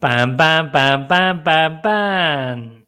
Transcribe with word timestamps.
Pam, 0.00 0.34
pam, 0.34 0.72
pam, 0.72 1.06
pam, 1.08 1.42
pam, 1.44 1.82
pam. 1.82 2.86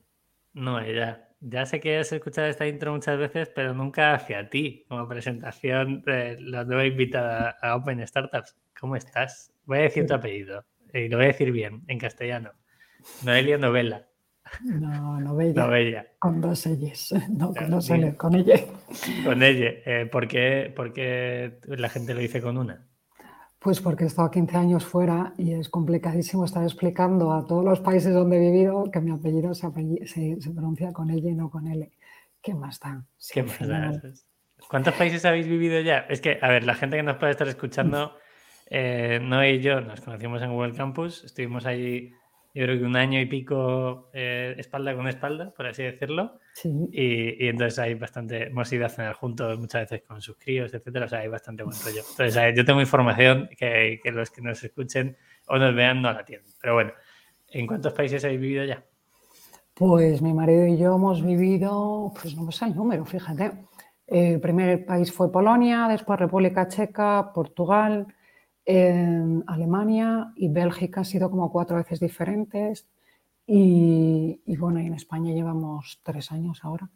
No, 0.54 0.80
ya. 0.80 1.28
Ya 1.40 1.66
sé 1.66 1.78
que 1.78 1.98
has 1.98 2.10
escuchado 2.10 2.46
esta 2.48 2.66
intro 2.66 2.92
muchas 2.92 3.18
veces, 3.18 3.50
pero 3.54 3.74
nunca 3.74 4.14
hacia 4.14 4.48
ti, 4.48 4.86
como 4.88 5.06
presentación 5.06 6.00
de 6.02 6.40
la 6.40 6.64
nueva 6.64 6.86
invitada 6.86 7.58
a 7.60 7.76
Open 7.76 8.06
Startups. 8.06 8.56
¿Cómo 8.80 8.96
estás? 8.96 9.52
Voy 9.66 9.80
a 9.80 9.82
decir 9.82 10.06
tu 10.06 10.14
apellido 10.14 10.64
y 10.94 11.08
lo 11.10 11.18
voy 11.18 11.26
a 11.26 11.28
decir 11.28 11.52
bien, 11.52 11.82
en 11.86 11.98
castellano. 11.98 12.52
Noelia 13.22 13.58
Novela. 13.58 14.08
No, 14.64 15.20
novella. 15.20 15.66
Novella. 15.66 16.06
Con 16.18 16.40
dos 16.40 16.64
L's. 16.66 17.14
No, 17.28 17.52
con 17.52 17.70
dos 17.70 17.90
L, 17.90 18.16
con 18.16 18.34
ella. 18.34 18.58
Con 19.22 19.42
ella. 19.42 19.70
Eh, 19.84 20.08
¿por, 20.10 20.28
qué, 20.28 20.72
¿Por 20.74 20.94
qué 20.94 21.58
la 21.66 21.90
gente 21.90 22.14
lo 22.14 22.20
dice 22.20 22.40
con 22.40 22.56
una? 22.56 22.86
Pues 23.62 23.80
porque 23.80 24.04
he 24.04 24.06
estado 24.08 24.30
15 24.30 24.56
años 24.56 24.84
fuera 24.84 25.34
y 25.38 25.52
es 25.52 25.68
complicadísimo 25.68 26.44
estar 26.44 26.64
explicando 26.64 27.32
a 27.32 27.46
todos 27.46 27.64
los 27.64 27.78
países 27.80 28.12
donde 28.12 28.36
he 28.36 28.50
vivido 28.50 28.90
que 28.90 29.00
mi 29.00 29.12
apellido 29.12 29.54
se, 29.54 29.70
pronuncia 30.52 30.92
con 30.92 31.10
ella 31.10 31.30
y 31.30 31.34
no 31.34 31.48
con 31.48 31.68
L. 31.68 31.90
¿Qué 32.42 32.54
más 32.54 32.80
da? 32.80 33.04
¿Qué 33.32 33.44
más 33.44 33.68
da? 33.68 33.92
¿Cuántos 34.68 34.94
países 34.94 35.24
habéis 35.24 35.46
vivido 35.46 35.80
ya? 35.80 35.98
Es 36.08 36.20
que, 36.20 36.38
a 36.42 36.48
ver, 36.48 36.64
la 36.64 36.74
gente 36.74 36.96
que 36.96 37.04
nos 37.04 37.18
puede 37.18 37.32
estar 37.32 37.46
escuchando, 37.46 38.16
eh, 38.66 39.20
Noé 39.22 39.54
y 39.54 39.60
yo 39.60 39.80
nos 39.80 40.00
conocimos 40.00 40.42
en 40.42 40.52
Google 40.52 40.74
Campus, 40.74 41.22
estuvimos 41.24 41.64
allí 41.64 42.12
yo 42.54 42.64
creo 42.64 42.78
que 42.78 42.84
un 42.84 42.96
año 42.96 43.18
y 43.18 43.26
pico 43.26 44.10
eh, 44.12 44.54
espalda 44.58 44.94
con 44.94 45.08
espalda, 45.08 45.54
por 45.54 45.66
así 45.66 45.82
decirlo. 45.82 46.38
Y, 46.64 47.46
entonces 47.46 47.78
hay 47.78 47.94
bastante, 47.94 48.48
hemos 48.48 48.70
ido 48.72 48.84
a 48.84 48.90
cenar 48.90 49.14
juntos 49.14 49.58
muchas 49.58 49.90
veces 49.90 50.06
con 50.06 50.20
sus 50.20 50.36
críos, 50.36 50.74
etcétera. 50.74 51.06
O 51.06 51.08
sea, 51.08 51.20
hay 51.20 51.28
bastante 51.28 51.62
buen 51.62 51.76
rollo. 51.82 52.02
Entonces, 52.10 52.54
yo 52.54 52.64
tengo 52.64 52.80
información 52.80 53.48
que, 53.56 54.00
los 54.04 54.30
que 54.30 54.42
nos 54.42 54.62
escuchen 54.62 55.16
o 55.48 55.56
nos 55.56 55.74
vean 55.74 56.02
no 56.02 56.12
la 56.12 56.24
tienen. 56.24 56.46
Pero 56.60 56.74
bueno, 56.74 56.92
¿en 57.48 57.66
cuántos 57.66 57.94
países 57.94 58.22
habéis 58.24 58.40
vivido 58.40 58.64
ya? 58.64 58.84
Pues 59.72 60.20
mi 60.20 60.34
marido 60.34 60.66
y 60.66 60.76
yo 60.76 60.94
hemos 60.94 61.24
vivido, 61.24 62.12
pues 62.20 62.36
no 62.36 62.52
sé 62.52 62.66
el 62.66 62.76
número, 62.76 63.06
fíjate. 63.06 63.52
El 64.06 64.40
primer 64.42 64.84
país 64.84 65.10
fue 65.10 65.32
Polonia, 65.32 65.88
después 65.88 66.20
República 66.20 66.68
Checa, 66.68 67.32
Portugal, 67.32 68.06
en 68.64 69.44
Alemania 69.46 70.32
y 70.36 70.48
Bélgica 70.48 71.00
ha 71.00 71.04
sido 71.04 71.30
como 71.30 71.50
cuatro 71.50 71.76
veces 71.76 72.00
diferentes. 72.00 72.88
Y, 73.46 74.40
bueno, 74.56 74.80
y 74.80 74.86
en 74.86 74.94
España 74.94 75.32
llevamos 75.32 76.00
tres 76.02 76.30
años 76.32 76.60
ahora. 76.62 76.88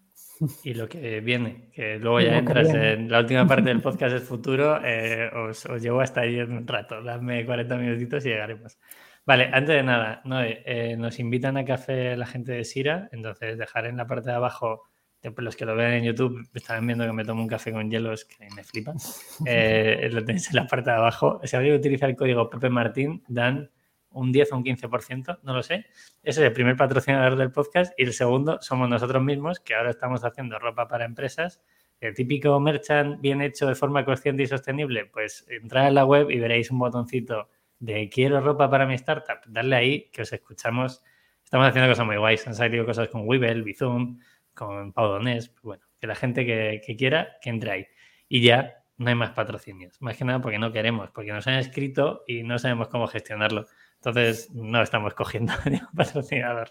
Y 0.62 0.74
lo 0.74 0.88
que 0.88 1.20
viene, 1.20 1.70
que 1.72 1.98
luego 1.98 2.20
ya 2.20 2.38
entras 2.38 2.68
en 2.68 3.10
la 3.10 3.20
última 3.20 3.46
parte 3.46 3.68
del 3.68 3.82
podcast 3.82 4.14
del 4.14 4.22
futuro, 4.22 4.80
eh, 4.84 5.28
os, 5.34 5.66
llevo 5.80 6.00
hasta 6.00 6.22
ahí 6.22 6.38
en 6.38 6.52
un 6.52 6.66
rato. 6.66 7.02
Dame 7.02 7.44
40 7.44 7.76
minutitos 7.76 8.24
y 8.24 8.28
llegaremos. 8.28 8.78
Vale, 9.24 9.50
antes 9.52 9.74
de 9.74 9.82
nada, 9.82 10.22
eh, 10.44 10.96
nos 10.96 11.18
invitan 11.18 11.56
a 11.56 11.64
café 11.64 12.16
la 12.16 12.26
gente 12.26 12.52
de 12.52 12.64
Sira, 12.64 13.08
entonces 13.10 13.58
dejar 13.58 13.86
en 13.86 13.96
la 13.96 14.06
parte 14.06 14.30
de 14.30 14.36
abajo 14.36 14.84
los 15.22 15.56
que 15.56 15.64
lo 15.64 15.74
ven 15.74 15.92
en 15.92 16.04
YouTube 16.04 16.48
estarán 16.54 16.86
viendo 16.86 17.04
que 17.04 17.12
me 17.12 17.24
tomo 17.24 17.42
un 17.42 17.48
café 17.48 17.72
con 17.72 17.90
hielos 17.90 18.24
que 18.24 18.48
me 18.54 18.62
flipan. 18.62 18.96
Eh, 19.46 20.08
lo 20.12 20.24
tenéis 20.24 20.48
en 20.50 20.56
la 20.56 20.66
parte 20.66 20.90
de 20.90 20.96
abajo. 20.96 21.40
Si 21.44 21.56
que 21.56 21.74
utilizar 21.74 22.08
el 22.08 22.16
código 22.16 22.48
Pepe 22.48 22.70
Martín, 22.70 23.22
dan 23.28 23.70
un 24.10 24.32
10 24.32 24.52
o 24.52 24.56
un 24.56 24.64
15%, 24.64 25.40
no 25.42 25.54
lo 25.54 25.62
sé. 25.62 25.86
Ese 26.22 26.40
es 26.40 26.46
el 26.46 26.52
primer 26.52 26.76
patrocinador 26.76 27.36
del 27.36 27.52
podcast 27.52 27.92
y 27.98 28.04
el 28.04 28.12
segundo 28.14 28.58
somos 28.62 28.88
nosotros 28.88 29.22
mismos, 29.22 29.60
que 29.60 29.74
ahora 29.74 29.90
estamos 29.90 30.24
haciendo 30.24 30.58
ropa 30.58 30.88
para 30.88 31.04
empresas. 31.04 31.60
El 32.00 32.14
típico 32.14 32.58
merchant 32.58 33.20
bien 33.20 33.42
hecho 33.42 33.66
de 33.66 33.74
forma 33.74 34.04
consciente 34.04 34.42
y 34.42 34.46
sostenible, 34.46 35.06
pues 35.06 35.46
entrad 35.48 35.88
en 35.88 35.94
la 35.96 36.04
web 36.04 36.30
y 36.30 36.38
veréis 36.38 36.70
un 36.70 36.78
botoncito 36.78 37.48
de 37.78 38.08
quiero 38.08 38.40
ropa 38.40 38.70
para 38.70 38.86
mi 38.86 38.94
startup. 38.94 39.40
Darle 39.46 39.76
ahí 39.76 40.10
que 40.10 40.22
os 40.22 40.32
escuchamos. 40.32 41.02
Estamos 41.44 41.68
haciendo 41.68 41.90
cosas 41.90 42.06
muy 42.06 42.16
guays. 42.16 42.46
Han 42.46 42.54
salido 42.54 42.84
cosas 42.86 43.08
con 43.08 43.26
Webull, 43.26 43.62
Bizum, 43.62 44.18
con 44.56 44.92
Pau 44.92 45.08
Donés, 45.08 45.48
pues 45.48 45.62
bueno, 45.62 45.84
que 46.00 46.06
la 46.06 46.16
gente 46.16 46.44
que, 46.44 46.96
quiera, 46.96 47.36
que 47.40 47.50
entre 47.50 47.70
ahí. 47.70 47.86
Y 48.28 48.42
ya 48.42 48.82
no 48.96 49.08
hay 49.08 49.14
más 49.14 49.30
patrocinios. 49.30 50.00
Más 50.00 50.16
que 50.16 50.24
nada 50.24 50.40
porque 50.40 50.58
no 50.58 50.72
queremos, 50.72 51.10
porque 51.12 51.32
nos 51.32 51.46
han 51.46 51.54
escrito 51.54 52.24
y 52.26 52.42
no 52.42 52.58
sabemos 52.58 52.88
cómo 52.88 53.06
gestionarlo. 53.06 53.66
Entonces, 53.96 54.50
no 54.52 54.82
estamos 54.82 55.14
cogiendo 55.14 55.52
ningún 55.66 55.94
patrocinador. 55.94 56.70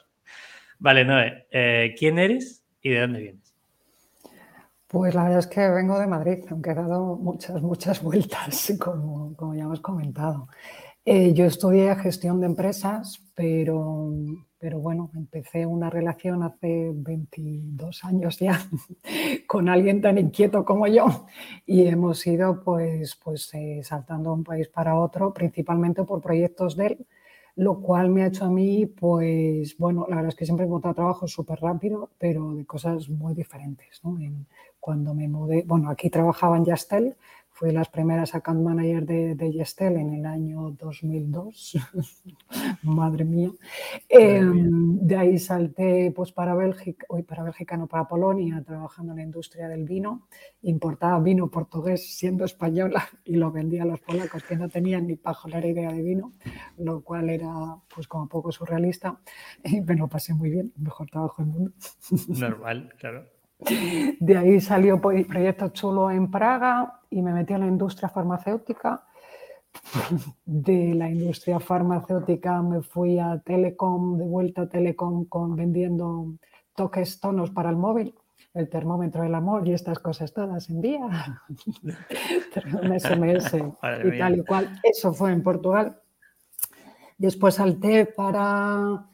Vale, 0.80 1.06
Noé, 1.06 1.48
eh, 1.52 1.96
¿quién 1.98 2.20
eres 2.20 2.66
y 2.82 2.90
de 2.90 3.00
dónde 3.00 3.20
vienes? 3.20 3.56
Pues 4.88 5.16
la 5.16 5.24
verdad 5.24 5.40
es 5.40 5.48
que 5.48 5.68
vengo 5.70 6.00
de 6.00 6.08
Madrid, 6.08 6.46
aunque 6.50 6.72
he 6.72 6.76
dado 6.76 7.16
muchas, 7.16 7.62
muchas 7.62 8.02
vueltas, 8.04 8.74
como, 8.80 9.36
como 9.36 9.56
ya 9.56 9.64
hemos 9.64 9.80
comentado. 9.80 10.48
Eh, 11.08 11.34
yo 11.36 11.46
estudié 11.46 11.96
gestión 11.98 12.40
de 12.40 12.48
empresas, 12.48 13.22
pero, 13.36 14.12
pero 14.58 14.80
bueno, 14.80 15.12
empecé 15.14 15.68
una 15.68 15.92
relación 15.92 16.42
hace 16.42 16.90
22 16.96 18.04
años 18.06 18.40
ya 18.40 18.60
con 19.48 19.70
alguien 19.70 20.02
tan 20.02 20.18
inquieto 20.18 20.66
como 20.66 20.88
yo 20.88 21.28
y 21.68 21.86
hemos 21.86 22.26
ido 22.26 22.64
pues, 22.64 23.16
pues 23.24 23.54
eh, 23.54 23.82
saltando 23.84 24.32
de 24.32 24.38
un 24.38 24.44
país 24.44 24.68
para 24.68 24.96
otro, 25.00 25.32
principalmente 25.32 26.04
por 26.04 26.22
proyectos 26.22 26.76
de 26.76 26.88
él, 26.88 27.06
lo 27.56 27.82
cual 27.82 28.10
me 28.10 28.24
ha 28.24 28.28
hecho 28.28 28.46
a 28.46 28.50
mí, 28.50 28.88
pues 28.88 29.78
bueno, 29.78 30.08
la 30.10 30.16
verdad 30.16 30.30
es 30.30 30.36
que 30.36 30.46
siempre 30.46 30.66
he 30.66 30.68
encontrado 30.68 30.96
trabajo 30.96 31.28
súper 31.28 31.60
rápido, 31.60 32.10
pero 32.18 32.56
de 32.56 32.66
cosas 32.66 33.10
muy 33.10 33.36
diferentes. 33.36 34.02
¿no? 34.04 34.18
cuando 34.80 35.14
me 35.14 35.28
mudé, 35.28 35.64
bueno, 35.66 35.90
aquí 35.90 36.10
trabajaba 36.10 36.58
en 36.58 36.66
Yastel, 36.66 37.16
Fui 37.56 37.72
las 37.72 37.88
primeras 37.88 38.36
account 38.36 38.62
manager 38.62 39.06
de, 39.06 39.34
de 39.34 39.54
Gestel 39.54 39.96
en 39.96 40.14
el 40.14 40.26
año 40.26 40.72
2002. 40.72 41.78
Madre 42.84 43.24
mía. 43.24 43.50
Em, 44.10 45.00
de 45.00 45.16
ahí 45.16 45.40
salté 45.40 46.12
pues, 46.14 46.34
para 46.34 46.54
Bélgica, 46.54 47.06
hoy 47.08 47.24
para 47.24 47.44
Bélgica, 47.44 47.78
no 47.78 47.88
para 47.88 48.10
Polonia, 48.10 48.62
trabajando 48.62 49.14
en 49.14 49.20
la 49.20 49.24
industria 49.24 49.70
del 49.70 49.86
vino. 49.86 50.28
Importaba 50.64 51.18
vino 51.22 51.50
portugués 51.50 52.18
siendo 52.18 52.44
española 52.44 53.08
y 53.24 53.38
lo 53.38 53.54
vendía 53.54 53.84
a 53.84 53.86
los 53.86 54.02
polacos 54.02 54.44
que 54.44 54.58
no 54.58 54.68
tenían 54.68 55.08
ni 55.08 55.16
pajolera 55.16 55.66
idea 55.66 55.94
de 55.94 56.02
vino, 56.02 56.34
lo 56.78 57.06
cual 57.06 57.30
era 57.30 57.54
pues 57.88 58.06
como 58.10 58.28
poco 58.28 58.52
surrealista. 58.52 59.18
Y 59.64 59.80
me 59.80 59.96
lo 59.96 60.10
pasé 60.10 60.34
muy 60.34 60.50
bien, 60.50 60.74
mejor 60.76 61.10
trabajo 61.10 61.42
del 61.42 61.54
mundo. 61.54 61.72
Normal, 62.28 62.94
claro. 62.98 63.35
De 63.60 64.38
ahí 64.38 64.60
salió 64.60 65.00
Proyecto 65.00 65.70
Chulo 65.70 66.12
en 66.12 66.30
Praga 66.30 67.02
y 67.10 67.22
me 67.22 67.34
metí 67.34 67.54
en 67.54 67.62
la 67.62 67.68
industria 67.68 68.10
farmacéutica. 68.10 69.04
De 70.46 70.94
la 70.94 71.10
industria 71.10 71.60
farmacéutica 71.60 72.62
me 72.62 72.82
fui 72.82 73.20
a 73.20 73.40
Telecom, 73.40 74.18
de 74.18 74.26
vuelta 74.26 74.64
a 74.64 74.70
Telecom 74.70 75.26
con 75.26 75.56
vendiendo 75.56 76.34
toques 76.76 77.20
tonos 77.20 77.52
para 77.52 77.70
el 77.70 77.76
móvil, 77.76 78.14
el 78.54 78.70
termómetro 78.70 79.24
del 79.24 79.36
amor 79.36 79.68
y 79.68 79.74
estas 79.74 80.00
cosas 80.00 80.34
todas 80.34 80.70
en 80.70 80.82
día. 80.82 81.42
un 82.82 83.00
SMS 83.00 83.54
y 83.54 84.18
tal 84.18 84.38
y 84.38 84.46
cual. 84.46 84.80
Eso 84.84 85.14
fue 85.14 85.32
en 85.32 85.44
Portugal. 85.44 86.00
Después 87.18 87.56
salté 87.56 88.06
para 88.06 89.08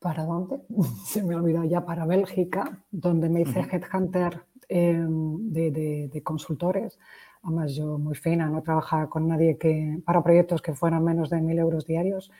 ¿Para 0.00 0.24
dónde? 0.24 0.60
Se 1.04 1.22
me 1.22 1.34
ha 1.34 1.36
olvidado 1.36 1.66
ya, 1.66 1.84
para 1.84 2.06
Bélgica, 2.06 2.78
donde 2.90 3.28
me 3.28 3.42
hice 3.42 3.60
headhunter 3.60 4.42
em, 4.68 5.52
de, 5.52 6.20
consultores. 6.24 6.98
Además, 7.42 7.74
yo 7.74 7.98
muy 7.98 8.14
fina, 8.14 8.48
no 8.48 8.62
trabajaba 8.62 9.08
con 9.08 9.28
nadie 9.28 9.56
que 9.56 9.98
para 10.04 10.22
proyectos 10.22 10.60
que 10.60 10.74
fueran 10.74 11.04
menos 11.04 11.30
de 11.30 11.40
mil 11.40 11.58
euros 11.58 11.86
diarios, 11.86 12.30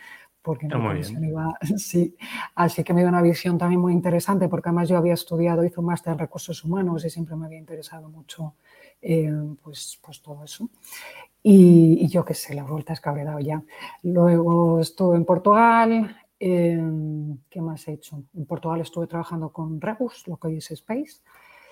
porque 0.43 0.69
ah, 0.73 0.95
me 1.19 1.29
iba, 1.29 1.55
sí. 1.77 2.17
Así 2.55 2.83
que 2.83 2.95
me 2.95 3.01
dio 3.01 3.09
una 3.09 3.23
visión 3.23 3.59
también 3.59 3.81
muy 3.81 3.93
interesante, 3.93 4.49
porque 4.49 4.71
además 4.71 4.89
yo 4.89 4.97
había 4.97 5.15
estudiado, 5.15 5.65
hice 5.65 5.81
un 5.81 5.87
máster 5.87 6.15
en 6.15 6.19
recursos 6.19 6.65
humanos 6.65 7.05
y 7.05 7.11
siempre 7.11 7.37
me 7.37 7.47
había 7.47 7.59
interesado 7.59 8.09
mucho 8.09 8.55
em, 9.03 9.57
pues, 9.57 9.99
pues 10.03 10.23
todo 10.23 10.45
eso. 10.45 10.69
Y, 11.43 11.99
y 12.05 12.09
yo 12.09 12.25
qué 12.25 12.35
sé, 12.35 12.55
las 12.55 12.69
vueltas 12.69 13.01
que 13.01 13.09
habré 13.09 13.25
dado 13.25 13.41
ya. 13.41 13.63
Luego 14.03 14.81
estuve 14.81 15.17
en 15.17 15.25
Portugal, 15.25 16.17
Em, 16.43 17.37
¿Qué 17.51 17.61
más 17.61 17.87
he 17.87 17.93
hecho? 17.93 18.25
En 18.35 18.47
Portugal 18.47 18.81
estuve 18.81 19.07
trabajando 19.07 19.51
con 19.51 19.79
Rebus, 19.79 20.27
lo 20.27 20.39
que 20.39 20.49
hoy 20.49 20.57
es 20.57 20.71
Space, 20.71 21.21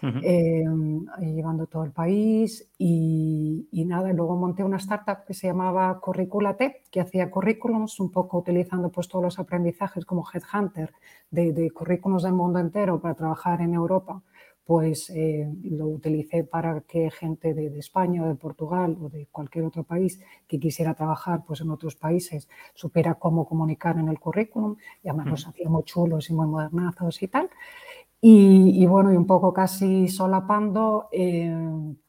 em, 0.02 1.06
llevando 1.20 1.66
todo 1.66 1.84
el 1.84 1.90
país 1.90 2.70
y, 2.76 3.66
nada, 3.86 4.12
luego 4.12 4.36
monté 4.36 4.62
una 4.62 4.76
startup 4.76 5.24
que 5.26 5.32
se 5.32 5.46
llamaba 5.46 5.98
Curriculate, 6.00 6.82
que 6.90 7.00
hacía 7.00 7.30
currículums, 7.30 7.98
un 7.98 8.12
poco 8.12 8.38
utilizando 8.38 8.90
pues 8.90 9.08
todos 9.08 9.24
los 9.24 9.38
aprendizajes 9.38 10.04
como 10.04 10.26
Headhunter 10.30 10.92
de, 11.30 11.54
de 11.54 11.70
currículums 11.70 12.22
del 12.22 12.34
mundo 12.34 12.58
entero 12.58 13.00
para 13.00 13.14
trabajar 13.14 13.62
en 13.62 13.72
Europa 13.72 14.22
pues 14.68 15.08
eh, 15.08 15.50
lo 15.62 15.86
utilicé 15.86 16.44
para 16.44 16.82
que 16.82 17.10
gente 17.10 17.54
de, 17.54 17.78
España 17.78 18.22
o 18.22 18.28
de 18.28 18.34
Portugal 18.34 18.98
o 19.00 19.08
de 19.08 19.26
cualquier 19.32 19.64
otro 19.64 19.82
país 19.82 20.20
que 20.46 20.60
quisiera 20.60 20.92
trabajar 20.92 21.42
pues, 21.46 21.62
en 21.62 21.70
otros 21.70 21.96
países 21.96 22.50
supiera 22.74 23.14
cómo 23.14 23.48
comunicar 23.48 23.96
en 23.96 24.08
el 24.08 24.20
currículum 24.20 24.76
y 25.02 25.08
además 25.08 25.28
los 25.28 25.46
hacía 25.46 25.70
muy 25.70 25.84
chulos 25.84 26.28
y 26.28 26.34
muy 26.34 26.46
modernazos 26.46 27.22
y 27.22 27.28
tal. 27.28 27.48
Y, 28.20 28.84
bueno, 28.84 29.10
y 29.10 29.16
un 29.16 29.26
poco 29.26 29.54
casi 29.54 30.06
solapando, 30.06 31.08
eh, 31.12 31.50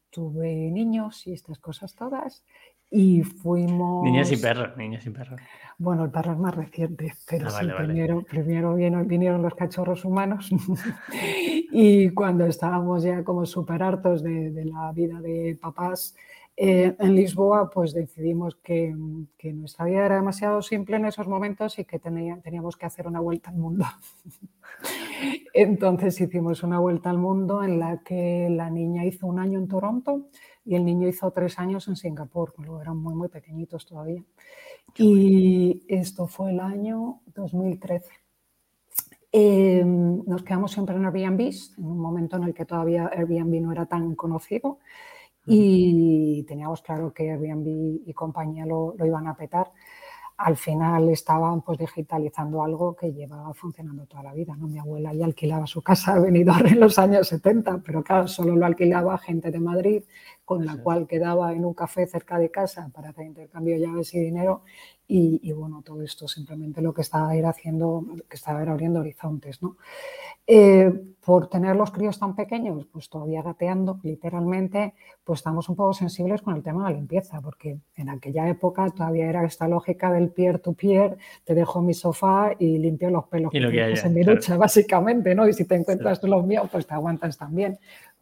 tuve 0.10 0.70
niños 0.70 1.28
y 1.28 1.32
estas 1.32 1.60
cosas 1.60 1.96
todas 1.96 2.44
y 2.92 3.24
fuimos... 3.24 4.04
Niñas 4.04 4.32
y 4.32 4.38
perros, 4.38 4.76
niñas 4.78 5.06
y 5.06 5.10
perros. 5.12 5.40
Bueno, 5.78 6.04
el 6.06 6.12
perro 6.12 6.34
es 6.34 6.40
más 6.40 6.56
reciente, 6.56 7.14
pero 7.30 7.48
ah, 7.48 7.52
sí, 7.52 7.68
primero, 7.78 8.22
primero 8.24 8.76
vinieron, 8.76 9.42
los 9.42 9.56
cachorros 9.56 10.04
humanos 10.04 10.50
y 11.72 12.10
cuando 12.10 12.46
estábamos 12.46 13.04
ya 13.04 13.24
como 13.24 13.46
súper 13.46 13.84
hartos 13.84 14.24
de, 14.24 14.66
la 14.66 14.92
vida 14.92 15.22
de 15.22 15.58
papás 15.62 16.16
eh, 16.58 16.96
en 17.00 17.16
Lisboa, 17.16 17.70
pues 17.70 17.94
decidimos 17.94 18.58
que, 18.58 18.94
que, 19.38 19.54
nuestra 19.54 19.86
vida 19.86 20.06
era 20.06 20.16
demasiado 20.16 20.62
simple 20.62 20.98
en 20.98 21.06
esos 21.06 21.28
momentos 21.28 21.80
y 21.80 21.86
que 21.86 22.00
tenía, 22.00 22.38
teníamos 22.42 22.76
que 22.76 22.86
hacer 22.86 23.08
una 23.08 23.22
vuelta 23.22 23.52
al 23.52 23.56
mundo. 23.56 23.86
Entonces 25.54 26.20
hicimos 26.20 26.64
una 26.64 26.80
vuelta 26.80 27.10
al 27.10 27.18
mundo 27.18 27.64
en 27.64 27.80
la 27.80 28.00
que 28.00 28.50
la 28.50 28.70
niña 28.70 29.06
hizo 29.06 29.28
un 29.28 29.40
año 29.40 29.60
en 29.60 29.68
Toronto 29.68 30.28
y 30.70 30.76
el 30.76 30.86
niño 30.86 31.08
hizo 31.08 31.32
tres 31.32 31.58
años 31.58 31.88
en 31.88 31.96
Singapur, 31.96 32.54
cuando 32.54 32.80
eran 32.80 32.96
muy, 32.96 33.16
muy 33.16 33.28
pequeñitos 33.28 33.88
todavía. 33.88 34.24
Y 34.96 35.84
esto 35.88 36.28
fue 36.28 36.52
el 36.52 36.60
año 36.60 37.22
2013. 37.34 38.06
Em, 39.32 40.24
nos 40.28 40.44
quedamos 40.44 40.72
siempre 40.72 40.96
en 40.96 41.06
Airbnb, 41.06 41.42
en 41.76 41.86
un 41.86 41.98
momento 41.98 42.38
en 42.38 42.44
el 42.44 42.54
que 42.54 42.66
todavía 42.66 43.10
Airbnb 43.12 43.62
no 43.62 43.72
era 43.72 43.88
tan 43.88 44.14
conocido 44.14 44.78
y 45.48 46.46
teníamos 46.48 46.84
claro 46.84 47.12
que 47.16 47.32
Airbnb 47.32 48.04
y 48.06 48.14
compañía 48.14 48.68
lo, 48.68 48.94
lo 48.96 49.08
iban 49.08 49.26
a 49.26 49.36
petar 49.36 49.72
al 50.40 50.56
final 50.56 51.10
estaban 51.10 51.62
pues 51.62 51.78
digitalizando 51.78 52.64
algo 52.64 52.96
que 52.96 53.12
llevaba 53.12 53.54
funcionando 53.54 54.06
toda 54.06 54.24
la 54.24 54.34
vida. 54.34 54.56
¿no? 54.56 54.68
Mi 54.68 54.80
abuela 54.80 55.14
ya 55.14 55.26
alquilaba 55.26 55.68
su 55.68 55.82
casa 55.82 56.16
de 56.16 56.22
Benidorm 56.22 56.66
en 56.66 56.80
los 56.80 56.98
años 56.98 57.28
70, 57.28 57.82
pero 57.86 58.04
claro, 58.04 58.26
solo 58.30 58.56
lo 58.56 58.66
alquilaba 58.66 59.18
gente 59.18 59.52
de 59.52 59.60
Madrid, 59.60 60.04
con 60.50 60.66
la 60.66 60.78
cual 60.78 61.06
quedaba 61.06 61.54
en 61.54 61.64
un 61.64 61.76
café 61.76 62.08
cerca 62.08 62.40
de 62.40 62.50
casa 62.50 62.90
para 62.92 63.10
hacer 63.10 63.28
intercambio 63.28 63.76
de 63.76 63.82
llaves 63.82 64.16
y 64.16 64.20
dinero. 64.20 64.64
Y, 65.08 65.52
bueno, 65.54 65.84
todo 65.84 66.02
esto 66.02 66.28
simplemente 66.28 66.82
lo 66.82 66.92
que 66.92 67.02
estaba 67.02 67.36
era 67.36 67.50
haciendo, 67.50 68.04
que 68.28 68.36
estaba 68.36 68.62
era 68.64 68.72
abriendo 68.72 69.00
horizontes. 69.00 69.62
¿no? 69.62 69.78
Eh, 70.48 70.92
por 71.24 71.48
tener 71.48 71.76
los 71.76 71.92
críos 71.92 72.18
tan 72.18 72.36
pequeños, 72.36 72.88
pues 72.92 73.08
todavía 73.10 73.44
gateando, 73.44 74.00
literalmente, 74.02 74.96
pues 75.24 75.42
estamos 75.42 75.70
un 75.70 75.76
poco 75.76 75.94
sensibles 75.94 76.42
con 76.42 76.56
el 76.56 76.64
tema 76.64 76.88
de 76.88 76.94
la 76.94 76.98
limpieza, 76.98 77.40
porque 77.42 77.78
en 77.96 78.10
aquella 78.10 78.50
época 78.50 78.90
todavía 78.90 79.30
era 79.30 79.46
esta 79.46 79.68
lógica 79.68 80.12
del 80.12 80.30
peer-to-peer, 80.30 81.18
te 81.44 81.54
dejo 81.54 81.82
mi 81.82 81.94
sofá 81.94 82.54
y 82.58 82.80
limpio 82.80 83.12
los 83.12 83.26
pelos 83.28 83.54
y 83.54 83.60
lo 83.60 83.70
que 83.70 83.94
en 83.94 84.14
mi 84.16 84.24
ducha, 84.24 84.58
básicamente, 84.58 85.36
¿no? 85.36 85.48
Y 85.48 85.54
si 85.54 85.66
te 85.66 85.76
encuentras 85.76 86.24
los 86.24 86.44
míos, 86.44 86.68
pues 86.72 86.88
te 86.88 86.96
aguantas 86.96 87.38
también 87.38 87.78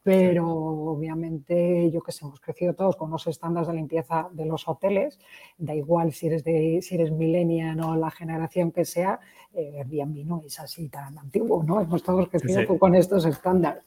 pero 0.08 0.48
obviamente 0.48 1.92
yo 1.92 2.00
que 2.00 2.14
sé, 2.14 2.24
hemos 2.24 2.40
crecido 2.40 2.74
todos 2.74 2.96
con 2.96 3.12
los 3.12 3.28
estándares 3.28 3.68
de 3.68 3.74
limpieza 3.74 4.30
de 4.32 4.46
los 4.46 4.66
hoteles, 4.66 5.20
da 5.58 5.76
igual 5.76 6.14
si 6.14 6.28
eres 6.28 6.46
de 6.46 6.80
si 6.82 6.96
eres 6.96 7.12
millennial 7.12 7.78
o 7.82 7.94
la 7.98 8.10
generación 8.10 8.72
que 8.72 8.86
sea, 8.86 9.20
eh, 9.54 9.74
Airbnb 9.80 10.26
no 10.26 10.44
es 10.46 10.62
así 10.62 10.88
tan 10.88 11.18
antiguo, 11.18 11.62
¿no? 11.62 11.82
Hemos 11.82 12.04
todos 12.04 12.30
crecido 12.30 12.80
con 12.80 12.96
estos 12.96 13.26
estándares. 13.26 13.84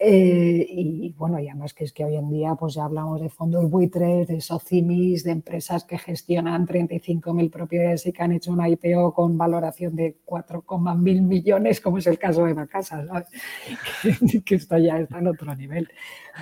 Eh, 0.00 0.64
y 0.70 1.12
bueno, 1.18 1.40
y 1.40 1.48
además 1.48 1.74
que 1.74 1.82
es 1.82 1.92
que 1.92 2.04
hoy 2.04 2.14
en 2.14 2.30
día 2.30 2.54
pues 2.54 2.74
ya 2.74 2.84
hablamos 2.84 3.20
de 3.20 3.28
fondos 3.30 3.68
buitres, 3.68 4.28
de 4.28 4.40
socimis, 4.40 5.24
de 5.24 5.32
empresas 5.32 5.82
que 5.82 5.98
gestionan 5.98 6.68
35.000 6.68 7.50
propiedades 7.50 8.06
y 8.06 8.12
que 8.12 8.22
han 8.22 8.30
hecho 8.30 8.52
una 8.52 8.68
IPO 8.68 9.12
con 9.12 9.36
valoración 9.36 9.96
de 9.96 10.18
4,1 10.24 11.20
millones, 11.22 11.80
como 11.80 11.98
es 11.98 12.06
el 12.06 12.16
caso 12.16 12.44
de 12.44 12.54
Macasa, 12.54 13.04
¿sabes? 13.08 13.26
que, 14.44 14.54
esto 14.54 14.78
ya 14.78 15.00
está 15.00 15.18
en 15.18 15.26
otro 15.26 15.50
nivel. 15.58 15.88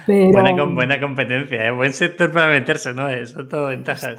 Buena, 0.06 0.64
buena, 0.64 1.00
competencia, 1.00 1.66
¿eh? 1.66 1.70
buen 1.70 1.92
sector 1.92 2.30
para 2.30 2.48
meterse, 2.48 2.92
¿no? 2.92 3.08
Eso 3.08 3.48
todo 3.48 3.68
ventajas. 3.68 4.16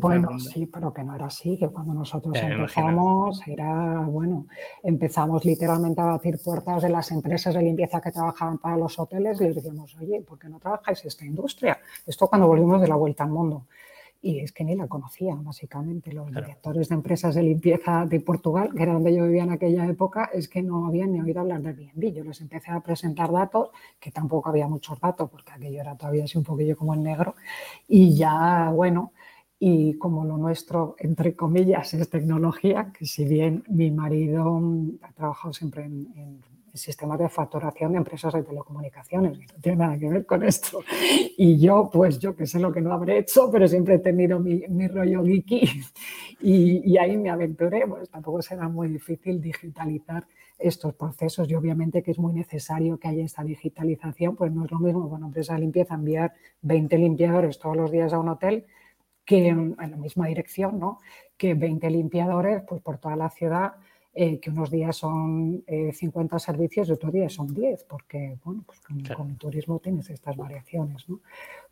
bueno, 0.00 0.38
sí, 0.38 0.66
pero 0.66 0.94
que 0.94 1.02
no 1.02 1.14
era 1.14 1.26
así, 1.26 1.58
que 1.58 1.68
cuando 1.68 1.92
nosotros 1.92 2.36
empezamos 2.36 3.40
era, 3.46 4.00
bueno, 4.06 4.46
empezamos 4.82 5.44
literalmente 5.44 6.00
a 6.00 6.04
batir 6.04 6.38
puertas 6.42 6.82
de 6.82 6.88
las 6.88 7.10
empresas 7.10 7.54
de 7.54 7.62
limpieza 7.62 8.00
que 8.00 8.12
trabajaban 8.12 8.58
para 8.58 8.76
los 8.76 8.98
hoteles 8.98 9.40
y 9.40 9.44
les 9.44 9.56
decíamos, 9.56 9.94
oye, 10.00 10.20
¿por 10.20 10.38
qué 10.38 10.48
no 10.48 10.58
trabajáis 10.58 11.04
esta 11.04 11.24
industria? 11.24 11.78
Esto 12.06 12.28
cuando 12.28 12.46
volvimos 12.46 12.80
de 12.80 12.88
la 12.88 12.94
vuelta 12.94 13.24
al 13.24 13.30
mundo 13.30 13.66
y 14.20 14.40
es 14.40 14.52
que 14.52 14.64
ni 14.64 14.74
la 14.74 14.88
conocían, 14.88 15.44
básicamente. 15.44 16.12
Los 16.12 16.28
directores 16.28 16.88
de 16.88 16.96
empresas 16.96 17.34
de 17.34 17.42
limpieza 17.42 18.04
de 18.04 18.20
Portugal, 18.20 18.70
que 18.74 18.82
era 18.82 18.92
donde 18.92 19.14
yo 19.14 19.24
vivía 19.24 19.44
en 19.44 19.50
aquella 19.50 19.86
época, 19.86 20.30
es 20.32 20.48
que 20.48 20.62
no 20.62 20.86
habían 20.86 21.12
ni 21.12 21.20
oído 21.20 21.40
hablar 21.40 21.62
de 21.62 21.68
Airbnb. 21.68 22.14
Yo 22.14 22.24
les 22.24 22.40
empecé 22.40 22.70
a 22.72 22.80
presentar 22.80 23.30
datos, 23.30 23.70
que 24.00 24.10
tampoco 24.10 24.48
había 24.48 24.66
muchos 24.66 24.98
datos, 25.00 25.30
porque 25.30 25.52
aquello 25.52 25.80
era 25.80 25.96
todavía 25.96 26.24
así 26.24 26.36
un 26.36 26.44
poquillo 26.44 26.76
como 26.76 26.94
en 26.94 27.02
negro, 27.04 27.36
y 27.86 28.14
ya, 28.14 28.70
bueno, 28.74 29.12
y 29.58 29.94
como 29.94 30.24
lo 30.24 30.36
nuestro, 30.36 30.96
entre 30.98 31.34
comillas, 31.34 31.94
es 31.94 32.10
tecnología, 32.10 32.92
que 32.96 33.06
si 33.06 33.24
bien 33.24 33.64
mi 33.68 33.90
marido 33.90 34.60
ha 35.02 35.12
trabajado 35.12 35.52
siempre 35.52 35.84
en 35.84 36.42
sistemas 36.74 37.18
de 37.18 37.28
facturación 37.28 37.92
de 37.92 37.98
empresas 37.98 38.32
de 38.34 38.42
telecomunicaciones, 38.42 39.38
no 39.38 39.60
tiene 39.60 39.78
nada 39.78 39.98
que 39.98 40.08
ver 40.08 40.26
con 40.26 40.42
esto. 40.42 40.80
Y 41.36 41.58
yo, 41.58 41.88
pues 41.92 42.18
yo 42.18 42.34
que 42.34 42.46
sé 42.46 42.58
lo 42.58 42.72
que 42.72 42.80
no 42.80 42.92
habré 42.92 43.18
hecho, 43.18 43.50
pero 43.50 43.68
siempre 43.68 43.94
he 43.94 43.98
tenido 43.98 44.38
mi, 44.40 44.64
mi 44.68 44.88
rollo 44.88 45.24
geeky 45.24 45.82
y, 46.40 46.92
y, 46.92 46.98
ahí 46.98 47.16
me 47.16 47.30
aventuré, 47.30 47.86
pues 47.86 48.10
tampoco 48.10 48.42
será 48.42 48.68
muy 48.68 48.88
difícil 48.88 49.40
digitalizar 49.40 50.26
estos 50.58 50.94
procesos 50.94 51.48
y 51.48 51.54
obviamente 51.54 52.02
que 52.02 52.10
es 52.10 52.18
muy 52.18 52.32
necesario 52.32 52.98
que 52.98 53.08
haya 53.08 53.24
esta 53.24 53.44
digitalización, 53.44 54.34
pues 54.34 54.52
no 54.52 54.64
es 54.64 54.70
lo 54.70 54.80
mismo 54.80 55.08
con 55.08 55.22
empresa 55.22 55.54
de 55.54 55.60
limpieza 55.60 55.94
enviar 55.94 56.34
20 56.62 56.98
limpiadores 56.98 57.58
todos 57.58 57.76
los 57.76 57.90
días 57.90 58.12
a 58.12 58.18
un 58.18 58.28
hotel 58.28 58.66
que 59.24 59.48
en, 59.48 59.76
en 59.80 59.90
la 59.90 59.96
misma 59.96 60.26
dirección, 60.26 60.78
¿no? 60.78 61.00
Que 61.36 61.54
20 61.54 61.90
limpiadores 61.90 62.62
pues 62.66 62.80
por 62.82 62.98
toda 62.98 63.14
la 63.14 63.30
ciudad 63.30 63.74
eh, 64.20 64.40
que 64.40 64.50
unos 64.50 64.68
días 64.68 64.96
son 64.96 65.62
50 65.64 66.36
eh, 66.36 66.40
servicios 66.40 66.88
y 66.88 66.92
otros 66.92 67.12
días 67.12 67.32
son 67.32 67.54
10, 67.54 67.84
porque 67.84 68.36
bueno, 68.42 68.64
pues 68.66 68.80
con, 68.80 69.30
el 69.30 69.38
turismo 69.38 69.78
tienes 69.78 70.10
estas 70.10 70.36
variaciones. 70.36 71.08
¿no? 71.08 71.20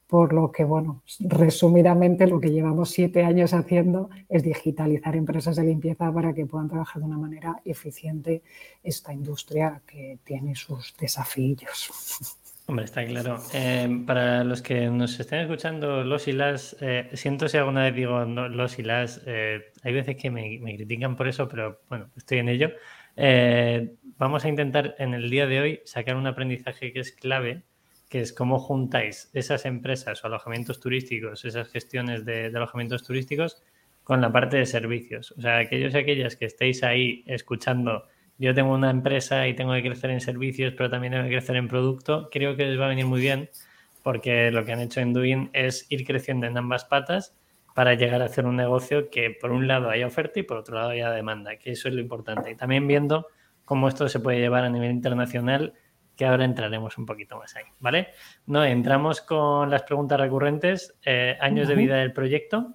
Por 0.07 0.33
lo 0.33 0.53
que, 0.53 0.63
bueno, 0.63 1.03
resumidamente 1.19 2.29
lo 2.29 2.39
que 2.39 2.53
llevamos 2.53 2.91
siete 2.91 3.25
años 3.25 3.53
haciendo 3.53 4.11
es 4.29 4.45
digitalizar 4.45 5.17
empresas 5.17 5.57
de 5.57 5.65
limpieza 5.65 6.13
para 6.13 6.33
que 6.35 6.47
puedan 6.47 6.69
trabajar 6.69 7.03
de 7.03 7.09
una 7.09 7.19
manera 7.19 7.61
eficiente 7.65 8.43
esta 8.81 9.13
industria 9.13 9.83
que 9.85 10.21
tiene 10.23 10.55
sus 10.55 10.95
desafíos. 11.01 12.39
Hombre, 12.69 12.85
está 12.85 13.07
claro. 13.07 13.41
Eh, 13.55 14.03
para 14.07 14.43
los 14.43 14.61
que 14.61 14.89
nos 14.91 15.21
estén 15.21 15.41
escuchando, 15.41 16.03
los 16.03 16.27
y 16.27 16.33
las, 16.33 16.77
eh, 16.81 17.09
siento 17.13 17.49
si 17.49 17.59
alguna 17.59 17.85
vez 17.85 17.95
digo 17.95 18.25
los 18.25 18.79
y 18.81 18.83
las, 18.83 19.23
eh, 19.25 19.73
hay 19.85 19.93
veces 19.93 20.17
que 20.17 20.31
me, 20.31 20.59
critican 20.77 21.15
por 21.15 21.29
eso, 21.29 21.49
pero 21.49 21.81
bueno, 21.89 22.11
estoy 22.17 22.39
en 22.39 22.49
ello. 22.49 22.73
vamos 24.19 24.45
a 24.45 24.49
intentar 24.49 24.97
en 24.99 25.15
el 25.15 25.31
día 25.31 25.47
de 25.47 25.61
hoy 25.61 25.81
sacar 25.85 26.17
un 26.17 26.27
aprendizaje 26.27 26.93
que 26.93 27.01
es 27.01 27.13
clave, 27.13 27.63
que 28.09 28.21
es 28.21 28.33
cómo 28.33 28.59
juntáis 28.59 29.31
esas 29.33 29.65
empresas 29.65 30.25
o 30.25 30.27
alojamientos 30.27 30.81
turísticos, 30.81 31.45
esas 31.45 31.69
gestiones 31.69 32.25
de, 32.25 32.51
de 32.51 32.57
alojamientos 32.57 33.05
turísticos 33.05 33.63
con 34.03 34.21
la 34.21 34.33
parte 34.33 34.57
de 34.57 34.67
servicios. 34.67 35.33
O 35.39 35.41
sea, 35.41 35.59
aquellos 35.59 35.95
y 35.95 35.99
aquellas 35.99 36.35
que 36.35 36.47
estéis 36.47 36.83
ahí 36.83 37.23
escuchando 37.27 38.07
yo 38.39 38.55
tengo 38.55 38.75
una 38.75 38.91
empresa 38.91 39.47
y 39.49 39.55
tengo 39.55 39.73
que 39.75 39.83
crecer 39.83 40.11
en 40.11 40.21
servicios, 40.21 40.75
pero 40.77 40.91
también 40.91 41.13
tengo 41.13 41.25
que 41.25 41.31
crecer 41.31 41.57
en 41.57 41.69
producto, 41.69 42.29
creo 42.31 42.57
que 42.57 42.67
les 42.67 42.81
va 42.81 42.87
a 42.87 42.89
venir 42.89 43.07
muy 43.07 43.21
bien 43.21 43.51
porque 44.07 44.53
lo 44.53 44.65
que 44.65 44.73
han 44.73 44.79
hecho 44.79 45.01
en 45.01 45.13
Doing 45.13 45.51
es 45.53 45.85
ir 45.89 46.07
creciendo 46.07 46.47
en 46.47 46.57
ambas 46.57 46.85
patas 46.85 47.35
para 47.75 47.95
llegar 47.95 48.23
a 48.23 48.27
hacer 48.27 48.47
un 48.47 48.55
negocio 48.55 49.11
que 49.11 49.31
por 49.31 49.51
un 49.51 49.67
lado 49.67 49.91
haya 49.91 50.07
oferta 50.07 50.39
y 50.39 50.45
por 50.45 50.59
otro 50.59 50.77
lado 50.77 50.91
haya 50.91 51.11
demanda, 51.11 51.57
que 51.57 51.73
eso 51.73 51.89
es 51.89 51.95
lo 51.95 52.01
importante. 52.01 52.53
Y 52.53 52.55
también 52.55 52.87
viendo 52.87 53.27
cómo 53.65 53.89
esto 53.89 54.09
se 54.09 54.21
puede 54.21 54.39
llevar 54.39 54.63
a 54.63 54.71
nivel 54.71 54.93
internacional, 54.93 55.75
que 56.15 56.25
ahora 56.25 56.45
entraremos 56.45 56.97
un 56.99 57.05
poquito 57.05 57.37
más 57.37 57.57
ahí, 57.57 57.65
¿vale? 57.81 58.11
No, 58.47 58.65
entramos 58.65 59.23
con 59.23 59.71
las 59.71 59.83
preguntas 59.83 60.21
recurrentes. 60.21 60.95
Eh, 61.05 61.37
¿Años 61.41 61.67
de 61.67 61.75
vida 61.75 61.97
del 61.97 62.13
proyecto? 62.13 62.75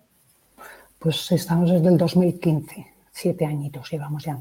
Pues 1.00 1.32
estamos 1.32 1.72
desde 1.72 1.88
el 1.88 1.98
2015, 1.98 2.88
siete 3.10 3.46
añitos 3.46 3.90
llevamos 3.90 4.26
ya. 4.26 4.38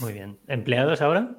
Muy 0.00 0.12
bien. 0.12 0.38
¿Empleados 0.46 1.02
ahora? 1.02 1.36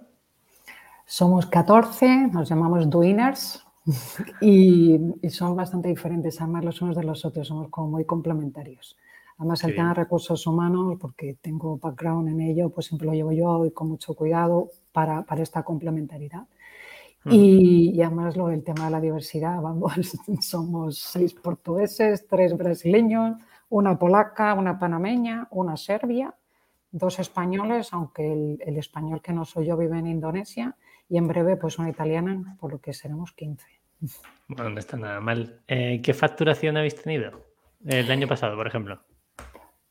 Somos 1.05 1.45
14, 1.47 2.27
nos 2.31 2.47
llamamos 2.47 2.89
Doiners 2.89 3.65
y, 4.41 4.99
son 5.29 5.55
bastante 5.55 5.89
diferentes, 5.89 6.39
además 6.39 6.63
los 6.63 6.81
unos 6.81 6.95
de 6.95 7.03
los 7.03 7.25
otros, 7.25 7.47
somos 7.47 7.69
como 7.69 7.87
muy 7.89 8.05
complementarios. 8.05 8.97
Además, 9.37 9.63
el 9.63 9.75
tema 9.75 9.89
de 9.89 9.95
recursos 9.95 10.45
humanos, 10.45 10.97
porque 10.99 11.37
tengo 11.41 11.77
background 11.77 12.29
en 12.29 12.39
ello, 12.39 12.69
pues 12.69 12.85
siempre 12.85 13.07
lo 13.07 13.13
llevo 13.13 13.31
yo 13.31 13.65
y 13.65 13.71
con 13.71 13.89
mucho 13.89 14.13
cuidado 14.13 14.69
para, 14.91 15.23
para 15.23 15.41
esta 15.41 15.63
complementariedad. 15.63 16.43
Y, 17.25 17.91
y, 17.95 18.01
además 18.01 18.37
lo 18.37 18.47
del 18.47 18.63
tema 18.63 18.85
de 18.85 18.91
la 18.91 19.01
diversidad, 19.01 19.61
vamos, 19.61 19.93
somos 20.41 20.99
seis 20.99 21.33
portugueses, 21.33 22.27
tres 22.27 22.55
brasileños, 22.55 23.37
una 23.69 23.97
polaca, 23.97 24.53
una 24.53 24.77
panameña, 24.77 25.47
una 25.51 25.77
serbia 25.77 26.33
dos 26.93 27.19
españoles, 27.19 27.91
aunque 27.91 28.31
el, 28.31 28.77
español 28.77 29.21
que 29.21 29.33
no 29.33 29.43
soy 29.43 29.65
yo 29.65 29.75
vive 29.75 29.97
en 29.97 30.07
Indonesia, 30.07 30.77
y 31.09 31.17
en 31.17 31.27
breve 31.27 31.57
pues 31.57 31.77
una 31.79 31.89
italiana, 31.89 32.55
por 32.59 32.71
lo 32.71 32.79
que 32.79 32.93
seremos 32.93 33.33
15. 33.33 33.65
Bueno, 34.47 34.69
no 34.69 34.79
está 34.79 34.95
nada 34.95 35.19
mal. 35.19 35.61
Eh, 35.67 36.01
¿Qué 36.01 36.13
facturación 36.13 36.77
habéis 36.77 37.01
tenido 37.01 37.31
El 37.83 38.09
año 38.11 38.27
pasado, 38.27 38.55
por 38.55 38.67
ejemplo. 38.67 39.01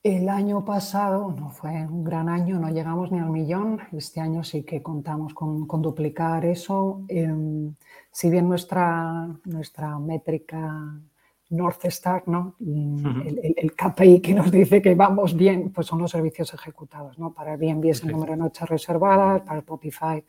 El 0.02 0.28
año 0.28 0.64
pasado 0.64 1.32
no 1.32 1.50
fue 1.50 1.71
un 1.87 2.02
gran 2.04 2.28
año, 2.28 2.59
no 2.59 2.68
llegamos 2.71 3.12
ni 3.12 3.18
al 3.18 3.30
millón. 3.30 3.80
Este 3.92 4.21
año 4.21 4.42
sí 4.42 4.62
que 4.64 4.82
contamos 4.82 5.35
con, 5.35 5.66
duplicar 5.82 6.44
eso. 6.44 7.04
Em, 7.09 7.75
si 8.11 8.30
bien 8.30 8.49
nuestra, 8.49 9.28
nuestra 9.44 9.99
métrica 9.99 11.00
North 11.52 11.85
Star, 11.85 12.25
¿no? 12.26 12.56
el, 12.61 13.73
KPI 13.76 14.21
que 14.21 14.35
nos 14.35 14.50
dice 14.50 14.80
que 14.82 14.94
vamos 14.94 15.37
bien, 15.37 15.71
pues 15.71 15.87
son 15.87 16.00
los 16.00 16.11
servicios 16.11 16.52
ejecutados. 16.54 17.18
¿no? 17.18 17.32
Para 17.32 17.52
Airbnb 17.52 17.85
es 17.90 18.02
el 18.02 18.12
número 18.12 18.32
de 18.32 18.38
noches 18.38 18.68
reservadas, 18.68 19.42
para 19.42 19.59
Spotify 19.59 20.25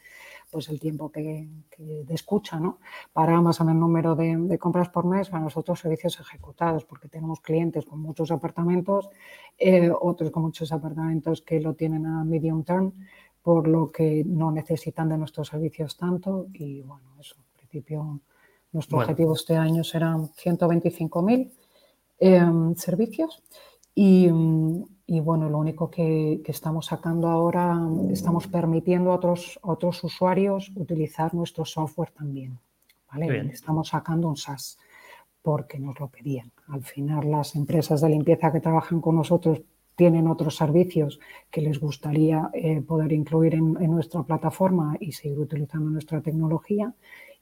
pues 0.54 0.70
el 0.70 0.80
tiempo 0.80 1.12
que, 1.12 1.50
de 1.80 2.14
escucha, 2.14 2.60
¿no? 2.60 2.78
Para 3.12 3.36
Amazon 3.36 3.70
el 3.70 3.80
número 3.80 4.16
de, 4.16 4.60
compras 4.60 4.88
por 4.90 5.04
mes, 5.04 5.30
para 5.30 5.44
nosotros 5.44 5.80
servicios 5.80 6.20
ejecutados, 6.20 6.86
porque 6.86 7.10
tenemos 7.10 7.42
clientes 7.42 7.86
con 7.86 8.00
muchos 8.00 8.30
apartamentos, 8.30 9.10
eh, 9.58 9.90
otros 9.90 10.30
con 10.30 10.44
muchos 10.44 10.72
apartamentos 10.72 11.42
que 11.42 11.60
lo 11.60 11.74
tienen 11.74 12.06
a 12.06 12.24
medium 12.24 12.64
term, 12.64 12.94
por 13.42 13.68
lo 13.68 13.92
que 13.92 14.24
no 14.28 14.52
necesitan 14.52 15.10
de 15.10 15.18
nuestros 15.18 15.48
servicios 15.48 15.98
tanto 15.98 16.46
y 16.54 16.84
bueno, 16.84 17.16
eso, 17.20 17.36
en 17.38 17.58
principio 17.58 18.20
nuestro 18.74 18.98
objetivo 19.00 19.34
este 19.34 19.56
año 19.56 19.84
serán 19.84 20.30
125.000 20.30 21.52
eh, 22.20 22.42
servicios 22.76 23.44
y, 23.96 24.30
y 25.06 25.20
bueno, 25.20 25.50
lo 25.50 25.60
único 25.60 25.90
que, 25.92 26.42
estamos 26.46 26.88
sacando 26.88 27.28
ahora, 27.28 27.78
estamos 28.10 28.48
permitiendo 28.48 29.12
a 29.12 29.16
otros, 29.16 29.60
otros 29.62 30.04
usuarios 30.04 30.72
utilizar 30.76 31.34
nuestro 31.34 31.66
software 31.66 32.12
también. 32.12 32.60
¿vale? 33.12 33.50
Estamos 33.52 33.90
sacando 33.90 34.28
un 34.28 34.38
SaaS 34.38 34.78
porque 35.42 35.78
nos 35.78 36.00
lo 36.00 36.08
pedían. 36.08 36.52
Al 36.70 36.84
final, 36.84 37.30
las 37.30 37.56
empresas 37.56 38.02
de 38.02 38.10
limpieza 38.10 38.52
que 38.52 38.62
trabajan 38.62 39.02
con 39.02 39.16
nosotros 39.16 39.62
tienen 39.96 40.28
otros 40.28 40.56
servicios 40.56 41.20
que 41.52 41.62
les 41.62 41.80
gustaría 41.80 42.50
eh, 42.54 42.82
poder 42.82 43.12
incluir 43.12 43.54
en, 43.54 43.78
en, 43.80 43.92
nuestra 43.92 44.24
plataforma 44.24 44.96
y 45.00 45.12
seguir 45.12 45.38
utilizando 45.38 45.90
nuestra 45.92 46.22
tecnología 46.22 46.96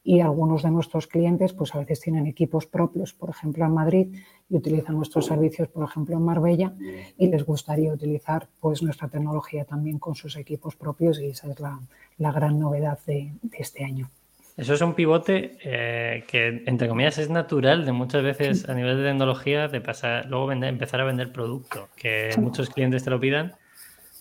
y 0.03 0.21
algunos 0.21 0.63
de 0.63 0.71
nuestros 0.71 1.07
clientes 1.07 1.53
pues 1.53 1.75
a 1.75 1.79
veces 1.79 1.99
tienen 1.99 2.27
equipos 2.27 2.65
propios, 2.65 3.13
por 3.13 3.29
ejemplo 3.29 3.65
en 3.65 3.73
Madrid, 3.73 4.15
y 4.49 4.55
utilizan 4.55 4.95
nuestros 4.95 5.27
servicios, 5.27 5.67
por 5.69 5.87
ejemplo 5.87 6.15
en 6.15 6.23
Marbella, 6.23 6.73
y 7.17 7.27
les 7.27 7.45
gustaría 7.45 7.93
utilizar 7.93 8.47
pues 8.59 8.81
nuestra 8.81 9.07
tecnología 9.07 9.65
también 9.65 9.99
con 9.99 10.15
sus 10.15 10.35
equipos 10.35 10.75
propios 10.75 11.19
y 11.21 11.27
esa 11.27 11.51
es 11.51 11.59
la, 11.59 11.79
la 12.17 12.31
gran 12.31 12.59
novedad 12.59 12.99
de, 13.05 13.31
este 13.57 13.83
año. 13.83 14.09
Eso 14.57 14.73
es 14.73 14.81
un 14.81 14.93
pivote 14.93 15.57
eh, 15.63 16.25
que, 16.27 16.63
entre 16.65 16.89
comillas, 16.89 17.17
es 17.17 17.29
natural 17.29 17.85
de 17.85 17.93
muchas 17.93 18.21
veces 18.21 18.67
a 18.67 18.73
nivel 18.73 18.97
de 18.97 19.03
tecnología 19.03 19.69
de 19.69 19.79
pasar, 19.79 20.25
luego 20.25 20.51
empezar 20.51 20.99
a 20.99 21.05
vender 21.05 21.31
producto, 21.31 21.87
que 21.95 22.31
muchos 22.37 22.69
clientes 22.69 23.03
te 23.03 23.09
lo 23.09 23.19
pidan 23.19 23.53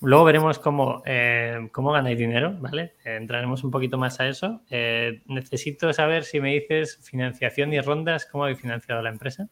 Luego 0.03 0.25
veremos 0.25 0.59
cómo, 0.59 1.03
eh, 1.05 1.69
cómo 1.73 1.93
ganáis 1.93 2.19
dinero, 2.19 2.55
¿vale? 2.59 2.95
Entraremos 3.05 3.65
un 3.65 3.71
poquito 3.71 3.99
más 3.99 4.19
a 4.21 4.29
eso. 4.29 4.63
Eh, 4.71 5.23
necesito 5.27 5.93
saber 5.93 6.25
si 6.25 6.41
me 6.41 6.55
dices 6.55 6.99
financiación 7.03 7.73
y 7.73 7.81
rondas, 7.81 8.27
¿cómo 8.27 8.45
habéis 8.45 8.61
financiado 8.61 9.03
la 9.03 9.11
empresa? 9.11 9.49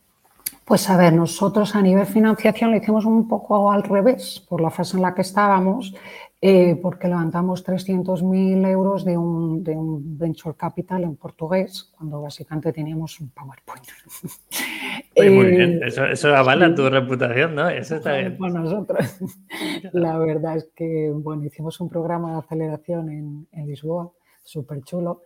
Pues 0.65 0.89
a 0.89 0.97
ver, 0.97 1.13
nosotros 1.13 1.75
a 1.75 1.83
nivel 1.83 2.07
financiación 2.07 2.71
lo 2.71 2.77
hicimos 2.77 3.05
un 3.05 3.29
poco 3.29 3.71
al 3.71 3.83
revés, 3.83 4.45
por 4.49 4.61
la 4.61 4.71
fase 4.71 4.97
en 4.97 5.03
la 5.03 5.15
que 5.15 5.23
estábamos. 5.23 5.95
Eh, 6.41 6.77
porque 6.81 7.09
levantamos 7.09 7.67
300.000 7.67 8.69
euros 8.69 9.05
de 9.05 9.19
un, 9.19 9.65
de 9.65 9.77
un, 9.77 10.17
venture 10.17 10.55
capital 10.55 11.03
en 11.03 11.17
portugués, 11.17 11.93
cuando 11.97 12.23
básicamente 12.23 12.73
teníamos 12.73 13.19
un 13.19 13.31
PowerPoint. 13.31 13.85
muy 15.17 15.47
bien, 15.47 15.81
eso, 15.83 16.05
eso 16.05 16.33
avala 16.37 16.73
tu 16.77 16.89
reputación, 16.89 17.57
¿no? 17.57 17.69
Eso 17.69 17.97
está 17.97 18.19
bien. 18.19 18.37
Por 18.39 18.53
nosotros. 18.53 19.19
La 19.93 20.17
verdad 20.17 20.59
es 20.59 20.71
que, 20.77 21.11
bueno, 21.13 21.45
hicimos 21.45 21.81
un 21.81 21.89
programa 21.89 22.31
de 22.33 22.39
aceleración 22.39 23.11
en, 23.11 23.49
en 23.51 23.67
Lisboa, 23.67 24.13
súper 24.45 24.83
chulo, 24.85 25.23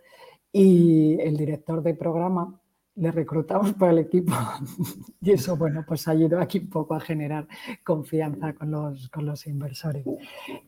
y 0.51 1.19
el 1.21 1.37
director 1.37 1.83
de 1.83 1.93
programa 1.93 2.59
le 2.95 3.11
reclutamos 3.11 3.73
para 3.73 3.91
el 3.91 3.99
equipo 3.99 4.33
y 5.21 5.31
eso, 5.31 5.57
bueno, 5.57 5.83
pues 5.87 6.07
ayudó 6.07 6.39
aquí 6.39 6.59
un 6.59 6.69
poco 6.69 6.93
a 6.93 6.99
generar 6.99 7.47
confianza 7.83 8.53
con 8.53 8.71
los, 8.71 9.09
con 9.09 9.25
los 9.25 9.47
inversores. 9.47 10.05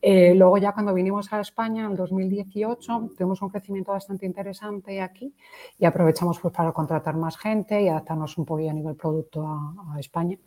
Eh, 0.02 0.34
luego 0.36 0.58
ya 0.58 0.72
cuando 0.74 0.94
vinimos 0.94 1.32
a 1.34 1.42
España 1.42 1.86
en 1.86 1.96
2018 1.96 3.12
tuvimos 3.18 3.42
un 3.42 3.50
crecimiento 3.50 3.92
bastante 3.92 4.26
interesante 4.26 5.02
aquí 5.02 5.34
y 5.78 5.86
aprovechamos 5.86 6.40
pues 6.40 6.54
para 6.54 6.72
contratar 6.72 7.16
más 7.16 7.38
gente 7.38 7.82
y 7.82 7.90
adaptarnos 7.90 8.38
un 8.38 8.46
poco 8.46 8.68
a 8.70 8.74
nivel 8.74 8.96
producto 8.96 9.46
a 9.46 10.00
España. 10.00 10.38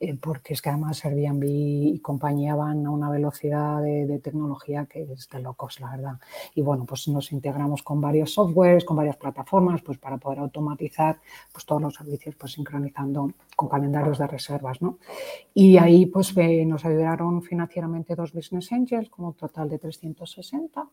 Eh, 0.00 0.16
porque 0.20 0.54
es 0.54 0.62
que 0.62 0.68
además 0.68 1.04
Airbnb 1.04 1.42
y 1.44 1.98
compañía 1.98 2.54
van 2.54 2.86
a 2.86 2.90
una 2.90 3.10
velocidad 3.10 3.82
de, 3.82 4.20
tecnología 4.20 4.86
que 4.86 5.02
es 5.02 5.28
de 5.28 5.40
locos, 5.40 5.80
la 5.80 5.90
verdad. 5.90 6.20
Y 6.54 6.62
bueno, 6.62 6.84
pues 6.84 7.08
nos 7.08 7.32
integramos 7.32 7.82
con 7.82 8.00
varios 8.00 8.32
softwares, 8.32 8.84
con 8.84 8.96
varias 8.96 9.16
plataformas, 9.16 9.82
pues 9.82 9.98
para 9.98 10.16
poder 10.18 10.38
automatizar 10.38 11.18
pues 11.52 11.64
todos 11.66 11.82
los 11.82 11.94
servicios, 11.94 12.36
pues 12.36 12.52
sincronizando 12.52 13.32
con 13.56 13.68
calendarios 13.68 14.18
de 14.18 14.26
reservas, 14.28 14.80
¿no? 14.80 14.98
Y 15.52 15.78
ahí 15.78 16.06
pues 16.06 16.36
nos 16.36 16.84
ayudaron 16.84 17.42
financieramente 17.42 18.14
dos 18.14 18.32
business 18.32 18.70
angels 18.72 19.10
con 19.10 19.24
un 19.26 19.34
total 19.34 19.68
de 19.68 19.78
360 19.78 20.88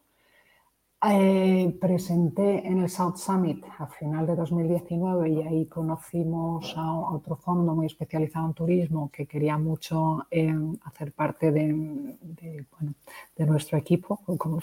eh, 1.14 1.78
presenté 1.80 2.66
en 2.66 2.80
el 2.80 2.90
South 2.90 3.18
Summit 3.18 3.64
a 3.78 3.88
final 3.88 4.26
de 4.26 4.36
2019 4.36 5.30
y 5.30 5.42
ahí 5.42 5.66
conocimos 5.66 6.74
a, 6.78 6.94
otro 6.94 7.36
fondo 7.36 7.76
muy 7.76 7.86
especializado 7.86 8.48
en 8.48 8.54
turismo 8.54 9.12
que 9.12 9.26
quería 9.26 9.58
mucho 9.58 10.26
eh, 10.32 10.54
hacer 10.84 11.12
parte 11.12 11.52
de, 11.52 12.18
de, 12.22 13.46
nuestro 13.46 13.78
equipo, 13.78 14.22
como 14.38 14.60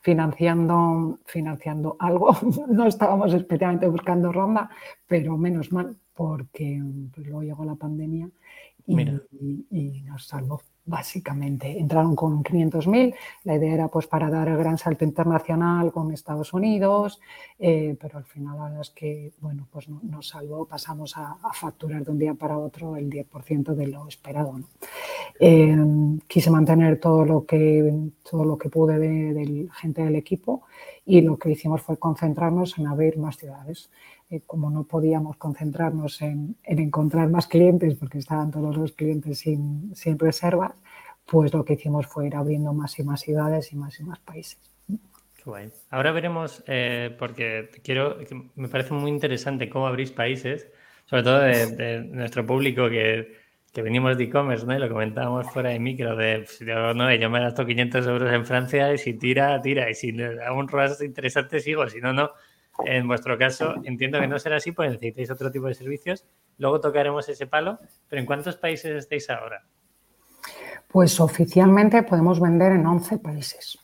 financiando, 0.00 1.18
financiando 1.24 1.96
algo. 1.98 2.36
No 2.68 2.86
estábamos 2.86 3.32
especialmente 3.32 3.88
buscando 3.88 4.32
ronda, 4.32 4.70
pero 5.06 5.36
menos 5.36 5.72
mal 5.72 5.96
porque 6.14 6.82
pues, 7.14 7.26
luego 7.26 7.42
llegó 7.42 7.64
la 7.64 7.76
pandemia 7.76 8.28
y 8.86 10.02
nos 10.02 10.26
salvó 10.26 10.60
básicamente. 10.88 11.78
Entraron 11.78 12.16
con 12.16 12.42
500.000, 12.42 13.14
la 13.44 13.54
idea 13.56 13.74
era 13.74 13.88
pues 13.88 14.06
para 14.06 14.30
dar 14.30 14.48
el 14.48 14.56
gran 14.56 14.78
salto 14.78 15.04
internacional 15.04 15.92
con 15.92 16.12
Estados 16.12 16.52
Unidos, 16.52 17.20
eh, 17.58 17.96
pero 18.00 18.18
al 18.18 18.24
final 18.24 18.56
la 18.56 18.64
verdad 18.64 18.80
es 18.80 18.90
que, 18.90 19.32
bueno, 19.40 19.68
pues 19.70 19.88
nos 19.88 20.28
salvó, 20.28 20.64
pasamos 20.66 21.16
a, 21.16 21.36
facturar 21.52 22.04
de 22.04 22.10
un 22.10 22.18
día 22.18 22.34
para 22.34 22.58
otro 22.58 22.96
el 22.96 23.10
10% 23.10 23.74
de 23.74 23.86
lo 23.86 24.08
esperado. 24.08 24.60
Eh, 25.40 25.76
quise 26.26 26.50
mantener 26.50 26.98
todo 26.98 27.24
lo 27.24 27.44
que, 27.44 28.10
todo 28.28 28.44
lo 28.44 28.56
que 28.56 28.70
pude 28.70 28.98
de, 28.98 29.34
de 29.34 29.68
gente 29.80 30.02
del 30.02 30.16
equipo 30.16 30.62
y 31.08 31.22
lo 31.22 31.38
que 31.38 31.50
hicimos 31.50 31.80
fue 31.80 31.98
concentrarnos 31.98 32.76
en 32.78 32.86
abrir 32.86 33.16
más 33.16 33.38
ciudades. 33.38 33.90
Eh, 34.30 34.42
como 34.44 34.68
no 34.70 34.84
podíamos 34.84 35.38
concentrarnos 35.38 36.20
en, 36.20 36.54
encontrar 36.64 37.30
más 37.30 37.46
clientes 37.46 37.94
porque 37.94 38.18
estaban 38.18 38.50
todos 38.50 38.76
los 38.76 38.92
clientes 38.92 39.38
sin, 39.38 39.96
sin 39.96 40.18
reservas, 40.18 40.72
pues 41.24 41.54
lo 41.54 41.64
que 41.64 41.72
hicimos 41.72 42.06
fue 42.06 42.26
ir 42.26 42.36
abriendo 42.36 42.74
más 42.74 42.98
y 42.98 43.04
más 43.04 43.22
ciudades 43.22 43.72
y 43.72 43.76
más 43.76 43.98
y 43.98 44.04
más 44.04 44.18
países. 44.18 44.58
Qué 45.42 45.70
Ahora 45.88 46.12
veremos, 46.12 46.62
eh, 46.66 47.16
porque 47.18 47.70
quiero, 47.82 48.18
me 48.54 48.68
parece 48.68 48.92
muy 48.92 49.10
interesante 49.10 49.70
cómo 49.70 49.86
abrís 49.86 50.10
países, 50.10 50.68
sobre 51.06 51.22
todo 51.22 51.38
de, 51.38 52.04
nuestro 52.10 52.44
público 52.44 52.90
que, 52.90 53.34
que 53.72 53.82
venimos 53.82 54.16
de 54.16 54.24
e-commerce, 54.24 54.66
¿no? 54.66 54.74
Y 54.74 54.78
lo 54.78 54.88
comentábamos 54.88 55.50
fuera 55.52 55.70
de 55.70 55.78
micro, 55.78 56.16
de, 56.16 56.38
pues, 56.38 56.58
yo, 56.60 56.94
no, 56.94 57.14
yo 57.14 57.30
me 57.30 57.40
gasto 57.40 57.66
500 57.66 58.06
euros 58.06 58.32
en 58.32 58.46
Francia 58.46 58.92
y 58.92 58.98
si 58.98 59.14
tira, 59.14 59.60
tira, 59.60 59.90
y 59.90 59.94
si 59.94 60.14
hago 60.20 60.58
un 60.58 60.68
ROAS 60.68 61.02
interesante 61.02 61.60
sigo, 61.60 61.88
si 61.88 62.00
no, 62.00 62.12
no. 62.12 62.30
En 62.84 63.08
vuestro 63.08 63.36
caso, 63.36 63.74
entiendo 63.84 64.20
que 64.20 64.28
no 64.28 64.38
será 64.38 64.56
así, 64.56 64.72
pues 64.72 64.92
necesitáis 64.92 65.30
otro 65.30 65.50
tipo 65.50 65.66
de 65.66 65.74
servicios. 65.74 66.24
Luego 66.58 66.80
tocaremos 66.80 67.28
ese 67.28 67.46
palo, 67.46 67.78
pero 68.08 68.20
¿en 68.20 68.26
cuántos 68.26 68.56
países 68.56 68.96
estáis 68.96 69.28
ahora? 69.30 69.64
Pues 70.86 71.20
oficialmente 71.20 72.02
podemos 72.04 72.40
vender 72.40 72.72
en 72.72 72.86
11 72.86 73.18
países. 73.18 73.78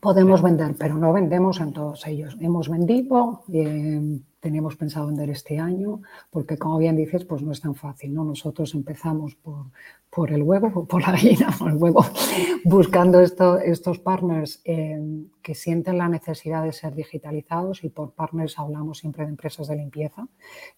Podemos 0.00 0.42
vender, 0.42 0.74
pero 0.78 0.96
no 0.96 1.12
vendemos 1.12 1.60
en 1.60 1.72
todos 1.72 2.06
ellos. 2.06 2.36
Hemos 2.40 2.68
vendido, 2.68 3.44
eh, 3.52 4.20
teníamos 4.46 4.76
pensado 4.76 5.08
vender 5.08 5.28
este 5.28 5.58
año, 5.58 6.02
porque 6.30 6.56
como 6.56 6.78
bien 6.78 6.94
dices, 6.94 7.24
pues 7.24 7.42
no 7.42 7.50
es 7.50 7.60
tan 7.60 7.74
fácil, 7.74 8.14
¿no? 8.14 8.22
Nosotros 8.22 8.74
empezamos 8.74 9.34
por, 9.34 9.72
por 10.08 10.30
el 10.30 10.44
huevo, 10.44 10.86
por 10.90 11.02
la 11.02 11.10
gallina, 11.10 11.52
por 11.58 11.72
el 11.72 11.76
huevo, 11.76 12.06
buscando 12.64 13.20
esto, 13.20 13.58
estos 13.58 13.98
partners 13.98 14.62
eh, 14.64 15.00
que 15.42 15.56
sienten 15.56 15.98
la 15.98 16.08
necesidad 16.08 16.62
de 16.62 16.72
ser 16.72 16.94
digitalizados 16.94 17.82
y 17.82 17.88
por 17.88 18.12
partners 18.12 18.56
hablamos 18.56 18.98
siempre 18.98 19.24
de 19.24 19.30
empresas 19.30 19.66
de 19.66 19.74
limpieza. 19.74 20.28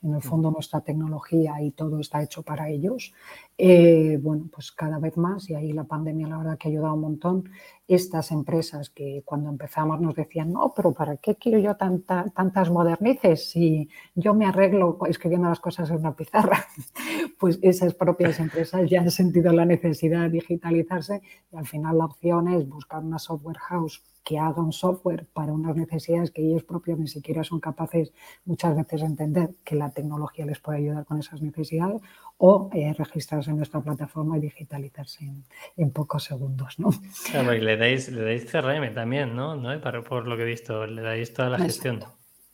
En 0.02 0.14
el 0.14 0.22
fondo 0.22 0.50
nuestra 0.50 0.80
tecnología 0.80 1.60
y 1.60 1.72
todo 1.72 2.00
está 2.00 2.22
hecho 2.22 2.42
para 2.42 2.70
ellos. 2.70 3.12
Eh, 3.58 4.18
bueno, 4.22 4.48
pues 4.50 4.72
cada 4.72 4.98
vez 4.98 5.18
más, 5.18 5.50
y 5.50 5.54
ahí 5.54 5.72
la 5.72 5.84
pandemia 5.84 6.26
la 6.26 6.38
verdad 6.38 6.56
que 6.56 6.68
ha 6.68 6.70
ayudado 6.70 6.94
un 6.94 7.02
montón, 7.02 7.50
estas 7.88 8.30
empresas 8.32 8.90
que 8.90 9.22
cuando 9.24 9.48
empezamos 9.48 9.98
nos 9.98 10.14
decían, 10.14 10.52
no, 10.52 10.74
pero 10.76 10.92
¿para 10.92 11.16
qué 11.16 11.36
quiero 11.36 11.58
yo 11.58 11.74
tantas 11.76 12.70
modernices 12.70 13.56
y 13.56 13.88
yo 14.14 14.34
me 14.34 14.44
arreglo 14.44 14.98
escribiendo 15.08 15.48
las 15.48 15.58
cosas 15.58 15.88
en 15.90 15.96
una 15.96 16.14
pizarra, 16.14 16.66
pues 17.40 17.58
esas 17.62 17.94
propias 17.94 18.38
empresas 18.40 18.88
ya 18.90 19.00
han 19.00 19.10
sentido 19.10 19.52
la 19.52 19.64
necesidad 19.64 20.24
de 20.24 20.28
digitalizarse 20.28 21.22
y 21.50 21.56
al 21.56 21.66
final 21.66 21.96
la 21.96 22.04
opción 22.04 22.48
es 22.48 22.68
buscar 22.68 23.02
una 23.02 23.18
software 23.18 23.58
house 23.58 24.02
que 24.28 24.38
haga 24.38 24.60
un 24.60 24.74
software 24.74 25.24
para 25.32 25.54
unas 25.54 25.74
necesidades 25.74 26.30
que 26.30 26.42
ellos 26.42 26.62
propios 26.62 26.98
ni 26.98 27.08
siquiera 27.08 27.42
son 27.44 27.60
capaces 27.60 28.12
muchas 28.44 28.76
veces 28.76 29.00
de 29.00 29.06
entender 29.06 29.50
que 29.64 29.74
la 29.74 29.90
tecnología 29.90 30.44
les 30.44 30.58
puede 30.58 30.80
ayudar 30.80 31.06
con 31.06 31.18
esas 31.18 31.40
necesidades 31.40 32.02
o 32.36 32.68
eh, 32.74 32.92
registrarse 32.92 33.48
en 33.48 33.56
nuestra 33.56 33.80
plataforma 33.80 34.36
y 34.36 34.42
digitalizarse 34.42 35.32
en, 35.78 35.90
pocos 35.92 36.24
segundos. 36.24 36.78
¿no? 36.78 36.90
Claro, 37.30 37.54
y 37.54 37.60
le 37.62 37.78
dais, 37.78 38.10
le 38.10 38.22
dais 38.22 38.44
CRM 38.44 38.92
también, 38.92 39.34
¿no? 39.34 39.56
¿no? 39.56 39.80
por 39.80 40.28
lo 40.28 40.36
que 40.36 40.42
he 40.42 40.46
visto, 40.46 40.86
le 40.86 41.00
dais 41.00 41.32
toda 41.32 41.48
la 41.48 41.58
gestión. 41.60 42.04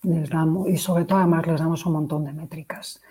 Les 0.05 0.31
damos, 0.31 0.69
y 0.69 0.77
sobre 0.77 1.07
todo 1.07 1.19
además 1.19 1.45
les 1.49 1.59
damos 1.59 1.85
un 1.87 1.95
montón 1.95 2.25
de 2.25 2.33
métricas 2.33 3.03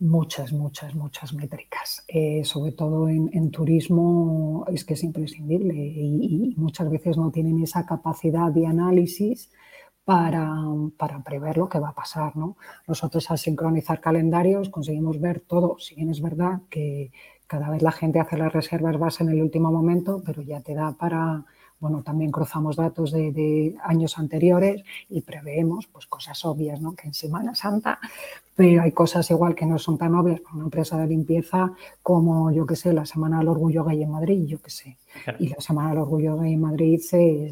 muchas, 0.00 0.52
muchas, 0.52 0.94
muchas 0.94 1.32
métricas. 1.34 2.04
Eh, 2.08 2.44
sobre 2.44 2.72
todo 2.72 3.08
en, 3.08 3.50
turismo 3.50 4.64
es 4.68 4.84
que 4.84 4.94
es 4.94 5.04
imprescindible 5.04 5.74
y, 5.74 6.54
muchas 6.56 6.90
veces 6.90 7.16
no 7.16 7.30
tienen 7.30 7.62
esa 7.62 7.86
capacidad 7.86 8.50
de 8.52 8.66
análisis 8.66 9.50
para, 10.04 10.48
para, 10.96 11.22
prever 11.22 11.58
lo 11.58 11.68
que 11.68 11.78
va 11.80 11.90
a 11.90 11.94
pasar. 11.94 12.36
¿no? 12.36 12.56
Nosotros 12.86 13.30
al 13.30 13.38
sincronizar 13.38 14.00
calendarios 14.00 14.70
conseguimos 14.70 15.20
ver 15.20 15.40
todo. 15.40 15.78
Si 15.78 15.94
bien 15.94 16.10
es 16.10 16.20
verdad 16.22 16.62
que 16.70 17.12
cada 17.46 17.70
vez 17.70 17.82
la 17.82 17.92
gente 17.92 18.20
hace 18.20 18.36
las 18.36 18.52
reservas 18.52 18.98
base 18.98 19.24
en 19.24 19.30
el 19.30 19.42
último 19.42 19.72
momento, 19.72 20.22
pero 20.24 20.42
ya 20.42 20.60
te 20.60 20.74
da 20.74 20.92
para 20.92 21.44
bueno, 21.80 22.02
también 22.02 22.30
cruzamos 22.30 22.76
datos 22.76 23.12
de, 23.12 23.76
años 23.82 24.18
anteriores 24.18 24.82
y 25.08 25.20
preveemos 25.20 25.86
pues, 25.86 26.06
cosas 26.06 26.44
obvias, 26.44 26.80
¿no? 26.80 26.94
que 26.94 27.08
en 27.08 27.14
Semana 27.14 27.54
Santa, 27.54 27.98
pero 28.56 28.82
hay 28.82 28.92
cosas 28.92 29.30
igual 29.30 29.54
que 29.54 29.66
no 29.66 29.78
son 29.78 29.96
tan 29.96 30.14
obvias 30.14 30.40
para 30.40 30.56
una 30.56 30.64
empresa 30.64 30.98
de 30.98 31.06
limpieza 31.06 31.72
como, 32.02 32.50
yo 32.50 32.66
qué 32.66 32.74
sé, 32.74 32.92
la 32.92 33.06
Semana 33.06 33.38
del 33.38 33.48
Orgullo 33.48 33.84
Gay 33.84 34.02
en 34.02 34.10
Madrid, 34.10 34.46
yo 34.46 34.60
qué 34.60 34.70
sé. 34.70 34.96
Y 35.38 35.48
la 35.48 35.60
Semana 35.60 35.90
del 35.90 35.98
Orgullo 35.98 36.42
en 36.42 36.60
Madrid 36.60 37.00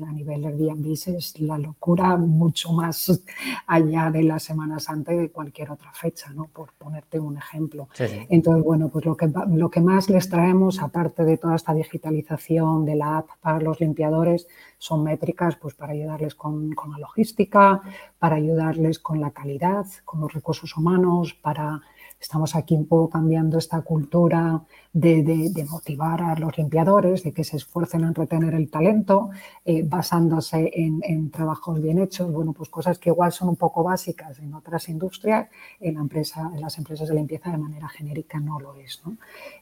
a 0.06 0.12
nivel 0.12 0.42
de 0.42 0.48
Airbnb 0.48 0.92
es 0.92 1.40
la 1.40 1.58
locura 1.58 2.16
mucho 2.16 2.72
más 2.72 3.22
allá 3.66 4.10
de 4.10 4.22
la 4.22 4.38
Semana 4.38 4.78
Santa 4.78 5.12
y 5.12 5.16
de 5.16 5.30
cualquier 5.30 5.70
otra 5.70 5.92
fecha, 5.92 6.30
¿no? 6.32 6.46
por 6.46 6.72
ponerte 6.74 7.18
un 7.18 7.36
ejemplo. 7.36 7.88
Entonces, 8.28 8.64
bueno, 8.64 8.88
pues 8.88 9.04
lo 9.04 9.16
que, 9.16 9.30
lo 9.48 9.70
que 9.70 9.80
más 9.80 10.08
les 10.10 10.28
traemos, 10.28 10.80
aparte 10.80 11.24
de 11.24 11.38
toda 11.38 11.56
esta 11.56 11.74
digitalización 11.74 12.84
de 12.84 12.96
la 12.96 13.18
app 13.18 13.28
para 13.40 13.60
los 13.60 13.80
limpiadores, 13.80 14.46
son 14.78 15.04
métricas 15.04 15.56
pues, 15.56 15.74
para 15.74 15.92
ayudarles 15.92 16.34
con, 16.34 16.72
con 16.72 16.92
la 16.92 16.98
logística, 16.98 17.80
para 18.18 18.36
ayudarles 18.36 18.98
con 18.98 19.20
la 19.20 19.30
calidad, 19.30 19.86
con 20.04 20.20
los 20.20 20.32
recursos 20.32 20.76
humanos, 20.76 21.34
para 21.34 21.80
estamos 22.20 22.56
aquí 22.56 22.74
un 22.74 22.86
poco 22.86 23.10
cambiando 23.10 23.58
esta 23.58 23.82
cultura 23.82 24.62
de, 24.92 25.66
motivar 25.70 26.22
a 26.22 26.34
los 26.36 26.56
limpiadores, 26.56 27.22
de 27.22 27.32
que 27.32 27.44
se 27.44 27.58
esfuercen 27.58 28.02
en 28.02 28.14
retener 28.14 28.54
el 28.54 28.70
talento, 28.70 29.30
eh, 29.64 29.82
basándose 29.84 30.72
en, 30.74 31.30
trabajos 31.30 31.82
bien 31.82 31.98
hechos, 31.98 32.32
bueno, 32.32 32.52
pues 32.52 32.70
cosas 32.70 32.98
que 32.98 33.10
igual 33.10 33.30
son 33.32 33.50
un 33.50 33.56
poco 33.56 33.82
básicas 33.82 34.38
en 34.38 34.54
otras 34.54 34.88
industrias, 34.88 35.48
en, 35.80 35.94
la 35.94 36.00
empresa, 36.00 36.50
en 36.54 36.60
las 36.62 36.78
empresas 36.78 37.08
de 37.08 37.14
limpieza 37.14 37.50
de 37.50 37.58
manera 37.58 37.88
genérica 37.88 38.40
no 38.40 38.58
lo 38.58 38.74
es. 38.76 39.02
¿no? 39.04 39.16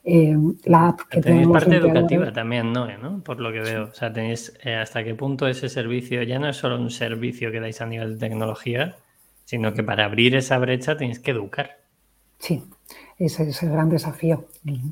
Eh, 0.04 0.36
la 0.64 0.88
app 0.88 1.00
que 1.10 1.20
tenéis 1.20 1.48
parte 1.48 1.76
educativa 1.76 2.32
también, 2.32 2.72
¿no? 2.72 2.86
Por 3.24 3.40
lo 3.40 3.52
que 3.52 3.60
veo, 3.60 3.84
o 3.84 3.94
sea, 3.94 4.12
tenéis 4.12 4.56
eh, 4.62 4.76
hasta 4.76 5.02
qué 5.02 5.14
punto 5.14 5.48
ese 5.48 5.68
servicio 5.68 6.22
ya 6.22 6.38
no 6.38 6.48
es 6.48 6.56
solo 6.56 6.76
un 6.76 6.90
servicio 6.90 7.50
que 7.50 7.60
dais 7.60 7.80
a 7.80 7.86
nivel 7.86 8.14
de 8.14 8.28
tecnología, 8.28 8.96
sino 9.44 9.74
que 9.74 9.82
para 9.82 10.04
abrir 10.04 10.36
esa 10.36 10.58
brecha 10.58 10.96
tenéis 10.96 11.18
que 11.18 11.32
educar. 11.32 11.83
Sí, 12.44 12.62
ese 13.16 13.48
es 13.48 13.62
el 13.62 13.70
gran 13.70 13.88
desafío. 13.88 14.44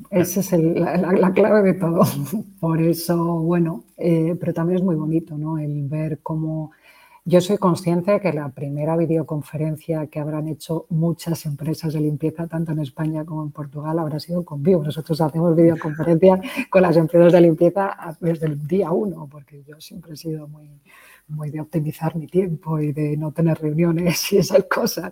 Esa 0.09 0.39
es 0.39 0.51
la, 0.53 1.31
clave 1.33 1.61
de 1.61 1.73
todo. 1.75 2.01
Por 2.59 2.81
eso, 2.81 3.15
bueno, 3.41 3.83
eh, 3.95 4.35
pero 4.39 4.55
también 4.55 4.79
es 4.79 4.83
muy 4.83 4.95
bonito, 4.95 5.37
¿no? 5.37 5.59
El 5.59 5.87
ver 5.87 6.17
cómo... 6.23 6.71
Yo 7.25 7.41
soy 7.41 7.57
consciente 7.57 8.11
de 8.11 8.19
que 8.19 8.33
la 8.33 8.49
primera 8.49 8.97
videoconferencia 8.97 10.07
que 10.07 10.19
habrán 10.19 10.47
hecho 10.47 10.87
muchas 10.89 11.45
empresas 11.45 11.93
de 11.93 12.01
limpieza, 12.01 12.47
tanto 12.47 12.71
en 12.71 12.79
España 12.79 13.23
como 13.23 13.43
en 13.43 13.51
Portugal, 13.51 13.99
habrá 13.99 14.19
sido 14.19 14.43
conmigo. 14.43 14.83
Nosotros 14.83 15.21
hacemos 15.21 15.55
videoconferencia 15.55 16.41
con 16.71 16.81
las 16.81 16.97
empresas 16.97 17.33
de 17.33 17.41
limpieza 17.41 18.17
desde 18.19 18.47
el 18.47 18.67
día 18.67 18.91
uno, 18.91 19.27
porque 19.31 19.63
yo 19.63 19.79
siempre 19.79 20.13
he 20.13 20.17
sido 20.17 20.47
muy, 20.47 20.81
muy 21.27 21.51
de 21.51 21.61
optimizar 21.61 22.15
mi 22.15 22.25
tiempo 22.25 22.79
y 22.79 22.93
de 22.93 23.15
no 23.15 23.31
tener 23.31 23.59
reuniones 23.59 24.33
y 24.33 24.37
esas 24.37 24.63
cosas. 24.63 25.11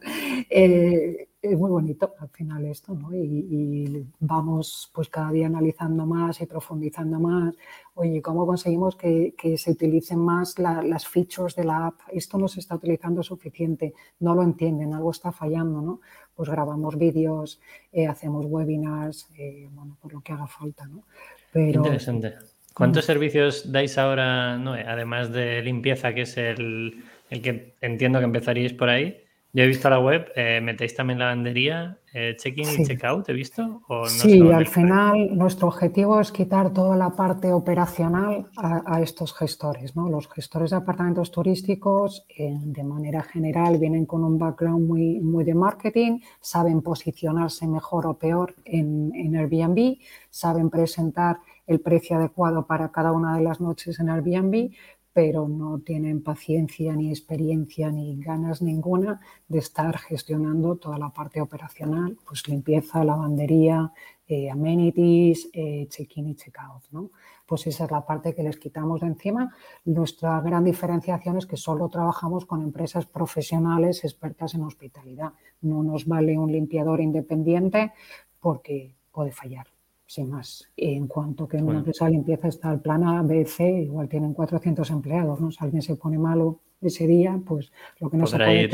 Eh, 0.50 1.28
es 1.42 1.58
muy 1.58 1.72
bonito 1.72 2.14
al 2.20 2.30
final 2.30 2.66
esto, 2.66 2.94
¿no? 2.94 3.14
Y, 3.14 4.06
vamos 4.20 4.92
pues 4.94 5.10
cada 5.10 5.32
día 5.32 5.48
analizando 5.48 6.06
más 6.06 6.40
y 6.42 6.46
profundizando 6.46 7.20
más. 7.20 7.56
Oye, 7.96 8.22
¿cómo 8.22 8.46
conseguimos 8.46 8.96
que, 8.96 9.34
se 9.58 9.72
utilicen 9.72 10.20
más 10.20 10.60
las 10.60 11.08
features 11.08 11.56
de 11.56 11.64
la 11.64 11.88
app? 11.88 12.00
Esto 12.12 12.38
no 12.38 12.48
se 12.48 12.60
está 12.60 12.76
utilizando 12.76 13.24
suficiente, 13.24 13.94
no 14.20 14.36
lo 14.36 14.44
entienden, 14.44 14.94
algo 14.94 15.12
está 15.12 15.32
fallando, 15.32 15.82
¿no? 15.82 16.02
Pues 16.36 16.50
grabamos 16.50 16.98
vídeos, 16.98 17.60
eh, 17.92 18.08
hacemos 18.08 18.46
webinars, 18.46 19.30
eh, 19.38 19.68
bueno, 19.72 19.98
por 20.00 20.14
lo 20.14 20.22
que 20.22 20.34
haga 20.34 20.48
falta, 20.48 20.86
¿no? 20.86 21.04
Pero, 21.52 21.80
Interesante. 21.80 22.36
¿Cuántos 22.74 23.04
mm. 23.04 23.08
servicios 23.08 23.72
dais 23.72 23.98
ahora, 23.98 24.58
no? 24.58 24.74
además 24.74 25.32
de 25.32 25.62
limpieza, 25.62 26.14
que 26.14 26.22
es 26.22 26.38
el, 26.38 27.04
el 27.30 27.42
que 27.42 27.76
entiendo 27.82 28.20
que 28.20 28.26
empezaríais 28.26 28.74
por 28.74 28.90
ahí? 28.90 29.21
Yo 29.54 29.64
he 29.64 29.68
visto 29.68 29.90
la 29.90 30.00
web, 30.00 30.32
eh, 30.36 30.62
¿metéis 30.62 30.96
también 30.96 31.20
lavandería, 31.20 31.98
eh, 32.14 32.38
check-in 32.38 32.68
y 32.70 32.86
check-out? 32.86 33.28
¿He 33.28 33.34
visto? 33.34 33.82
sí, 34.08 34.40
al 34.50 34.66
final 34.66 35.38
nuestro 35.38 35.68
objetivo 35.68 36.22
es 36.22 36.32
quitar 36.32 36.72
toda 36.72 36.96
la 36.96 37.10
parte 37.10 37.52
operacional 37.52 38.46
a, 38.56 39.02
estos 39.02 39.34
gestores. 39.34 39.94
¿no? 39.94 40.10
Los 40.10 40.30
gestores 40.30 40.70
de 40.70 40.78
apartamentos 40.78 41.32
turísticos, 41.32 42.26
eh, 42.30 42.54
de 42.62 42.84
manera 42.86 43.24
general, 43.24 43.78
vienen 43.78 44.06
con 44.06 44.24
un 44.24 44.40
background 44.40 44.88
muy, 44.88 45.20
muy 45.20 45.44
de 45.44 45.54
marketing, 45.54 46.20
saben 46.40 46.82
posicionarse 46.82 47.68
mejor 47.68 48.08
o 48.08 48.14
peor 48.14 48.56
en, 48.64 49.12
en 49.14 49.36
Airbnb, 49.36 49.98
saben 50.30 50.70
presentar 50.70 51.40
el 51.68 51.82
precio 51.82 52.16
adecuado 52.16 52.66
para 52.66 52.90
cada 52.90 53.12
una 53.12 53.36
de 53.36 53.44
las 53.44 53.60
noches 53.60 54.00
en 54.00 54.10
Airbnb, 54.10 54.72
pero 55.14 55.48
no 55.48 55.80
tienen 55.80 56.24
paciencia 56.24 56.96
ni 56.96 57.10
experiencia 57.10 57.92
ni 57.92 58.16
ganas 58.18 58.62
ninguna 58.62 59.20
de 59.48 59.60
estar 59.60 59.98
gestionando 59.98 60.78
toda 60.78 60.98
la 60.98 61.10
parte 61.10 61.42
operacional, 61.42 62.18
pues 62.26 62.48
limpieza, 62.48 63.04
lavandería, 63.04 63.92
eh, 64.28 64.50
amenities, 64.50 65.50
eh, 65.52 65.88
check-in 65.90 66.30
y 66.30 66.36
check-out. 66.36 66.84
¿no? 66.92 67.12
Pues 67.46 67.68
esa 67.68 67.84
es 67.86 67.92
la 67.92 68.06
parte 68.06 68.34
que 68.34 68.44
les 68.44 68.58
quitamos 68.58 69.02
de 69.02 69.08
encima. 69.08 69.54
Nuestra 69.84 70.40
gran 70.40 70.64
diferenciación 70.64 71.38
es 71.38 71.46
que 71.46 71.58
solo 71.58 71.90
trabajamos 71.90 72.46
con 72.46 72.62
empresas 72.62 73.06
profesionales 73.06 74.06
expertas 74.06 74.54
en 74.54 74.64
hospitalidad. 74.64 75.34
No 75.62 75.84
nos 75.84 76.06
vale 76.06 76.38
un 76.38 76.52
limpiador 76.52 77.02
independiente 77.02 77.92
porque 78.40 78.96
puede 79.12 79.34
fallar 79.34 79.71
sin 80.12 80.30
más. 80.30 80.68
En 80.76 81.08
cuanto 81.08 81.48
que 81.48 81.56
en 81.56 81.66
una 81.70 81.78
empresa 81.78 82.04
de 82.04 82.12
limpieza 82.12 82.50
está 82.50 82.70
el 82.74 82.82
plan 82.82 83.02
A, 83.06 83.24
B, 83.24 83.46
C, 83.46 83.64
igual 83.64 84.10
tienen 84.10 84.34
400 84.34 84.90
empleados, 84.90 85.40
¿no? 85.40 85.52
Si 85.52 85.60
alguien 85.62 85.82
se 85.82 85.96
pone 85.96 86.18
malo 86.18 86.60
ese 86.82 87.08
día, 87.08 87.40
pues 87.46 87.72
lo 88.02 88.10
que 88.10 88.18
no 88.18 88.28
se 88.28 88.36
puede, 88.36 88.70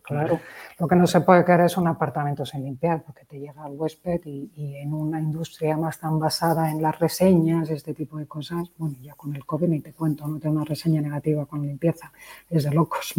claro, 0.00 0.40
lo 0.78 0.88
que 0.88 0.96
no 0.96 1.06
se 1.06 1.20
puede 1.20 1.44
quedar 1.44 1.62
es 1.62 1.76
un 1.76 1.86
apartamento 1.86 2.46
sin 2.46 2.64
limpiar, 2.64 3.02
porque 3.04 3.26
te 3.26 3.38
llega 3.38 3.66
el 3.66 3.74
huésped 3.74 4.22
y, 4.24 4.52
y, 4.54 4.76
en 4.76 4.94
una 4.94 5.20
industria 5.20 5.76
más 5.76 6.00
tan 6.00 6.18
basada 6.18 6.70
en 6.70 6.80
las 6.80 6.98
reseñas, 6.98 7.68
este 7.68 7.92
tipo 7.92 8.16
de 8.16 8.26
cosas, 8.26 8.70
bueno, 8.78 8.96
ya 9.02 9.12
con 9.16 9.36
el 9.36 9.44
COVID 9.44 9.68
ni 9.68 9.80
te 9.80 9.92
cuento, 9.92 10.26
no 10.26 10.38
tengo 10.38 10.56
una 10.56 10.64
reseña 10.64 11.02
negativa 11.02 11.44
con 11.44 11.60
limpieza, 11.66 12.10
es 12.48 12.64
de 12.64 12.70
locos. 12.70 13.12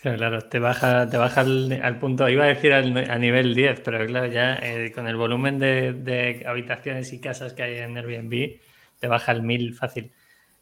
Claro, 0.00 0.40
te 0.42 0.60
baja, 0.60 1.10
te 1.10 1.16
baja 1.16 1.40
al, 1.40 1.98
punto, 1.98 2.28
iba 2.28 2.44
a 2.44 2.46
decir 2.46 2.72
a 2.72 3.18
nivel 3.18 3.52
10, 3.52 3.80
pero 3.80 4.06
claro, 4.06 4.26
ya 4.28 4.54
eh, 4.54 4.92
con 4.94 5.08
el 5.08 5.16
volumen 5.16 5.58
de, 5.58 6.44
habitaciones 6.46 7.12
y 7.12 7.20
casas 7.20 7.52
que 7.52 7.64
hay 7.64 7.78
en 7.78 7.96
Airbnb, 7.96 8.60
te 9.00 9.08
baja 9.08 9.32
el 9.32 9.42
1000 9.42 9.74
fácil. 9.74 10.12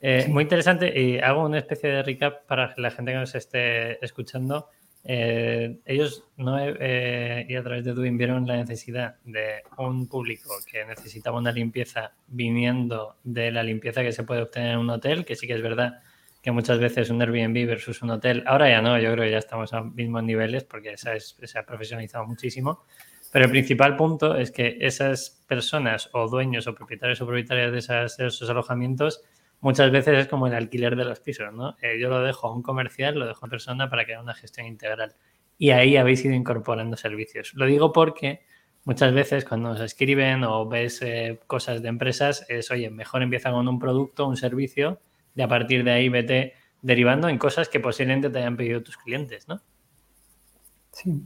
Eh, 0.01 0.27
muy 0.29 0.45
interesante 0.45 0.91
y 0.99 1.19
hago 1.19 1.45
una 1.45 1.59
especie 1.59 1.91
de 1.91 2.03
recap 2.03 2.47
para 2.47 2.73
la 2.79 2.91
gente 2.91 3.13
que 3.13 3.19
nos 3.19 3.35
esté 3.35 4.03
escuchando. 4.03 4.71
Eh, 5.05 5.81
ellos 5.85 6.25
no 6.39 6.59
y 6.59 7.55
a 7.55 7.63
través 7.63 7.85
de 7.85 7.93
Twin 7.93 8.17
vieron 8.17 8.47
la 8.47 8.57
necesidad 8.57 9.17
de 9.25 9.63
un 9.77 10.09
público 10.09 10.51
que 10.71 10.87
necesitaba 10.87 11.39
una 11.39 11.53
limpieza 11.53 12.13
viniendo 12.27 13.17
de 13.23 13.51
la 13.51 13.63
limpieza 13.63 14.03
que 14.03 14.13
se 14.13 14.23
puede 14.23 14.43
obtener 14.43 14.73
en 14.73 14.79
un 14.79 14.89
hotel, 14.89 15.27
que 15.27 15.37
sí 15.37 15.47
que 15.47 15.53
es 15.53 15.63
verdad 15.63 16.01
que 16.47 16.53
muchas 16.53 16.79
veces 16.79 17.11
un 17.11 17.21
Airbnb 17.21 17.67
versus 17.67 18.03
un 18.03 18.11
hotel, 18.11 18.45
ahora 18.47 18.71
ya 18.71 18.81
no, 18.81 18.97
yo 19.01 19.11
creo 19.11 19.25
que 19.25 19.33
ya 19.33 19.39
estamos 19.39 19.73
a 19.73 19.83
mismos 19.83 20.23
niveles 20.23 20.63
porque 20.63 20.97
se 20.97 21.59
ha 21.59 21.67
profesionalizado 21.67 22.25
muchísimo, 22.25 22.85
pero 23.33 23.47
el 23.47 23.51
principal 23.51 23.97
punto 23.97 24.37
es 24.37 24.53
que 24.53 24.79
esas 24.81 25.43
personas 25.49 26.09
o 26.13 26.29
dueños 26.29 26.69
o 26.69 26.75
propietarios 26.77 27.21
o 27.21 27.27
propietarias 27.27 27.73
de, 27.73 28.27
esos 28.29 28.49
alojamientos 28.49 29.23
muchas 29.61 29.91
veces 29.91 30.19
es 30.19 30.29
como 30.29 30.47
el 30.47 30.55
alquiler 30.55 30.95
de 30.95 31.05
los 31.05 31.19
pisos, 31.19 31.53
¿no? 31.53 31.77
Eh, 31.83 31.99
yo 32.01 32.09
lo 32.09 32.23
dejo 32.23 32.47
a 32.47 32.55
un 32.55 32.63
comercial, 32.63 33.19
lo 33.19 33.27
dejo 33.27 33.41
a 33.45 33.47
una 33.47 33.51
persona 33.51 33.91
para 33.91 34.05
que 34.05 34.15
haga 34.15 34.23
una 34.23 34.35
gestión 34.35 34.69
integral. 34.69 35.17
y 35.59 35.71
ahí 35.71 35.97
habéis 35.97 36.25
ido 36.25 36.35
incorporando 36.35 36.97
servicios. 36.97 37.55
Lo 37.55 37.67
digo 37.67 37.93
porque 37.93 38.43
muchas 38.85 39.13
veces 39.13 39.45
cuando 39.45 39.71
nos 39.71 39.81
escriben 39.81 40.45
o 40.45 40.69
ves 40.69 41.03
eh, 41.03 41.41
cosas 41.49 41.83
de 41.83 41.89
empresas 41.89 42.47
es, 42.49 42.71
oye, 42.71 42.89
mejor 42.89 43.25
empieza 43.25 43.51
con 43.51 43.67
un 43.67 43.81
producto, 43.81 44.29
un 44.29 44.37
servicio, 44.37 45.01
y 45.37 45.43
a 45.43 45.49
partir 45.49 45.85
de 45.85 45.93
ahí 45.93 46.09
vete 46.09 46.55
derivando 46.83 47.29
en 47.29 47.39
cosas 47.39 47.69
que 47.69 47.79
posiblemente 47.79 48.31
te 48.31 48.39
hayan 48.39 48.57
pedido 48.57 48.83
tus 48.83 48.97
clientes, 48.97 49.47
¿no? 49.47 49.61
Sí, 50.93 51.23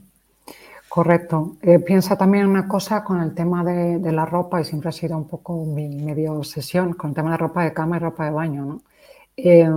correcto. 0.89 1.57
Eh, 1.61 1.79
piensa 1.79 2.17
también 2.17 2.45
una 2.45 2.67
cosa 2.67 3.03
con 3.03 3.21
el 3.21 3.33
tema 3.33 3.63
de, 3.63 4.11
la 4.11 4.25
ropa, 4.25 4.59
y 4.59 4.65
siempre 4.65 4.89
ha 4.89 4.91
sido 4.91 5.17
un 5.17 5.27
poco 5.27 5.65
mi 5.65 5.87
medio 5.87 6.33
obsesión 6.33 6.93
con 6.93 7.11
el 7.11 7.15
tema 7.15 7.31
de 7.31 7.37
ropa 7.37 7.63
de 7.63 7.73
cama 7.73 7.95
y 7.97 7.99
ropa 7.99 8.25
de 8.25 8.31
baño, 8.31 8.65
¿no? 8.65 8.81
Eh, 9.37 9.67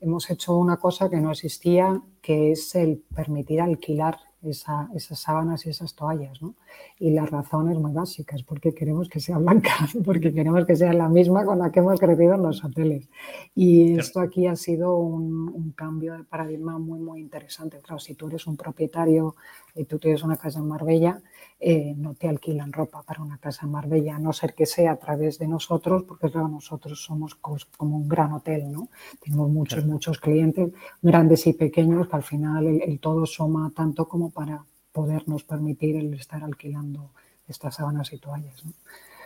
hemos 0.00 0.30
hecho 0.30 0.56
una 0.56 0.78
cosa 0.78 1.10
que 1.10 1.20
no 1.20 1.30
existía, 1.30 2.00
que 2.22 2.52
es 2.52 2.74
el 2.74 3.04
permitir 3.14 3.60
alquilar 3.60 4.18
esas 4.42 5.20
sábanas 5.20 5.66
y 5.66 5.70
esas 5.70 5.94
toallas. 5.94 6.40
¿no? 6.40 6.54
Y 6.98 7.10
las 7.10 7.30
razones 7.30 7.78
muy 7.78 7.92
básicas, 7.92 8.42
porque 8.42 8.74
queremos 8.74 9.08
que 9.08 9.20
sea 9.20 9.38
blanca, 9.38 9.72
porque 10.04 10.32
queremos 10.32 10.64
que 10.66 10.76
sea 10.76 10.92
la 10.92 11.08
misma 11.08 11.44
con 11.44 11.58
la 11.58 11.70
que 11.70 11.80
hemos 11.80 11.98
crecido 11.98 12.34
en 12.34 12.42
los 12.42 12.64
hoteles. 12.64 13.08
Y 13.54 13.98
esto 13.98 14.20
aquí 14.20 14.46
ha 14.46 14.56
sido 14.56 14.96
un, 14.96 15.48
un, 15.48 15.72
cambio 15.72 16.16
de 16.16 16.24
paradigma 16.24 16.78
muy, 16.78 17.00
muy 17.00 17.20
interesante. 17.20 17.78
Claro, 17.80 17.98
si 17.98 18.14
tú 18.14 18.28
eres 18.28 18.46
un 18.46 18.56
propietario 18.56 19.34
y 19.74 19.84
tú 19.84 19.98
tienes 19.98 20.22
una 20.22 20.36
casa 20.36 20.58
en 20.58 20.68
Marbella, 20.68 21.20
eh, 21.64 21.94
no 21.96 22.14
te 22.14 22.28
alquilan 22.28 22.72
ropa 22.72 23.04
para 23.04 23.22
una 23.22 23.38
casa 23.38 23.66
en 23.66 23.70
Marbella, 23.70 24.16
a 24.16 24.18
no 24.18 24.32
ser 24.32 24.52
que 24.52 24.66
sea 24.66 24.90
a 24.90 24.96
través 24.96 25.38
de 25.38 25.46
nosotros, 25.46 26.02
porque 26.02 26.28
claro, 26.28 26.48
nosotros 26.48 27.00
somos 27.00 27.36
como 27.36 27.98
un 27.98 28.08
gran 28.08 28.32
hotel, 28.32 28.72
¿no? 28.72 28.88
Tenemos 29.22 29.48
muchos, 29.48 29.86
muchos 29.86 30.18
clientes, 30.18 30.72
grandes 31.00 31.46
y 31.46 31.52
pequeños, 31.52 32.08
que 32.08 32.16
al 32.16 32.24
final 32.24 32.66
el, 32.66 32.98
todo 32.98 33.26
suma 33.26 33.70
tanto 33.76 34.08
como 34.08 34.30
para 34.30 34.64
podernos 34.92 35.44
permitir 35.44 35.96
el 35.96 36.14
estar 36.14 36.44
alquilando 36.44 37.10
estas 37.48 37.76
sábanas 37.76 38.12
y 38.12 38.18
toallas. 38.18 38.64
¿no? 38.64 38.72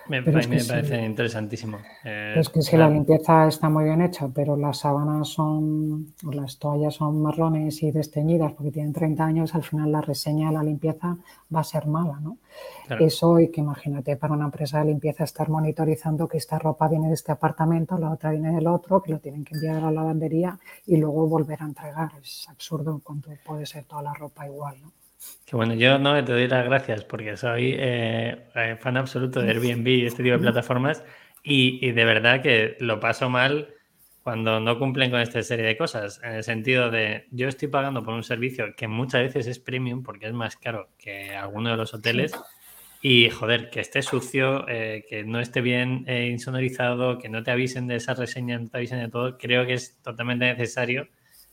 Me, 0.09 0.23
parece 0.23 1.05
interesantísimo. 1.05 1.79
Eh, 2.05 2.35
es 2.37 2.49
que 2.49 2.63
si 2.63 2.77
la 2.77 2.89
limpieza 2.89 3.49
está 3.49 3.69
muy 3.69 3.85
bien 3.85 4.01
hecha, 4.03 4.29
pero 4.33 4.57
las 4.57 4.79
sábanas 4.79 5.29
son, 5.29 6.15
las 6.31 6.59
toallas 6.59 6.95
son 6.95 7.21
marrones 7.21 7.83
y 7.83 7.91
desteñidas 7.91 8.53
porque 8.53 8.71
tienen 8.71 8.93
30 8.93 9.25
años, 9.25 9.55
al 9.55 9.65
final 9.65 9.91
la 9.91 10.01
reseña 10.01 10.49
de 10.49 10.55
la 10.55 10.63
limpieza 10.63 11.17
va 11.53 11.61
a 11.61 11.65
ser 11.65 11.87
mala, 11.87 12.21
¿no? 12.21 12.39
Eso 13.01 13.41
y 13.41 13.49
que 13.49 13.61
imagínate 13.61 14.17
para 14.17 14.35
una 14.35 14.45
empresa 14.45 14.79
de 14.79 14.87
limpieza 14.87 15.25
estar 15.25 15.49
monitorizando 15.49 16.29
que 16.29 16.39
esta 16.39 16.59
ropa 16.59 16.89
viene 16.89 17.09
de 17.09 17.15
este 17.15 17.33
apartamento, 17.33 17.99
la 17.99 18.13
otra 18.13 18.31
viene 18.31 18.53
del 18.53 18.69
otro, 18.69 19.03
que 19.03 19.11
lo 19.11 19.19
tienen 19.19 19.45
que 19.45 19.55
enviar 19.55 19.77
a 19.77 19.81
la 19.81 19.91
lavandería 19.91 20.57
y 20.87 20.97
luego 20.99 21.27
volver 21.27 21.61
a 21.63 21.67
entregar. 21.67 22.13
Es 22.23 22.49
absurdo 22.49 23.01
cuando 23.03 23.31
puede 23.45 23.67
ser 23.67 23.85
toda 23.85 24.03
la 24.03 24.15
ropa 24.15 24.47
igual, 24.47 24.77
¿no? 24.81 24.93
Que 25.47 25.55
bueno, 25.55 25.75
yo 25.75 25.97
no 26.01 26.25
te 26.25 26.33
doy 26.33 26.49
las 26.49 26.65
gracias 26.65 27.05
porque 27.05 27.37
soy 27.37 27.77
eh, 27.79 28.49
eh, 28.57 28.77
fan 28.81 28.97
absoluto 28.97 29.41
de 29.41 29.51
Airbnb 29.51 29.87
y 29.87 30.05
este 30.05 30.25
tipo 30.25 30.35
de 30.35 30.41
plataformas 30.41 31.05
y, 31.45 31.93
de 31.93 32.05
verdad 32.05 32.43
que 32.43 32.77
lo 32.81 32.99
paso 32.99 33.31
mal 33.31 33.73
cuando 34.25 34.59
no 34.59 34.77
cumplen 34.81 35.13
con 35.13 35.21
esta 35.21 35.41
serie 35.45 35.65
de 35.65 35.77
cosas. 35.77 36.21
En 36.25 36.33
el 36.33 36.43
sentido 36.43 36.91
de 36.91 37.29
yo 37.31 37.47
estoy 37.47 37.69
pagando 37.69 38.03
por 38.03 38.15
un 38.15 38.25
servicio 38.25 38.75
que 38.77 38.89
muchas 38.89 39.23
veces 39.23 39.47
es 39.47 39.61
premium 39.61 40.03
porque 40.03 40.27
es 40.27 40.33
más 40.33 40.57
caro 40.57 40.89
que 40.99 41.37
alguno 41.37 41.71
de 41.71 41.77
los 41.77 41.95
hoteles. 41.95 42.33
Y 43.01 43.31
joder, 43.31 43.71
que 43.71 43.79
esté 43.79 44.03
sucio, 44.03 44.67
eh, 44.69 45.05
que 45.09 45.23
no 45.23 45.39
esté 45.39 45.61
bien 45.61 46.07
insonorizado, 46.09 47.19
que 47.19 47.29
no 47.29 47.45
te 47.45 47.53
avisen 47.53 47.87
de 47.87 47.97
esa 47.97 48.15
reseña, 48.15 48.59
no 48.59 48.69
te 48.69 48.79
avisen 48.79 48.99
de 48.99 49.09
todo, 49.09 49.39
creo 49.39 49.65
que 49.65 49.75
es 49.75 49.97
totalmente 50.03 50.47
necesario 50.47 51.07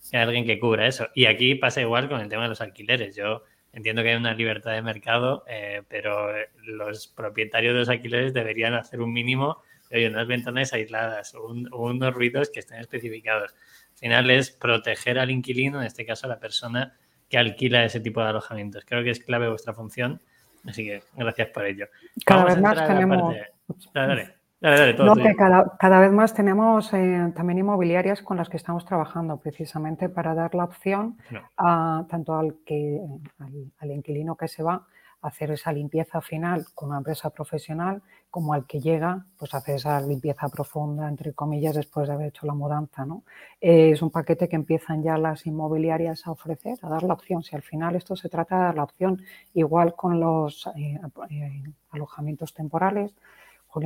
que 0.10 0.18
alguien 0.18 0.46
que 0.46 0.60
cubra 0.60 0.88
eso. 0.88 1.10
Y 1.14 1.26
aquí 1.26 1.54
pasa 1.54 1.82
igual 1.82 2.10
con 2.10 2.22
el 2.22 2.30
tema 2.30 2.44
de 2.44 2.50
los 2.50 2.62
alquileres. 2.62 3.16
Yo 3.16 3.44
Entiendo 3.74 4.04
que 4.04 4.10
hay 4.10 4.16
una 4.16 4.36
libertad 4.36 4.72
de 4.72 4.84
mercado, 4.84 5.44
eh, 5.48 5.82
pero 5.90 6.36
eh, 6.36 6.50
los 6.64 7.08
propietarios 7.08 7.74
de 7.74 7.80
los 7.80 7.90
alquileres 7.90 8.34
deberían 8.34 8.76
hacer 8.76 9.02
un 9.02 9.12
mínimo 9.12 9.64
de 9.90 10.08
unas 10.08 10.28
ventanas 10.28 10.74
aisladas 10.74 11.34
o, 11.36 11.48
unos 11.48 12.14
ruidos 12.14 12.52
que 12.52 12.60
estén 12.60 12.80
especificados. 12.80 13.52
Al 13.94 13.98
final 13.98 14.30
es 14.30 14.52
proteger 14.52 15.18
al 15.18 15.32
inquilino, 15.32 15.82
en 15.82 15.88
este 15.88 16.06
caso 16.06 16.28
a 16.28 16.30
la 16.30 16.40
persona 16.40 16.96
que 17.30 17.38
alquila 17.40 17.84
ese 17.84 18.00
tipo 18.00 18.22
de 18.22 18.30
alojamientos. 18.30 18.86
Creo 18.86 19.04
que 19.04 19.10
es 19.10 19.20
clave 19.20 19.50
vuestra 19.50 19.74
función, 19.74 20.22
así 20.68 20.86
que 20.86 21.02
gracias 21.16 21.50
por 21.50 21.66
ello. 21.66 21.88
Cada 22.26 22.46
vez 22.46 22.62
más 22.62 22.88
tenemos... 22.88 23.36
No, 24.63 25.15
que 25.15 25.36
cada, 25.36 25.99
vez 25.99 26.12
más 26.13 26.34
tenemos 26.34 26.93
eh, 26.93 27.34
también 27.36 27.60
inmobiliarias 27.60 28.21
con 28.21 28.38
las 28.38 28.47
que 28.47 28.56
estamos 28.56 28.86
trabajando 28.86 29.36
precisamente 29.36 30.08
para 30.08 30.34
dar 30.34 30.56
la 30.56 30.63
opción 30.63 31.17
a, 31.58 32.06
tanto 32.10 32.34
al, 32.34 32.56
que, 32.65 33.02
al, 33.80 33.91
inquilino 33.91 34.38
que 34.38 34.47
se 34.47 34.63
va 34.63 34.88
a 35.21 35.28
hacer 35.28 35.52
esa 35.52 35.73
limpieza 35.73 36.21
final 36.21 36.65
con 36.73 36.89
una 36.89 36.99
empresa 36.99 37.30
profesional 37.30 38.02
como 38.30 38.54
al 38.54 38.65
que 38.65 38.80
llega, 38.80 39.26
pues 39.38 39.54
hacer 39.54 39.76
esa 39.76 39.99
limpieza 39.99 40.47
profunda, 40.47 41.10
entre 41.10 41.34
comillas, 41.34 41.76
después 41.76 42.08
de 42.08 42.13
haber 42.13 42.28
hecho 42.28 42.45
la 42.45 42.54
mudanza. 42.54 43.06
¿no? 43.06 43.23
Eh, 43.60 43.91
es 43.91 44.02
un 44.02 44.12
paquete 44.12 44.47
que 44.47 44.56
empiezan 44.56 45.04
ya 45.04 45.17
las 45.17 45.45
inmobiliarias 45.45 46.26
a 46.26 46.32
ofrecer, 46.32 46.78
a 46.84 46.89
dar 46.89 47.04
la 47.04 47.15
opción. 47.15 47.43
Si 47.43 47.54
al 47.54 47.63
final 47.63 47.97
esto 47.97 48.15
se 48.15 48.30
trata 48.30 48.56
de 48.56 48.63
dar 48.63 48.76
la 48.76 48.84
opción, 48.84 49.21
igual 49.54 49.93
con 49.93 50.21
los 50.21 50.69
eh, 50.78 51.02
alojamientos 51.91 52.54
temporales, 52.54 53.13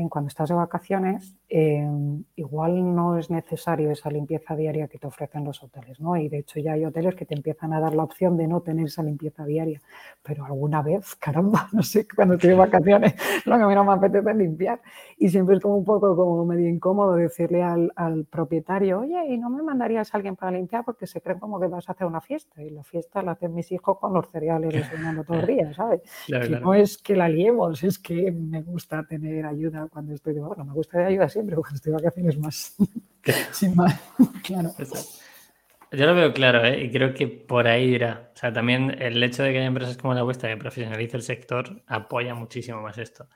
cuando 0.09 0.27
estás 0.27 0.49
de 0.49 0.55
vacaciones, 0.55 1.33
eh, 1.47 1.87
igual 2.35 2.93
no 2.93 3.17
es 3.17 3.29
necesario 3.29 3.89
esa 3.89 4.09
limpieza 4.09 4.53
diaria 4.55 4.89
que 4.89 4.97
te 4.97 5.07
ofrecen 5.07 5.45
los 5.45 5.63
hoteles, 5.63 5.99
¿no? 6.01 6.17
Y 6.17 6.27
de 6.27 6.39
hecho 6.39 6.59
ya 6.59 6.73
hay 6.73 6.83
hoteles 6.83 7.15
que 7.15 7.25
te 7.25 7.35
empiezan 7.35 7.71
a 7.71 7.79
dar 7.79 7.95
la 7.95 8.03
opción 8.03 8.35
de 8.35 8.47
no 8.47 8.59
tener 8.61 8.87
esa 8.87 9.01
limpieza 9.01 9.45
diaria. 9.45 9.79
Pero 10.23 10.43
alguna 10.45 10.81
vez, 10.81 11.15
caramba, 11.19 11.69
no 11.71 11.83
sé, 11.83 12.05
cuando 12.13 12.35
estoy 12.35 12.49
de 12.49 12.55
vacaciones, 12.57 13.15
lo 13.45 13.57
que 13.57 13.63
a 13.63 13.67
mí 13.67 13.75
no 13.75 13.85
me 13.85 13.93
apetece 13.93 14.29
es 14.29 14.35
limpiar. 14.35 14.81
Y 15.17 15.29
siempre 15.29 15.55
es 15.55 15.61
como 15.61 15.77
un 15.77 15.85
poco 15.85 16.15
como 16.15 16.43
medio 16.45 16.67
incómodo 16.67 17.15
decirle 17.15 17.63
al, 17.63 17.91
propietario, 18.29 18.99
oye, 18.99 19.25
¿y 19.27 19.37
no 19.37 19.49
me 19.49 19.63
mandarías 19.63 20.13
a 20.13 20.17
alguien 20.17 20.35
para 20.35 20.51
limpiar? 20.51 20.83
Porque 20.83 21.07
se 21.07 21.21
creen 21.21 21.39
como 21.39 21.59
que 21.59 21.67
vas 21.67 21.87
a 21.87 21.93
hacer 21.93 22.05
una 22.05 22.19
fiesta. 22.19 22.61
Y 22.61 22.71
la 22.71 22.83
fiesta 22.83 23.21
la 23.21 23.31
hacen 23.31 23.53
mis 23.53 23.71
hijos 23.71 23.97
con 23.99 24.13
los 24.13 24.29
cereales 24.29 24.73
desayunando 24.73 25.23
todo 25.23 25.39
el 25.39 25.47
día, 25.47 25.73
¿sabes? 25.73 26.01
No 26.67 26.73
es 26.73 26.97
que 26.97 27.15
la 27.15 27.29
liemos, 27.29 27.83
es 27.83 27.99
que 27.99 28.31
me 28.31 28.61
gusta 28.61 29.05
tener 29.05 29.45
ayuda 29.45 29.76
cuando 29.85 30.13
estoy 30.13 30.33
de 30.33 30.41
bueno, 30.41 30.65
me 30.65 30.73
gusta 30.73 30.99
de 30.99 31.05
ayuda 31.05 31.29
siempre, 31.29 31.55
cuando 31.55 31.75
estoy 31.75 31.91
de 31.91 31.97
vacaciones 31.97 32.39
más. 32.39 32.75
Sin 33.51 33.75
más, 33.75 33.99
claro. 34.43 34.71
Yo 35.91 36.05
lo 36.05 36.15
veo 36.15 36.33
claro, 36.33 36.65
¿eh? 36.65 36.83
y 36.83 36.91
creo 36.91 37.13
que 37.13 37.27
por 37.27 37.67
ahí 37.67 37.95
irá. 37.95 38.31
O 38.33 38.37
sea, 38.37 38.51
también 38.51 39.01
el 39.01 39.23
hecho 39.23 39.43
de 39.43 39.51
que 39.51 39.59
haya 39.59 39.67
empresas 39.67 39.97
como 39.97 40.13
la 40.13 40.23
vuestra 40.23 40.49
que 40.49 40.57
profesionalice 40.57 41.15
el 41.15 41.23
sector 41.23 41.81
apoya 41.87 42.35
muchísimo 42.35 42.81
más 42.81 42.97
esto. 42.97 43.29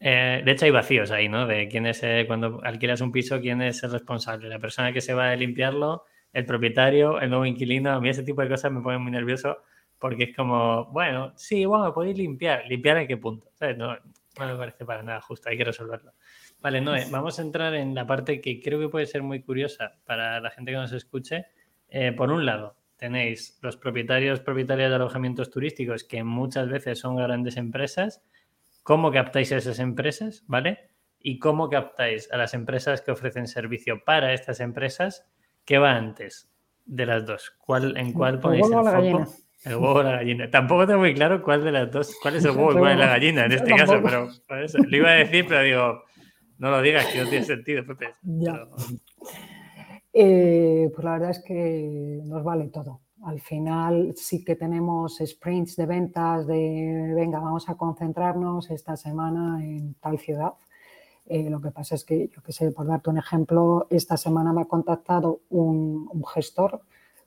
Eh, 0.00 0.42
de 0.44 0.52
hecho, 0.52 0.66
hay 0.66 0.70
vacíos 0.70 1.10
ahí, 1.10 1.28
¿no? 1.28 1.46
De 1.46 1.68
quién 1.68 1.86
es, 1.86 2.02
eh, 2.02 2.24
cuando 2.26 2.60
alquilas 2.62 3.00
un 3.00 3.10
piso, 3.12 3.40
quién 3.40 3.62
es 3.62 3.82
el 3.82 3.90
responsable. 3.90 4.48
La 4.48 4.58
persona 4.58 4.92
que 4.92 5.00
se 5.00 5.14
va 5.14 5.30
a 5.30 5.36
limpiarlo, 5.36 6.04
el 6.32 6.44
propietario, 6.44 7.20
el 7.20 7.30
nuevo 7.30 7.46
inquilino. 7.46 7.90
A 7.92 8.00
mí 8.00 8.08
ese 8.08 8.22
tipo 8.22 8.42
de 8.42 8.48
cosas 8.48 8.70
me 8.70 8.82
ponen 8.82 9.00
muy 9.02 9.10
nervioso 9.10 9.58
porque 9.98 10.24
es 10.24 10.36
como, 10.36 10.86
bueno, 10.86 11.32
sí, 11.36 11.64
bueno, 11.64 11.92
podéis 11.92 12.18
limpiar. 12.18 12.64
¿Limpiar 12.68 12.98
en 12.98 13.08
qué 13.08 13.16
punto? 13.16 13.50
No, 13.76 13.96
no 14.38 14.46
me 14.46 14.56
parece 14.56 14.84
para 14.84 15.02
nada 15.02 15.20
justo, 15.20 15.48
hay 15.48 15.56
que 15.56 15.64
resolverlo. 15.64 16.12
Vale, 16.60 16.80
Noé, 16.80 17.06
vamos 17.10 17.38
a 17.38 17.42
entrar 17.42 17.74
en 17.74 17.94
la 17.94 18.06
parte 18.06 18.40
que 18.40 18.60
creo 18.60 18.78
que 18.78 18.88
puede 18.88 19.06
ser 19.06 19.22
muy 19.22 19.42
curiosa 19.42 19.98
para 20.04 20.40
la 20.40 20.50
gente 20.50 20.72
que 20.72 20.76
nos 20.76 20.92
escuche. 20.92 21.46
Eh, 21.88 22.12
por 22.12 22.30
un 22.30 22.44
lado, 22.44 22.76
tenéis 22.96 23.58
los 23.62 23.76
propietarios, 23.76 24.40
propietarias 24.40 24.90
de 24.90 24.96
alojamientos 24.96 25.50
turísticos 25.50 26.04
que 26.04 26.24
muchas 26.24 26.68
veces 26.68 26.98
son 26.98 27.16
grandes 27.16 27.56
empresas. 27.56 28.22
¿Cómo 28.82 29.10
captáis 29.10 29.52
a 29.52 29.56
esas 29.56 29.78
empresas? 29.78 30.44
¿Vale? 30.46 30.90
Y 31.20 31.38
cómo 31.38 31.68
captáis 31.68 32.30
a 32.32 32.36
las 32.36 32.54
empresas 32.54 33.02
que 33.02 33.10
ofrecen 33.10 33.46
servicio 33.46 34.04
para 34.04 34.32
estas 34.32 34.60
empresas. 34.60 35.26
¿Qué 35.64 35.78
va 35.78 35.96
antes 35.96 36.50
de 36.84 37.06
las 37.06 37.26
dos? 37.26 37.50
¿Cuál, 37.58 37.96
¿En 37.96 38.12
cuál 38.12 38.38
ponéis 38.38 38.66
el 38.66 38.72
foco? 38.72 39.45
El 39.66 39.74
huevo 39.74 39.94
o 39.94 40.02
la 40.02 40.12
gallina. 40.12 40.48
Tampoco 40.48 40.86
tengo 40.86 41.00
muy 41.00 41.12
claro 41.12 41.42
cuál 41.42 41.64
de 41.64 41.72
las 41.72 41.90
dos, 41.90 42.16
cuál 42.22 42.36
es 42.36 42.44
el 42.44 42.52
huevo 42.52 42.72
y 42.72 42.78
cuál 42.78 42.92
es 42.92 42.98
la 42.98 43.08
gallina 43.08 43.46
en 43.46 43.52
este 43.52 43.74
caso, 43.74 44.00
pero 44.00 44.28
lo 44.48 44.96
iba 44.96 45.10
a 45.10 45.14
decir, 45.14 45.44
pero 45.48 45.62
digo, 45.62 46.02
no 46.58 46.70
lo 46.70 46.80
digas, 46.80 47.06
que 47.06 47.22
no 47.22 47.28
tiene 47.28 47.44
sentido, 47.44 47.84
Pepe. 47.84 48.14
Eh, 50.18 50.90
pues 50.94 51.04
la 51.04 51.12
verdad 51.12 51.28
es 51.28 51.44
que 51.44 52.22
nos 52.24 52.42
vale 52.42 52.68
todo. 52.68 53.02
Al 53.24 53.38
final 53.38 54.14
sí 54.16 54.42
que 54.42 54.56
tenemos 54.56 55.18
sprints 55.22 55.76
de 55.76 55.84
ventas 55.84 56.46
de, 56.46 57.12
venga, 57.14 57.38
vamos 57.38 57.68
a 57.68 57.74
concentrarnos 57.74 58.70
esta 58.70 58.96
semana 58.96 59.62
en 59.62 59.92
tal 60.00 60.18
ciudad. 60.18 60.54
Eh, 61.26 61.50
lo 61.50 61.60
que 61.60 61.70
pasa 61.70 61.96
es 61.96 62.04
que, 62.06 62.30
yo 62.34 62.42
qué 62.42 62.52
sé, 62.52 62.70
por 62.70 62.86
darte 62.86 63.10
un 63.10 63.18
ejemplo, 63.18 63.88
esta 63.90 64.16
semana 64.16 64.54
me 64.54 64.62
ha 64.62 64.64
contactado 64.64 65.42
un 65.50 66.24
gestor 66.32 66.80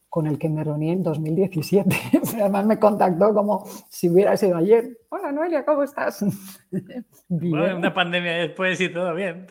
con 0.10 0.28
el 0.28 0.38
que 0.38 0.50
me 0.50 0.64
reuní 0.64 0.92
en 0.92 1.04
2017. 1.04 1.96
Además 2.42 2.66
me 2.66 2.80
contactó 2.80 3.34
como 3.34 3.66
si 3.90 4.10
hubiera 4.10 4.36
sido 4.36 4.58
ayer. 4.58 4.99
Hola 5.12 5.32
Noelia, 5.32 5.66
¿cómo 5.66 5.82
estás? 5.82 6.24
bien. 7.30 7.78
una 7.78 7.92
pandemia 7.92 8.34
después 8.34 8.80
y 8.80 8.90
todo 8.90 9.16
bien. 9.16 9.48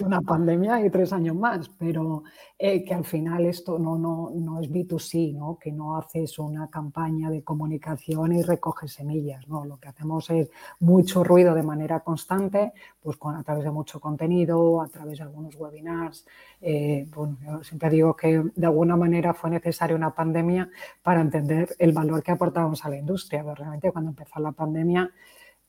Una 0.00 0.20
pandemia 0.20 0.86
y 0.86 0.90
tres 0.90 1.12
años 1.12 1.34
más, 1.34 1.68
pero 1.70 2.22
eh, 2.56 2.84
que 2.84 2.94
al 2.94 3.04
final 3.04 3.44
esto 3.46 3.80
no, 3.80 3.98
no, 3.98 4.30
no 4.32 4.60
es 4.60 4.70
B2C, 4.70 5.34
¿no? 5.34 5.58
que 5.60 5.72
no 5.72 5.96
haces 5.96 6.38
una 6.38 6.70
campaña 6.70 7.30
de 7.30 7.42
comunicación 7.42 8.32
y 8.32 8.42
recoges 8.42 8.92
semillas. 8.92 9.48
¿no? 9.48 9.64
Lo 9.64 9.80
que 9.80 9.88
hacemos 9.88 10.30
es 10.30 10.52
mucho 10.78 11.24
ruido 11.24 11.52
de 11.56 11.64
manera 11.64 11.98
constante, 11.98 12.72
pues 13.02 13.16
con, 13.16 13.34
a 13.34 13.42
través 13.42 13.64
de 13.64 13.72
mucho 13.72 13.98
contenido, 13.98 14.80
a 14.80 14.86
través 14.86 15.18
de 15.18 15.24
algunos 15.24 15.56
webinars. 15.56 16.24
Eh, 16.60 17.08
bueno, 17.12 17.38
yo 17.44 17.64
siempre 17.64 17.90
digo 17.90 18.14
que 18.14 18.40
de 18.54 18.66
alguna 18.66 18.94
manera 18.94 19.34
fue 19.34 19.50
necesaria 19.50 19.96
una 19.96 20.14
pandemia 20.14 20.70
para 21.02 21.20
entender 21.20 21.74
el 21.80 21.92
valor 21.92 22.22
que 22.22 22.30
aportábamos 22.30 22.84
a 22.84 22.88
la 22.88 22.98
industria, 22.98 23.42
pero 23.42 23.56
realmente 23.56 23.90
cuando 23.90 24.10
empezó 24.10 24.38
la 24.38 24.52
pandemia 24.52 24.91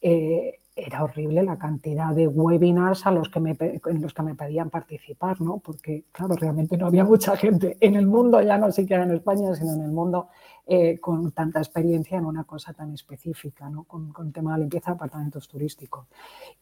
eh, 0.02 0.60
era 0.76 1.04
horrible 1.04 1.44
la 1.44 1.58
cantidad 1.58 2.16
de 2.16 2.28
webinars 2.28 3.06
a 3.06 3.12
los 3.12 3.30
que 3.30 3.40
me, 3.40 3.56
en 3.60 4.02
los 4.02 4.14
que 4.14 4.24
me 4.24 4.34
pedían 4.34 4.70
participar, 4.70 5.40
¿no? 5.40 5.60
Porque, 5.60 6.06
claro, 6.12 6.36
realmente 6.36 6.78
no 6.78 6.88
había 6.88 7.04
mucha 7.04 7.38
gente 7.38 7.78
en 7.80 7.96
el 7.96 8.08
mundo, 8.08 8.42
ya 8.42 8.58
no 8.58 8.72
siquiera 8.72 9.04
en 9.04 9.12
España, 9.12 9.54
sino 9.54 9.74
en 9.74 9.84
el 9.84 9.92
mundo, 9.92 10.30
eh, 10.66 11.00
con 11.00 11.32
tanta 11.32 11.60
experiencia 11.60 12.18
en 12.18 12.26
una 12.26 12.44
cosa 12.44 12.74
tan 12.74 12.92
específica, 12.92 13.70
¿no? 13.70 13.84
Con, 13.84 14.12
con 14.12 14.28
el 14.28 14.34
tema 14.34 14.54
de 14.54 14.62
limpieza 14.62 14.92
de 14.92 14.96
apartamentos 14.96 15.48
turísticos. 15.48 16.08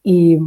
Y, 0.02 0.38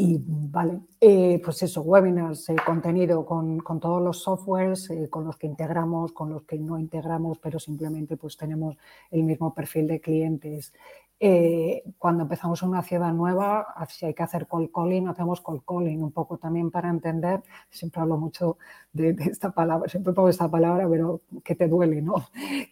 y 0.00 0.22
vale, 0.24 0.78
eh, 1.00 1.42
pues 1.44 1.60
eso, 1.64 1.82
webinars, 1.82 2.46
contenido 2.64 3.26
con, 3.26 3.58
con, 3.58 3.80
todos 3.80 4.00
los 4.00 4.22
softwares, 4.22 4.88
con 5.10 5.24
los 5.24 5.36
que 5.36 5.48
integramos, 5.48 6.12
con 6.12 6.30
los 6.30 6.44
que 6.44 6.56
no 6.56 6.78
integramos, 6.78 7.38
pero 7.40 7.58
simplemente 7.58 8.16
pues 8.16 8.36
tenemos 8.36 8.76
el 9.10 9.24
mismo 9.24 9.52
perfil 9.52 9.88
de 9.88 10.00
clientes, 10.00 10.72
eh, 11.20 11.82
cuando 11.98 12.22
empezamos 12.22 12.62
una 12.62 12.80
ciudad 12.82 13.12
nueva, 13.12 13.66
si 13.88 14.06
hay 14.06 14.14
que 14.14 14.22
hacer 14.22 14.46
call 14.46 14.70
calling, 14.72 15.08
hacemos 15.08 15.40
call 15.40 15.62
calling, 15.66 16.00
un 16.00 16.12
poco 16.12 16.38
también 16.38 16.70
para 16.70 16.90
entender, 16.90 17.42
siempre 17.70 18.00
hablo 18.00 18.18
mucho 18.18 18.56
de, 18.92 19.16
esta 19.28 19.50
palabra, 19.50 19.88
siempre 19.88 20.12
pongo 20.12 20.28
esta 20.28 20.48
palabra, 20.48 20.88
pero 20.88 21.22
que 21.42 21.56
te 21.56 21.66
duele, 21.66 22.02
¿no? 22.02 22.14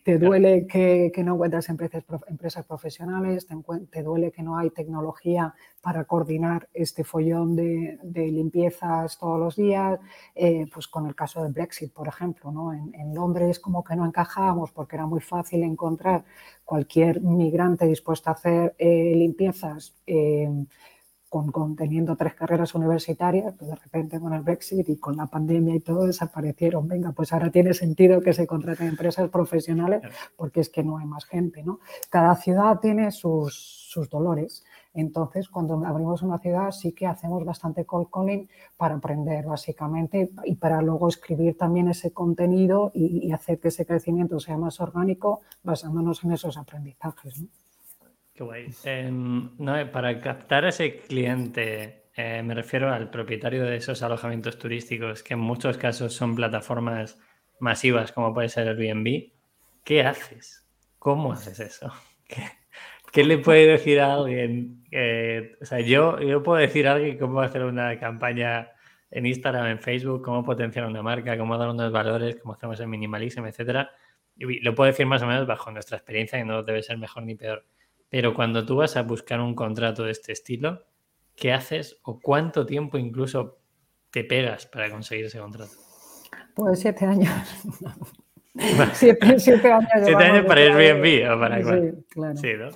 Te 0.05 0.19
duele 0.19 0.67
que, 0.69 1.11
que 1.13 1.25
no 1.25 1.35
encuentras 1.35 1.69
empresas, 1.69 2.05
empresas 2.29 2.65
profesionales, 2.65 3.49
te, 3.49 3.57
te, 3.91 4.03
duele 4.05 4.31
que 4.31 4.45
no 4.45 4.57
hay 4.57 4.71
tecnología 4.71 5.53
para 5.83 6.05
coordinar 6.05 6.69
este 6.73 7.03
follón 7.17 7.57
de, 7.57 7.99
de 8.03 8.31
limpiezas 8.31 9.17
todos 9.19 9.39
los 9.41 9.57
días, 9.57 9.99
eh, 10.35 10.67
pues 10.73 10.87
con 10.87 11.07
el 11.07 11.15
caso 11.15 11.43
del 11.43 11.55
Brexit, 11.55 11.91
por 11.95 12.09
ejemplo, 12.09 12.51
¿no? 12.51 12.75
En, 12.75 12.95
en 12.95 13.15
Londres 13.15 13.59
como 13.59 13.83
que 13.83 13.97
no 13.97 14.05
encajábamos 14.05 14.71
porque 14.73 14.97
era 14.97 15.07
muy 15.07 15.21
fácil 15.21 15.63
encontrar 15.63 16.25
cualquier 16.63 17.23
migrante 17.23 17.87
dispuesto 17.87 18.29
a 18.29 18.35
hacer 18.35 18.75
eh, 18.79 19.15
limpiezas 19.17 19.95
eh, 20.07 20.67
con, 21.29 21.77
teniendo 21.77 22.17
tres 22.17 22.35
carreras 22.35 22.75
universitarias, 22.75 23.55
pues 23.59 23.71
de 23.71 23.77
repente 23.77 24.21
con 24.21 24.33
el 24.33 24.43
Brexit 24.43 24.89
y 24.89 24.97
con 24.99 25.17
la 25.17 25.27
pandemia 25.27 25.75
y 25.75 25.81
todo 25.81 26.07
desaparecieron. 26.07 26.87
Venga, 26.87 27.13
pues 27.13 27.33
ahora 27.33 27.51
tiene 27.51 27.75
sentido 27.75 28.21
que 28.21 28.33
se 28.33 28.47
contraten 28.47 28.89
empresas 28.89 29.29
profesionales 29.31 30.03
porque 30.37 30.61
es 30.61 30.69
que 30.69 30.83
no 30.83 30.99
hay 30.99 31.07
más 31.07 31.25
gente. 31.25 31.63
¿no? 31.63 31.81
Cada 32.11 32.35
ciudad 32.37 32.79
tiene 32.81 33.11
sus, 33.11 33.55
sus 33.91 34.09
dolores. 34.09 34.65
Entonces, 34.97 35.51
cuando 35.51 35.85
abrimos 35.85 36.23
una 36.23 36.39
ciudad, 36.39 36.71
sí 36.71 36.93
que 36.93 37.07
hacemos 37.07 37.45
bastante 37.45 37.85
call 37.85 38.07
calling 38.11 38.49
para 38.79 38.95
aprender, 38.95 39.45
básicamente, 39.45 40.31
y 40.45 40.55
para 40.55 40.81
luego 40.81 41.09
escribir 41.09 41.57
también 41.59 41.89
ese 41.89 42.13
contenido 42.13 42.91
y, 42.95 43.31
hacer 43.31 43.61
que 43.61 43.69
ese 43.69 43.85
crecimiento 43.85 44.41
sea 44.41 44.57
más 44.57 44.81
orgánico, 44.81 45.43
basándonos 45.63 46.25
en 46.25 46.33
esos 46.33 46.57
aprendizajes. 46.57 47.43
¿no? 47.43 47.49
Qué 48.33 48.43
guay. 48.43 48.75
Em, 48.85 49.51
para 49.93 50.19
captar 50.19 50.65
a 50.65 50.71
ese 50.71 51.01
cliente, 51.01 52.07
eh, 52.17 52.43
me 52.43 52.55
refiero 52.55 52.91
al 52.91 53.11
propietario 53.11 53.65
de 53.65 53.77
esos 53.77 54.03
alojamientos 54.03 54.59
turísticos, 54.59 55.23
que 55.23 55.35
en 55.35 55.41
muchos 55.41 55.77
casos 55.77 56.15
son 56.15 56.35
plataformas 56.35 57.19
masivas, 57.61 58.13
como 58.13 58.33
puede 58.33 58.49
ser 58.49 58.69
Airbnb. 58.69 59.33
¿Qué 59.85 60.03
haces? 60.03 60.67
¿Cómo 60.99 61.33
haces 61.33 61.61
eso? 61.61 61.93
¿Qué 63.13 63.25
le 63.25 63.39
puede 63.39 63.67
decir 63.67 64.01
a 64.01 64.15
alguien? 64.15 64.85
o 65.61 65.65
sea, 65.65 65.81
yo, 65.81 66.19
yo 66.21 66.43
puedo 66.43 66.59
decir 66.59 66.89
a 66.89 66.93
alguien 66.93 67.19
cómo 67.19 67.41
hacer 67.41 67.63
una 67.65 67.99
campaña 67.99 68.71
en 69.11 69.27
Instagram, 69.27 69.67
en 69.67 69.79
Facebook, 69.79 70.23
cómo 70.23 70.45
potenciar 70.45 70.87
una 70.87 71.03
marca, 71.03 71.37
cómo 71.39 71.57
dar 71.57 71.69
unos 71.69 71.93
valores, 71.93 72.37
cómo 72.37 72.55
hacemos 72.55 72.81
el 72.81 72.89
minimalismo, 72.89 73.47
etcétera. 73.47 73.91
Y 74.37 74.61
lo 74.61 74.75
puedo 74.75 74.91
decir 74.91 75.07
más 75.07 75.23
o 75.23 75.27
menos 75.27 75.47
bajo 75.47 75.71
nuestra 75.71 75.97
experiencia, 75.97 76.39
que 76.39 76.45
no 76.45 76.63
debe 76.63 76.83
ser 76.83 76.99
mejor 76.99 77.23
ni 77.23 77.35
peor. 77.35 77.65
Pero 78.09 78.35
cuando 78.35 78.65
tú 78.65 78.77
vas 78.77 78.97
a 78.97 79.03
buscar 79.03 79.41
un 79.41 79.55
contrato 79.55 80.05
de 80.05 80.13
este 80.13 80.33
estilo, 80.33 80.85
¿qué 81.35 81.53
haces 81.53 81.99
o 82.03 82.21
cuánto 82.21 82.67
tiempo 82.67 82.99
incluso 82.99 83.59
te 84.11 84.25
pegas 84.25 84.67
para 84.67 84.91
conseguir 84.91 85.27
ese 85.27 85.39
contrato? 85.39 85.73
Pues 86.55 86.81
siete 86.81 87.05
años. 87.05 87.31
siete, 88.95 89.27
años. 89.27 89.43
Siete 89.43 90.25
años 90.25 90.47
para 90.47 90.61
Airbnb 90.61 91.33
o 91.33 91.41
para 91.41 91.59
Sí, 91.59 92.05
claro. 92.09 92.37
Sí, 92.37 92.49
¿no? 92.59 92.69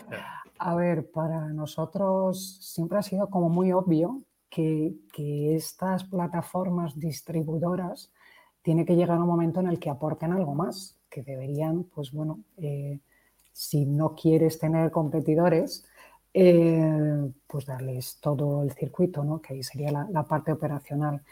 A 0.59 0.75
ver, 0.75 1.11
para 1.11 1.49
nosotros 1.49 2.59
siempre 2.61 2.99
ha 2.99 3.03
sido 3.03 3.31
como 3.31 3.49
muy 3.49 3.73
obvio 3.73 4.23
que, 4.51 4.95
que, 5.12 5.57
estas 5.57 6.05
plataformas 6.05 6.99
distribuidoras 6.99 8.12
tiene 8.62 8.85
que 8.85 8.95
llegar 8.95 9.19
un 9.19 9.27
momento 9.27 9.61
en 9.61 9.69
el 9.69 9.79
que 9.79 9.88
aporten 9.88 10.33
algo 10.33 10.55
más, 10.55 10.99
que 11.09 11.23
deberían, 11.23 11.85
pues 11.85 12.12
bueno, 12.12 12.40
eh, 12.59 13.01
si 13.53 13.87
no 13.87 14.14
quieres 14.14 14.59
tener 14.59 14.90
competidores, 14.90 15.87
eh, 16.33 17.33
pues 17.47 17.66
darles 17.66 18.19
todo 18.21 18.62
el 18.62 18.73
circuito, 18.73 19.25
¿no? 19.25 19.40
que 19.40 19.55
ahí 19.55 19.62
sería 19.62 19.90
la, 19.90 20.07
la 20.11 20.25
parte 20.25 20.53
operacional. 20.53 21.23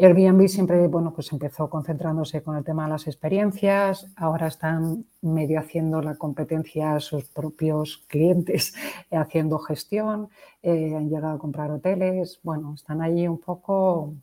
Airbnb 0.00 0.48
siempre 0.48 0.86
bueno, 0.86 1.12
pues 1.12 1.30
empezó 1.30 1.68
concentrándose 1.68 2.42
con 2.42 2.56
el 2.56 2.64
tema 2.64 2.84
de 2.84 2.90
las 2.90 3.06
experiencias, 3.06 4.10
ahora 4.16 4.46
están 4.46 5.04
medio 5.20 5.60
haciendo 5.60 6.00
la 6.00 6.14
competencia 6.14 6.94
a 6.94 7.00
sus 7.00 7.24
propios 7.24 7.98
clientes, 8.08 8.74
haciendo 9.10 9.58
gestión, 9.58 10.30
eh, 10.62 10.94
han 10.96 11.10
llegado 11.10 11.34
a 11.34 11.38
comprar 11.38 11.70
hoteles, 11.70 12.40
bueno, 12.42 12.72
están 12.74 13.02
allí 13.02 13.28
un 13.28 13.38
poco 13.38 14.14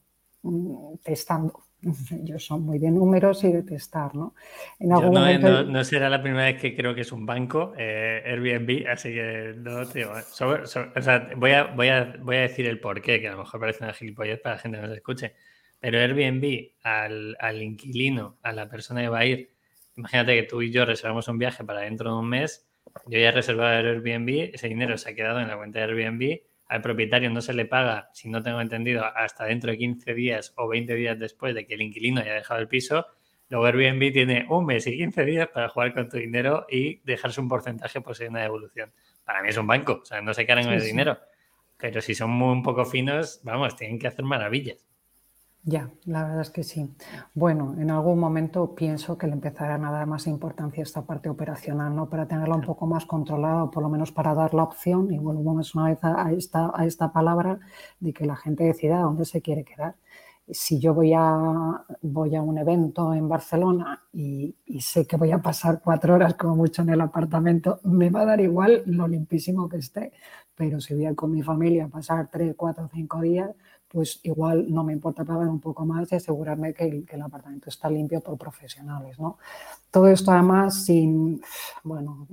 mm, 0.42 0.96
testando. 1.04 1.62
Ellos 2.24 2.44
son 2.44 2.64
muy 2.64 2.80
de 2.80 2.90
números 2.90 3.44
y 3.44 3.52
de 3.52 3.62
testar, 3.62 4.16
¿no? 4.16 4.34
no, 4.80 5.84
será 5.84 6.10
la 6.10 6.24
primera 6.24 6.46
vez 6.46 6.60
que 6.60 6.76
creo 6.76 6.96
que 6.96 7.02
es 7.02 7.12
un 7.12 7.28
banco, 7.28 7.74
eh, 7.78 8.24
Airbnb, 8.26 8.88
así 8.90 9.14
que 9.14 9.54
no, 9.56 9.86
tío. 9.86 10.10
o 10.12 10.66
sea, 10.66 11.30
voy 11.38 11.52
a, 11.52 11.66
voy, 11.66 11.90
a, 11.90 12.16
voy 12.20 12.38
a 12.38 12.42
decir 12.42 12.66
el 12.66 12.80
porqué, 12.80 13.22
que 13.22 13.28
a 13.28 13.34
lo 13.34 13.38
mejor 13.38 13.60
parece 13.60 13.84
una 13.84 13.94
gilipollez 13.94 14.40
para 14.42 14.56
la 14.56 14.62
gente 14.62 14.78
que 14.80 14.88
nos 14.88 14.98
escuche. 14.98 15.36
Pero 15.80 16.00
Airbnb 16.00 16.72
al, 16.82 17.38
al 17.40 17.62
inquilino, 17.62 18.38
a 18.42 18.52
la 18.52 18.70
persona 18.70 19.02
que 19.02 19.10
va 19.10 19.20
a 19.20 19.26
ir, 19.26 19.52
imagínate 19.96 20.36
que 20.36 20.44
tú 20.44 20.62
y 20.62 20.72
yo 20.72 20.86
reservamos 20.86 21.28
un 21.28 21.38
viaje 21.38 21.64
para 21.64 21.82
dentro 21.82 22.12
de 22.12 22.18
un 22.18 22.30
mes, 22.30 22.68
yo 23.06 23.20
ya 23.20 23.30
he 23.30 23.32
reservado 23.32 23.80
el 23.80 23.88
Airbnb, 23.88 24.52
ese 24.54 24.68
dinero 24.68 24.98
se 24.98 25.12
ha 25.12 25.16
quedado 25.16 25.40
en 25.40 25.48
la 25.48 25.58
cuenta 25.58 25.80
de 25.80 25.86
Airbnb, 25.86 26.42
al 26.68 26.82
propietario 26.82 27.30
no 27.30 27.42
se 27.42 27.54
le 27.54 27.66
paga, 27.66 28.10
si 28.14 28.30
no 28.30 28.44
tengo 28.44 28.60
entendido, 28.60 29.06
hasta 29.06 29.46
dentro 29.46 29.72
de 29.72 29.78
15 29.78 30.14
días 30.14 30.54
o 30.58 30.68
20 30.68 30.96
días 30.96 31.18
después 31.18 31.56
de 31.56 31.66
que 31.66 31.76
el 31.76 31.82
inquilino 31.82 32.22
haya 32.22 32.34
dejado 32.34 32.60
el 32.60 32.68
piso. 32.68 33.06
Luego 33.50 33.66
Airbnb 33.66 34.12
tiene 34.12 34.46
un 34.50 34.66
mes 34.66 34.86
y 34.88 34.98
15 34.98 35.24
días 35.24 35.48
para 35.48 35.70
jugar 35.70 35.94
con 35.94 36.10
tu 36.10 36.18
dinero 36.18 36.66
y 36.70 37.00
dejarse 37.06 37.40
un 37.40 37.48
porcentaje 37.48 38.02
por 38.02 38.16
si 38.16 38.24
hay 38.24 38.30
una 38.30 38.42
devolución. 38.42 38.92
Para 39.24 39.42
mí 39.42 39.50
es 39.50 39.58
un 39.58 39.68
banco, 39.68 40.00
o 40.02 40.06
sea, 40.06 40.22
no 40.22 40.34
se 40.34 40.46
quedan 40.46 40.66
con 40.66 40.74
el 40.74 40.84
dinero. 40.84 41.18
Pero 41.78 42.02
si 42.02 42.16
son 42.16 42.32
muy 42.32 42.52
un 42.52 42.64
poco 42.64 42.84
finos, 42.84 43.40
vamos, 43.44 43.76
tienen 43.78 44.00
que 44.00 44.08
hacer 44.08 44.26
maravillas. 44.26 44.87
Ya, 45.64 45.92
la 46.06 46.24
verdad 46.24 46.42
es 46.42 46.50
que 46.50 46.64
sí. 46.64 46.96
Bueno, 47.34 47.76
en 47.78 47.92
algún 47.92 48.20
momento 48.20 48.74
pienso 48.74 49.18
que 49.18 49.28
le 49.28 49.34
empezarán 49.34 49.84
a 49.84 49.92
dar 49.92 50.08
más 50.08 50.26
importancia 50.28 50.82
a 50.82 50.84
esta 50.86 51.02
parte 51.06 51.28
operacional, 51.28 51.94
¿no? 51.94 52.10
Para 52.10 52.26
tenerla 52.28 52.56
un 52.56 52.62
poco 52.62 52.88
más 52.88 53.06
controlada, 53.06 53.70
por 53.70 53.84
lo 53.84 53.90
menos 53.90 54.14
para 54.14 54.34
dar 54.34 54.54
la 54.54 54.64
opción, 54.64 55.12
y 55.12 55.20
volvemos 55.20 55.76
una 55.76 55.86
vez 55.90 56.00
a 56.04 56.32
esta, 56.32 56.72
a 56.74 56.86
esta 56.86 57.12
palabra, 57.12 57.60
de 58.00 58.14
que 58.14 58.26
la 58.26 58.38
gente 58.38 58.64
decida 58.64 59.00
dónde 59.02 59.26
se 59.26 59.42
quiere 59.42 59.66
quedar. 59.66 59.96
Si 60.50 60.80
yo 60.80 60.94
voy 60.94 61.12
a, 61.14 61.84
voy 62.02 62.34
a 62.38 62.42
un 62.42 62.58
evento 62.58 63.14
en 63.14 63.28
Barcelona 63.28 64.02
y, 64.14 64.56
y 64.66 64.80
sé 64.80 65.06
que 65.06 65.18
voy 65.18 65.32
a 65.32 65.42
pasar 65.42 65.82
cuatro 65.84 66.14
horas 66.16 66.36
como 66.36 66.56
mucho 66.56 66.82
en 66.84 66.90
el 66.90 67.02
apartamento, 67.02 67.82
me 67.84 68.10
va 68.10 68.22
a 68.22 68.26
dar 68.26 68.40
igual 68.40 68.84
lo 68.86 69.06
limpísimo 69.10 69.68
que 69.68 69.78
esté, 69.78 70.14
pero 70.56 70.80
si 70.80 70.94
voy 70.94 71.06
a 71.06 71.16
con 71.16 71.32
mi 71.32 71.42
familia 71.44 71.86
a 71.86 71.90
pasar 71.90 72.30
tres, 72.32 72.54
cuatro, 72.56 72.90
cinco 72.94 73.20
días, 73.20 73.52
pues 73.88 74.20
igual 74.24 74.66
no 74.70 74.84
me 74.84 74.94
importa 74.94 75.24
pagar 75.24 75.48
un 75.48 75.60
poco 75.60 75.86
más 75.86 76.12
y 76.12 76.16
asegurarme 76.16 76.74
que 76.74 76.86
el, 76.86 77.06
que 77.06 77.16
el 77.16 77.22
apartamento 77.22 77.70
está 77.70 77.90
limpio 77.90 78.22
por 78.22 78.38
profesionales. 78.38 79.20
¿no? 79.20 79.38
Todo 79.92 80.08
esto 80.08 80.32
además, 80.32 80.84
sin, 80.86 81.42
bueno, 81.84 82.28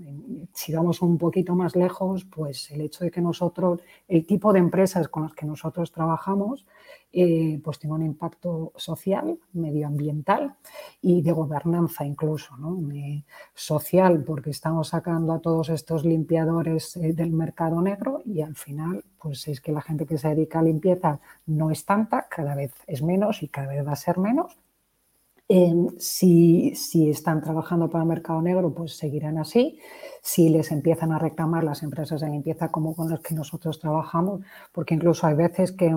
si 0.52 0.74
vamos 0.74 1.00
un 1.02 1.16
poquito 1.16 1.54
más 1.54 1.76
lejos, 1.76 2.24
pues 2.24 2.70
el 2.70 2.80
hecho 2.80 3.04
de 3.04 3.10
que 3.10 3.20
nosotros, 3.20 3.80
el 4.08 4.26
tipo 4.26 4.52
de 4.52 4.58
empresas 4.58 5.08
con 5.08 5.24
las 5.24 5.34
que 5.34 5.46
nosotros 5.46 5.92
trabajamos, 5.92 6.66
eh, 7.16 7.60
pues 7.62 7.78
tiene 7.78 7.94
un 7.94 8.02
impacto 8.02 8.72
social, 8.76 9.38
medioambiental 9.52 10.56
y 11.00 11.22
de 11.22 11.32
gobernanza 11.32 12.04
incluso, 12.04 12.56
¿no? 12.56 12.76
social, 13.54 14.24
porque 14.24 14.50
estamos 14.50 14.88
sacando 14.88 15.32
a 15.32 15.40
todos 15.40 15.68
estos 15.68 16.04
limpiadores 16.04 16.96
eh, 16.96 17.12
del 17.12 17.30
mercado 17.30 17.80
negro 17.80 18.20
y 18.24 18.42
al 18.42 18.56
final, 18.56 19.04
pues 19.20 19.46
es 19.48 19.60
que 19.60 19.72
la 19.72 19.82
gente 19.82 20.06
que 20.06 20.18
se 20.18 20.28
dedica 20.28 20.58
a 20.58 20.62
limpieza 20.62 21.20
no 21.46 21.70
es 21.70 21.84
tanta, 21.84 22.26
cada 22.28 22.54
vez 22.54 22.72
es 22.86 23.02
menos 23.02 23.42
y 23.42 23.48
cada 23.48 23.68
vez 23.68 23.86
va 23.86 23.92
a 23.92 23.96
ser 23.96 24.18
menos 24.18 24.56
si, 25.98 26.74
si, 26.74 27.10
están 27.10 27.42
trabajando 27.42 27.90
para 27.90 28.02
el 28.02 28.08
mercado 28.08 28.40
negro, 28.40 28.72
pues 28.72 28.96
seguirán 28.96 29.38
así. 29.38 29.78
Si 30.22 30.48
les 30.48 30.72
empiezan 30.72 31.12
a 31.12 31.18
reclamar 31.18 31.64
las 31.64 31.82
empresas 31.82 32.20
de 32.20 32.28
limpieza 32.28 32.68
como 32.70 32.94
con 32.96 33.10
las 33.10 33.20
que 33.20 33.34
nosotros 33.34 33.78
trabajamos, 33.78 34.40
porque 34.72 34.94
incluso 34.94 35.26
hay 35.26 35.34
veces 35.34 35.72
que 35.72 35.94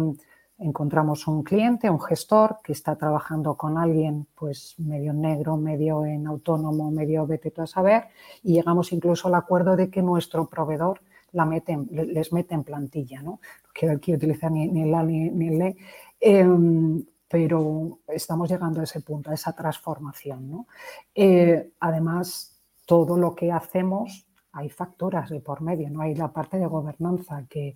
encontramos 0.59 1.27
un 1.27 1.43
cliente, 1.43 1.89
un 1.89 2.01
gestor 2.01 2.57
que 2.63 2.71
está 2.71 2.95
trabajando 2.95 3.55
con 3.55 3.77
alguien, 3.77 4.27
pues 4.35 4.75
medio 4.79 5.13
negro, 5.13 5.57
medio 5.57 6.05
en 6.05 6.27
autónomo, 6.27 6.91
medio 6.91 7.27
vete 7.27 7.51
tú 7.51 7.61
a 7.61 7.67
saber, 7.67 8.05
y 8.43 8.53
llegamos 8.53 8.91
incluso 8.91 9.27
al 9.27 9.35
acuerdo 9.35 9.75
de 9.75 9.89
que 9.89 10.01
nuestro 10.01 10.47
proveedor 10.47 11.01
la 11.33 11.45
mete, 11.45 11.77
les 11.91 12.33
mete 12.33 12.55
en 12.55 12.63
plantilla, 12.63 13.21
¿no? 13.21 13.39
quiero 13.77 13.95
aquí 13.95 14.13
utilizar 14.13 14.51
ni, 14.51 14.67
ni 14.67 14.83
el 14.83 14.95
A 14.95 15.03
ni, 15.03 15.47
el 15.47 15.61
E. 15.61 15.77
Em, 16.19 17.05
pero 17.27 17.99
estamos 18.07 18.49
llegando 18.49 18.79
a 18.79 18.85
ese 18.85 19.01
punto, 19.01 19.29
a 19.29 19.33
esa 19.33 19.53
transformación. 19.53 20.65
Eh, 21.13 21.71
además, 21.79 22.57
todo 22.85 23.17
lo 23.17 23.35
que 23.35 23.51
hacemos, 23.51 24.25
hay 24.53 24.69
facturas 24.69 25.29
de 25.29 25.41
por 25.41 25.61
medio, 25.61 25.89
no 25.89 26.01
hay 26.01 26.15
la 26.15 26.31
parte 26.31 26.57
de 26.57 26.65
gobernanza 26.65 27.45
que 27.49 27.75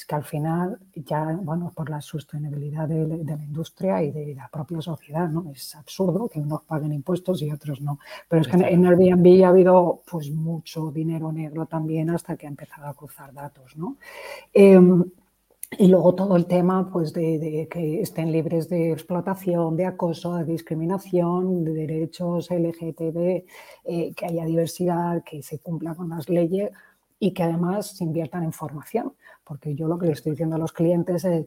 es 0.00 0.06
que 0.06 0.14
al 0.14 0.24
final 0.24 0.78
ya, 0.94 1.38
bueno, 1.42 1.70
por 1.76 1.90
la 1.90 2.00
sostenibilidad 2.00 2.88
de, 2.88 3.06
la 3.06 3.44
industria 3.44 4.02
y 4.02 4.10
de 4.10 4.34
la 4.34 4.48
propia 4.48 4.80
sociedad, 4.80 5.28
¿no? 5.28 5.50
Es 5.54 5.74
absurdo 5.76 6.26
que 6.26 6.40
unos 6.40 6.62
paguen 6.62 6.94
impuestos 6.94 7.42
y 7.42 7.50
otros 7.50 7.82
no. 7.82 7.98
Pero 8.26 8.40
es 8.40 8.48
que 8.48 8.56
en 8.56 8.86
Airbnb 8.86 9.44
ha 9.44 9.48
habido 9.48 10.02
pues 10.10 10.30
mucho 10.30 10.90
dinero 10.90 11.30
negro 11.32 11.66
también 11.66 12.08
hasta 12.08 12.34
que 12.36 12.46
ha 12.46 12.48
empezado 12.48 12.86
a 12.86 12.94
cruzar 12.94 13.34
datos, 13.34 13.76
¿no? 13.76 13.98
Em, 14.54 15.04
y 15.78 15.88
luego 15.88 16.14
todo 16.14 16.34
el 16.34 16.46
tema 16.46 16.90
pues, 16.90 17.12
de, 17.12 17.68
que 17.70 18.00
estén 18.00 18.32
libres 18.32 18.70
de 18.70 18.92
explotación, 18.92 19.76
de 19.76 19.84
acoso, 19.84 20.34
de 20.36 20.44
discriminación, 20.44 21.62
de 21.62 21.74
derechos 21.74 22.50
LGTB, 22.50 23.44
eh, 23.84 24.14
que 24.16 24.26
haya 24.26 24.46
diversidad, 24.46 25.22
que 25.24 25.42
se 25.42 25.58
cumpla 25.58 25.94
con 25.94 26.08
las 26.08 26.30
leyes 26.30 26.70
y 27.18 27.34
que 27.34 27.42
además 27.42 27.98
se 27.98 28.04
inviertan 28.04 28.44
en 28.44 28.52
formación. 28.54 29.12
Porque 29.44 29.74
yo 29.74 29.88
lo 29.88 29.98
que 29.98 30.06
le 30.06 30.12
estoy 30.12 30.32
diciendo 30.32 30.56
a 30.56 30.58
los 30.58 30.72
clientes 30.72 31.24
es, 31.24 31.46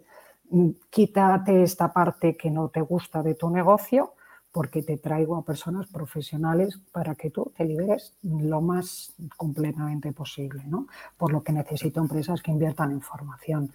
mm, 0.50 0.70
quítate 0.90 1.64
esta 1.64 1.92
parte 1.92 2.36
que 2.36 2.52
no 2.52 2.70
te 2.70 2.82
gusta 2.82 3.22
de 3.24 3.36
tu 3.36 3.50
negocio 3.50 4.14
porque 4.52 4.84
te 4.84 4.98
traigo 4.98 5.36
a 5.36 5.44
personas 5.44 5.88
profesionales 5.88 6.80
para 6.92 7.16
que 7.16 7.32
tú 7.32 7.52
te 7.58 7.66
liberes 7.66 8.14
lo 8.22 8.62
más 8.62 9.16
completamente 9.36 10.12
posible, 10.12 10.64
¿no? 10.68 10.86
Por 11.18 11.32
lo 11.32 11.42
que 11.42 11.52
necesito 11.52 12.00
empresas 12.00 12.40
que 12.44 12.52
inviertan 12.52 12.92
en 12.92 13.02
formación. 13.02 13.72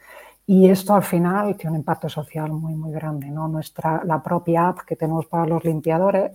Y 0.47 0.71
esto 0.71 0.95
al 0.95 1.03
final 1.03 1.57
tiene 1.57 1.73
un 1.73 1.81
impacto 1.81 2.09
social 2.09 2.51
muy, 2.53 2.75
muy 2.75 2.91
grande. 2.91 3.29
¿no? 3.29 3.49
Nuestra, 3.49 4.03
la 4.05 4.23
propia 4.23 4.69
app 4.69 4.79
que 4.87 4.97
tenemos 4.97 5.27
para 5.27 5.47
los 5.47 5.63
limpiadores 5.63 6.33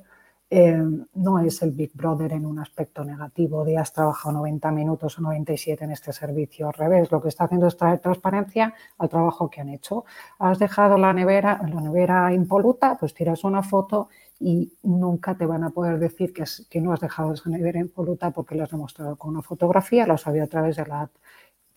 eh, 0.55 0.77
no 1.15 1.39
es 1.39 1.63
el 1.63 1.71
Big 1.71 1.93
Brother 1.95 2.31
en 2.33 2.45
un 2.45 2.59
aspecto 2.59 3.03
negativo 3.03 3.65
de 3.65 3.79
has 3.79 3.91
trabajado 3.91 4.33
90 4.33 4.71
minutos 4.71 5.17
o 5.17 5.21
97 5.23 5.83
en 5.83 5.89
este 5.89 6.13
servicio. 6.13 6.67
Al 6.67 6.73
revés, 6.73 7.11
lo 7.11 7.19
que 7.19 7.29
está 7.29 7.45
haciendo 7.45 7.65
es 7.65 7.75
traer 7.75 7.97
transparencia 7.97 8.71
al 8.99 9.09
trabajo 9.09 9.49
que 9.49 9.61
han 9.61 9.69
hecho. 9.69 10.05
Has 10.37 10.59
dejado 10.59 10.99
la 10.99 11.11
nevera, 11.11 11.59
la 11.67 11.81
nevera 11.81 12.31
impoluta, 12.31 12.95
pues 12.99 13.15
tiras 13.15 13.43
una 13.43 13.63
foto 13.63 14.09
y 14.39 14.71
nunca 14.83 15.35
te 15.35 15.47
van 15.47 15.63
a 15.63 15.71
poder 15.71 15.97
decir 15.97 16.31
que, 16.31 16.43
que 16.69 16.81
no 16.81 16.93
has 16.93 16.99
dejado 16.99 17.33
esa 17.33 17.49
nevera 17.49 17.79
impoluta 17.79 18.29
porque 18.29 18.53
lo 18.53 18.63
has 18.63 18.69
demostrado 18.69 19.15
con 19.15 19.31
una 19.31 19.41
fotografía, 19.41 20.05
lo 20.05 20.13
has 20.13 20.27
a 20.27 20.47
través 20.47 20.75
de 20.75 20.85
la 20.85 21.01
app 21.01 21.11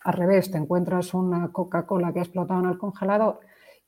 al 0.01 0.13
revés, 0.13 0.51
te 0.51 0.57
encuentras 0.59 1.15
una 1.15 1.51
Coca-Cola 1.51 2.13
que 2.13 2.19
ha 2.19 2.23
explotado 2.23 2.59
en 2.59 2.69
el 2.69 2.77
congelador 2.77 3.39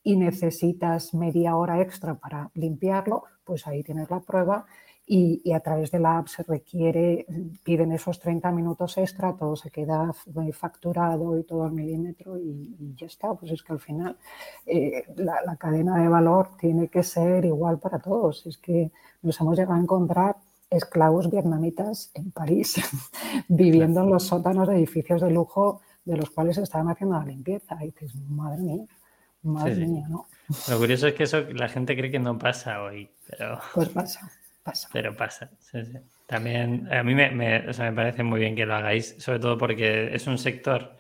y 0.04 0.18
necesitas 0.18 1.14
media 1.14 1.56
hora 1.56 1.82
extra 1.82 2.16
para 2.16 2.50
limpiarlo, 2.56 3.26
pues 3.50 3.66
ahí 3.66 3.82
tienes 3.82 4.12
la 4.12 4.20
prueba 4.20 4.68
y, 5.08 5.54
a 5.54 5.60
través 5.60 5.90
de 5.90 5.98
la 5.98 6.20
app 6.20 6.28
se 6.28 6.44
requiere, 6.44 7.26
piden 7.64 7.92
esos 7.94 8.20
30 8.20 8.52
minutos 8.52 8.96
extra, 9.00 9.36
todo 9.36 9.56
se 9.56 9.72
queda 9.72 10.14
facturado 10.54 11.36
y 11.40 11.44
todo 11.46 11.64
al 11.64 11.72
milímetro 11.72 12.38
y, 12.38 12.94
ya 12.96 13.08
está. 13.08 13.34
Pues 13.34 13.52
es 13.52 13.64
que 13.64 13.74
al 13.74 13.80
final 13.80 14.16
eh, 14.68 15.06
la, 15.16 15.56
cadena 15.56 15.98
de 15.98 16.08
valor 16.08 16.50
tiene 16.60 16.90
que 16.90 17.02
ser 17.02 17.44
igual 17.46 17.80
para 17.80 17.98
todos. 17.98 18.46
Es 18.46 18.60
que 18.60 18.92
nos 19.24 19.42
hemos 19.42 19.58
llegado 19.58 19.80
a 19.80 19.82
encontrar 19.82 20.36
esclavos 20.70 21.32
vietnamitas 21.32 22.12
en 22.14 22.30
París, 22.30 22.76
viviendo 23.48 24.02
en 24.02 24.12
los 24.12 24.26
sótanos 24.28 24.68
de 24.68 24.76
edificios 24.76 25.22
de 25.22 25.32
lujo 25.32 25.82
de 26.06 26.18
los 26.18 26.30
cuales 26.30 26.60
estaban 26.60 26.88
haciendo 26.88 27.18
la 27.18 27.26
limpieza. 27.26 27.84
Y 27.84 27.88
dices, 27.88 28.14
madre 28.30 28.62
mía, 28.62 28.86
madre 29.44 29.86
mía, 29.86 30.06
¿no? 30.10 30.28
Lo 30.70 30.78
curioso 30.78 31.08
es 31.08 31.14
que 31.14 31.24
eso 31.24 31.42
la 31.52 31.70
gente 31.70 31.96
cree 31.96 32.12
que 32.12 32.20
no 32.20 32.38
pasa 32.38 32.82
hoy, 32.82 33.10
pero... 33.28 33.60
Pues 33.74 33.90
pasa, 33.90 34.32
pasa. 34.64 34.90
Pero 34.92 35.16
pasa, 35.16 35.50
También 36.28 36.92
a 36.94 37.04
mí 37.04 37.16
me, 37.16 37.32
me, 37.32 37.62
parece 37.94 38.24
muy 38.24 38.40
bien 38.40 38.56
que 38.56 38.66
lo 38.66 38.76
hagáis, 38.76 39.16
sobre 39.20 39.40
todo 39.40 39.58
porque 39.58 40.14
es 40.14 40.28
un 40.28 40.38
sector 40.38 40.98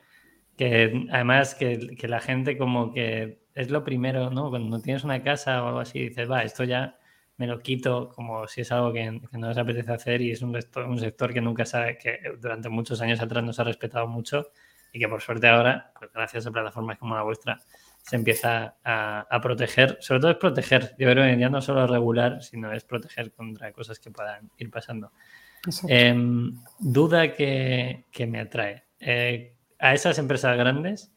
que 0.57 1.07
además 1.11 1.55
que, 1.55 1.95
que, 1.97 2.07
la 2.07 2.19
gente 2.19 2.57
como 2.57 2.91
que 2.91 3.43
es 3.55 3.69
lo 3.69 3.83
primero, 3.83 4.29
¿no? 4.29 4.49
Cuando 4.49 4.81
tienes 4.81 5.03
una 5.03 5.23
casa 5.23 5.63
o 5.63 5.67
algo 5.67 5.79
así, 5.79 6.09
dices, 6.09 6.29
va, 6.29 6.43
esto 6.43 6.63
ya 6.63 6.99
me 7.39 7.47
lo 7.47 7.59
quito 7.59 8.09
como 8.09 8.47
si 8.47 8.61
es 8.61 8.71
algo 8.73 8.91
que, 8.91 9.21
no 9.31 9.47
les 9.47 9.57
apetece 9.57 9.93
hacer 9.93 10.21
y 10.21 10.31
es 10.31 10.41
un, 10.41 10.57
un 10.87 10.99
sector 10.99 11.33
que 11.33 11.39
nunca 11.39 11.65
sabe, 11.65 11.97
que 11.97 12.19
durante 12.37 12.67
muchos 12.67 13.01
años 13.01 13.21
atrás 13.21 13.43
no 13.43 13.53
se 13.53 13.61
ha 13.61 13.65
respetado 13.65 14.07
mucho 14.07 14.51
y 14.91 14.99
que 14.99 15.07
por 15.07 15.21
suerte 15.21 15.47
ahora, 15.47 15.93
pues 15.97 16.11
gracias 16.11 16.45
a 16.45 16.51
plataformas 16.51 16.97
como 16.97 17.15
la 17.15 17.23
vuestra, 17.23 17.61
se 18.01 18.15
empieza 18.15 18.77
a, 18.83 19.39
proteger. 19.41 19.97
Sobre 20.01 20.19
todo 20.21 20.31
es 20.31 20.37
proteger, 20.37 20.95
yo 20.97 21.09
creo 21.11 21.23
que 21.23 21.39
ya 21.39 21.49
no 21.49 21.61
solo 21.61 21.85
regular, 21.87 22.41
sino 22.41 22.71
es 22.71 22.83
proteger 22.83 23.31
contra 23.31 23.71
cosas 23.71 23.99
que 23.99 24.11
puedan 24.11 24.49
ir 24.57 24.69
pasando. 24.69 25.11
Em, 25.87 26.55
duda 26.79 27.33
que, 27.33 28.05
me 28.27 28.39
atrae. 28.39 28.83
Eh, 28.99 29.55
a 29.79 29.93
esas 29.93 30.17
empresas 30.17 30.57
grandes, 30.57 31.13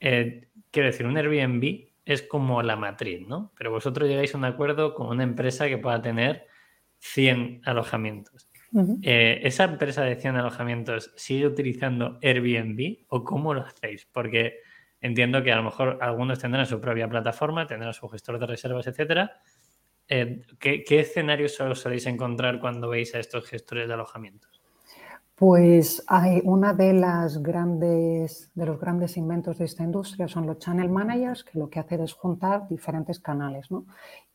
eh, 0.00 0.48
quiero 0.70 0.88
decir, 0.88 1.06
un 1.06 1.16
Airbnb 1.16 1.88
es 2.04 2.22
como 2.22 2.62
la 2.62 2.76
matriz, 2.76 3.26
¿no? 3.26 3.52
Pero 3.56 3.70
vosotros 3.70 4.08
llegáis 4.08 4.34
a 4.34 4.38
un 4.38 4.44
acuerdo 4.44 4.94
con 4.94 5.08
una 5.08 5.24
empresa 5.24 5.68
que 5.68 5.78
pueda 5.78 6.00
tener 6.00 6.46
100 6.98 7.62
alojamientos. 7.64 8.48
Eh, 9.02 9.40
¿Esa 9.42 9.64
empresa 9.64 10.02
de 10.02 10.16
100 10.16 10.36
alojamientos 10.36 11.12
sigue 11.16 11.46
utilizando 11.46 12.18
Airbnb 12.22 13.06
o 13.08 13.24
cómo 13.24 13.54
lo 13.54 13.62
hacéis? 13.62 14.06
Porque 14.12 14.60
entiendo 15.06 15.42
que 15.42 15.52
a 15.52 15.56
lo 15.56 15.62
mejor 15.62 15.98
algunos 16.00 16.38
tendrán 16.38 16.66
su 16.66 16.80
propia 16.80 17.08
plataforma, 17.08 17.66
tendrán 17.66 17.94
su 17.94 18.08
gestor 18.08 18.38
de 18.38 18.46
reservas, 18.46 18.86
etcétera. 18.86 19.40
Eh, 20.08 20.42
¿qué, 20.58 20.84
escenarios 21.00 21.60
os 21.60 21.80
soléis 21.80 22.06
encontrar 22.06 22.60
cuando 22.60 22.88
veis 22.88 23.14
a 23.14 23.18
estos 23.18 23.46
gestores 23.46 23.88
de 23.88 23.94
alojamientos? 23.94 24.60
Pues 25.34 26.02
hay 26.06 26.40
una 26.44 26.72
de 26.72 26.94
las 26.94 27.42
grandes 27.42 28.50
de 28.54 28.66
los 28.66 28.80
grandes 28.80 29.16
inventos 29.16 29.58
de 29.58 29.66
esta 29.66 29.82
industria 29.84 30.28
son 30.28 30.46
los 30.46 30.58
channel 30.58 30.88
managers, 30.88 31.44
que 31.44 31.58
lo 31.58 31.68
que 31.68 31.78
hacen 31.78 32.00
es 32.00 32.14
juntar 32.14 32.66
diferentes 32.68 33.20
canales, 33.20 33.70
¿no? 33.70 33.84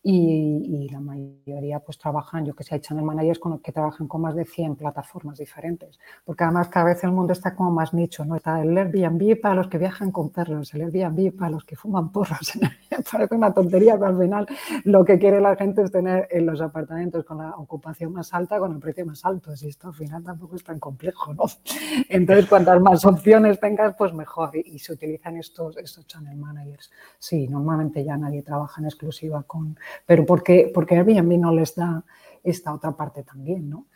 Y, 0.04 0.90
la 0.92 1.00
mayoría 1.00 1.80
pues 1.80 1.98
trabajan, 1.98 2.46
yo 2.46 2.56
que 2.56 2.64
sé, 2.64 2.76
hay 2.76 2.82
channel 2.82 3.06
managers 3.06 3.40
con 3.40 3.52
los 3.54 3.62
que 3.62 3.72
trabajan 3.72 4.08
con 4.08 4.22
más 4.22 4.36
de 4.36 4.46
100 4.46 4.76
plataformas 4.76 5.38
diferentes, 5.38 6.00
porque 6.26 6.44
además 6.44 6.70
cada 6.70 6.88
vez 6.88 7.04
el 7.04 7.12
mundo 7.12 7.34
está 7.34 7.56
como 7.56 7.72
más 7.72 7.94
nicho, 7.94 8.26
¿no? 8.26 8.36
Está 8.36 8.62
el 8.62 8.76
Airbnb 8.76 9.40
para 9.40 9.56
los 9.56 9.68
que 9.68 9.78
viajan 9.78 10.12
con 10.12 10.32
perros, 10.32 10.74
el 10.74 10.82
Airbnb 10.82 11.38
para 11.38 11.52
los 11.52 11.64
que 11.64 11.76
fuman 11.76 12.12
porros, 12.12 12.54
parece 13.12 13.36
una 13.36 13.54
tontería, 13.54 13.94
pero 13.94 14.08
al 14.08 14.18
final 14.18 14.48
lo 14.86 15.06
que 15.06 15.20
quiere 15.20 15.40
la 15.40 15.56
gente 15.56 15.84
es 15.84 15.92
tener 15.92 16.28
en 16.32 16.46
los 16.48 16.62
apartamentos 16.62 17.24
con 17.24 17.38
la 17.38 17.52
ocupación 17.52 18.12
más 18.12 18.34
alta, 18.34 18.58
con 18.58 18.74
el 18.74 18.80
precio 18.80 19.06
más 19.06 19.24
alto, 19.24 19.52
y 19.60 19.68
esto 19.68 19.90
al 19.90 19.94
final 19.94 20.24
tampoco 20.24 20.56
es 20.56 20.64
tan 20.64 20.80
complejo, 20.80 21.34
¿no? 21.34 21.44
Entonces, 22.10 22.48
cuantas 22.48 22.82
más 22.82 23.06
opciones 23.06 23.60
tengas, 23.60 23.96
pues 23.96 24.14
mejor, 24.14 24.52
y, 24.56 24.80
se 24.80 24.94
utilizan 24.94 25.38
estos, 25.38 25.78
estos 25.78 26.08
channel 26.08 26.36
managers. 26.36 26.90
Sí, 27.20 27.48
normalmente 27.48 28.04
ya 28.04 28.18
nadie 28.18 28.42
trabaja 28.42 28.82
en 28.82 28.88
exclusiva 28.88 29.44
con 29.44 29.78
pero 30.06 30.25
porque, 30.25 30.71
porque 30.73 30.95
Airbnb 30.95 31.38
no 31.39 31.54
les 31.54 31.75
da 31.75 32.04
esta 32.43 32.73
otra 32.73 32.91
parte 32.91 33.23
también, 33.23 33.69
¿no? 33.69 33.88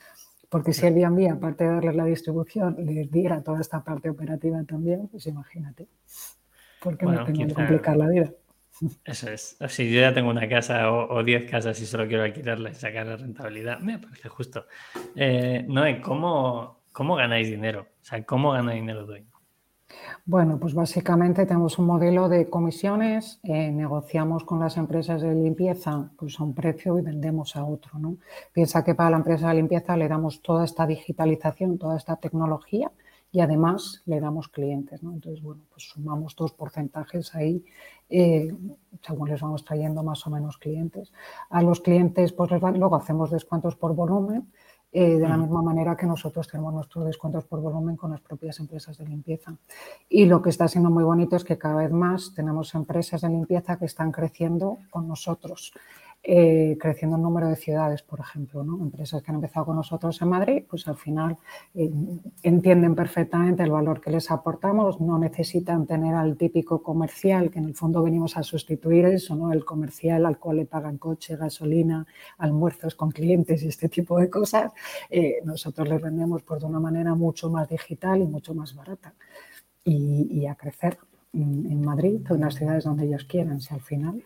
Porque 0.49 0.73
si 0.73 0.85
Airbnb, 0.85 1.31
aparte 1.31 1.63
de 1.63 1.71
darles 1.71 1.95
la 1.95 2.05
distribución, 2.05 2.75
les 2.79 3.11
diera 3.11 3.41
toda 3.41 3.61
esta 3.61 3.83
parte 3.83 4.09
operativa 4.09 4.63
también, 4.63 5.07
pues 5.07 5.27
imagínate. 5.27 5.87
Porque 6.81 7.05
no 7.05 7.25
tengo 7.25 7.47
que 7.47 7.53
complicar 7.53 7.97
la 7.97 8.07
vida. 8.07 8.31
Eso 9.05 9.29
es. 9.29 9.57
Si 9.69 9.91
yo 9.91 10.01
ya 10.01 10.13
tengo 10.13 10.29
una 10.29 10.47
casa 10.47 10.91
o 10.91 11.23
10 11.23 11.49
casas 11.49 11.79
y 11.81 11.85
solo 11.85 12.07
quiero 12.07 12.23
alquilarla 12.23 12.71
y 12.71 12.75
sacar 12.75 13.07
la 13.07 13.15
rentabilidad, 13.15 13.79
me 13.79 13.99
parece 13.99 14.29
justo. 14.29 14.65
Eh, 15.15 15.65
no, 15.67 15.83
¿cómo, 16.01 16.83
¿cómo 16.91 17.15
ganáis 17.15 17.49
dinero? 17.49 17.87
O 18.01 18.05
sea, 18.05 18.23
¿cómo 18.23 18.51
gana 18.51 18.73
dinero? 18.73 19.07
Bueno, 20.25 20.59
pues 20.59 20.73
básicamente 20.73 21.45
tenemos 21.45 21.77
un 21.77 21.85
modelo 21.85 22.29
de 22.29 22.49
comisiones, 22.49 23.39
eh, 23.43 23.71
negociamos 23.71 24.43
con 24.43 24.59
las 24.59 24.77
empresas 24.77 25.21
de 25.21 25.33
limpieza 25.33 26.09
pues 26.17 26.39
a 26.39 26.43
un 26.43 26.53
precio 26.53 26.97
y 26.97 27.01
vendemos 27.01 27.55
a 27.55 27.63
otro. 27.63 27.99
¿no? 27.99 28.17
Piensa 28.53 28.83
que 28.83 28.95
para 28.95 29.11
la 29.11 29.17
empresa 29.17 29.49
de 29.49 29.55
limpieza 29.55 29.95
le 29.97 30.07
damos 30.07 30.41
toda 30.41 30.65
esta 30.65 30.87
digitalización, 30.87 31.77
toda 31.77 31.97
esta 31.97 32.15
tecnología 32.15 32.91
y 33.31 33.41
además 33.41 34.01
le 34.05 34.19
damos 34.19 34.47
clientes. 34.47 35.03
¿no? 35.03 35.13
Entonces, 35.13 35.43
bueno, 35.43 35.61
pues 35.69 35.83
sumamos 35.89 36.35
dos 36.35 36.53
porcentajes 36.53 37.35
ahí 37.35 37.63
eh, 38.09 38.53
según 39.01 39.29
les 39.29 39.41
vamos 39.41 39.65
trayendo 39.65 40.03
más 40.03 40.25
o 40.27 40.29
menos 40.29 40.57
clientes. 40.57 41.11
A 41.49 41.61
los 41.61 41.81
clientes, 41.81 42.33
pues 42.33 42.51
luego 42.51 42.95
hacemos 42.95 43.31
descuentos 43.31 43.75
por 43.75 43.95
volumen 43.95 44.51
eh, 44.97 45.19
de 45.19 45.27
la 45.27 45.35
misma 45.35 45.61
manera 45.61 45.97
que 45.97 46.05
nosotros 46.05 46.47
tenemos 46.47 46.73
nuestros 46.73 47.03
descuentos 47.03 47.43
por 47.43 47.59
volumen 47.59 47.97
con 47.97 48.11
las 48.11 48.21
propias 48.21 48.61
empresas 48.61 48.97
de 48.97 49.05
limpieza. 49.05 49.53
Y 50.07 50.25
lo 50.25 50.41
que 50.41 50.49
está 50.49 50.69
siendo 50.69 50.89
muy 50.89 51.03
bonito 51.03 51.35
es 51.35 51.43
que 51.43 51.57
cada 51.57 51.75
vez 51.75 51.91
más 51.91 52.33
tenemos 52.33 52.73
empresas 52.75 53.19
de 53.19 53.27
limpieza 53.27 53.77
que 53.77 53.83
están 53.83 54.13
creciendo 54.13 54.77
con 54.89 55.05
nosotros. 55.05 55.73
Eh, 56.27 56.75
creciendo 56.79 57.17
el 57.17 57.21
número 57.21 57.47
de 57.49 57.55
ciudades, 57.55 58.01
por 58.01 58.19
ejemplo. 58.19 58.63
¿no? 58.63 58.81
Empresas 58.81 59.21
que 59.21 59.29
han 59.29 59.35
empezado 59.35 59.67
con 59.67 59.75
nosotros 59.75 60.19
en 60.23 60.29
Madrid, 60.29 60.63
pues 60.67 60.87
al 60.87 60.97
final 60.97 61.37
eh, 61.75 61.91
entienden 62.41 62.95
perfectamente 62.95 63.61
el 63.61 63.69
valor 63.69 64.01
que 64.01 64.09
les 64.09 64.31
aportamos, 64.31 64.99
no 64.99 65.19
necesitan 65.19 65.85
tener 65.85 66.15
al 66.15 66.35
típico 66.35 66.81
comercial, 66.81 67.51
que 67.51 67.59
en 67.59 67.65
el 67.65 67.75
fondo 67.75 68.01
venimos 68.01 68.37
a 68.37 68.41
sustituir 68.41 69.05
eso, 69.05 69.35
¿no? 69.35 69.51
el 69.51 69.63
comercial 69.63 70.25
al 70.25 70.39
cual 70.39 70.57
le 70.57 70.65
pagan 70.65 70.97
coche, 70.97 71.35
gasolina, 71.35 72.07
almuerzos 72.39 72.95
con 72.95 73.11
clientes 73.11 73.61
y 73.61 73.67
este 73.67 73.87
tipo 73.87 74.17
de 74.17 74.27
cosas. 74.27 74.71
Eh, 75.11 75.41
nosotros 75.43 75.87
les 75.87 76.01
vendemos 76.01 76.41
por 76.41 76.59
de 76.59 76.65
una 76.65 76.79
manera 76.79 77.13
mucho 77.13 77.51
más 77.51 77.69
digital 77.69 78.21
y 78.21 78.25
mucho 78.25 78.55
más 78.55 78.73
barata. 78.73 79.13
Y, 79.83 80.47
a 80.47 80.55
crecer 80.55 80.97
en, 81.35 81.81
Madrid 81.81 82.21
o 82.29 82.35
en 82.35 82.41
las 82.41 82.55
ciudades 82.55 82.83
donde 82.83 83.05
ellos 83.05 83.25
quieran, 83.25 83.59
si 83.61 83.73
al 83.73 83.81
final 83.81 84.23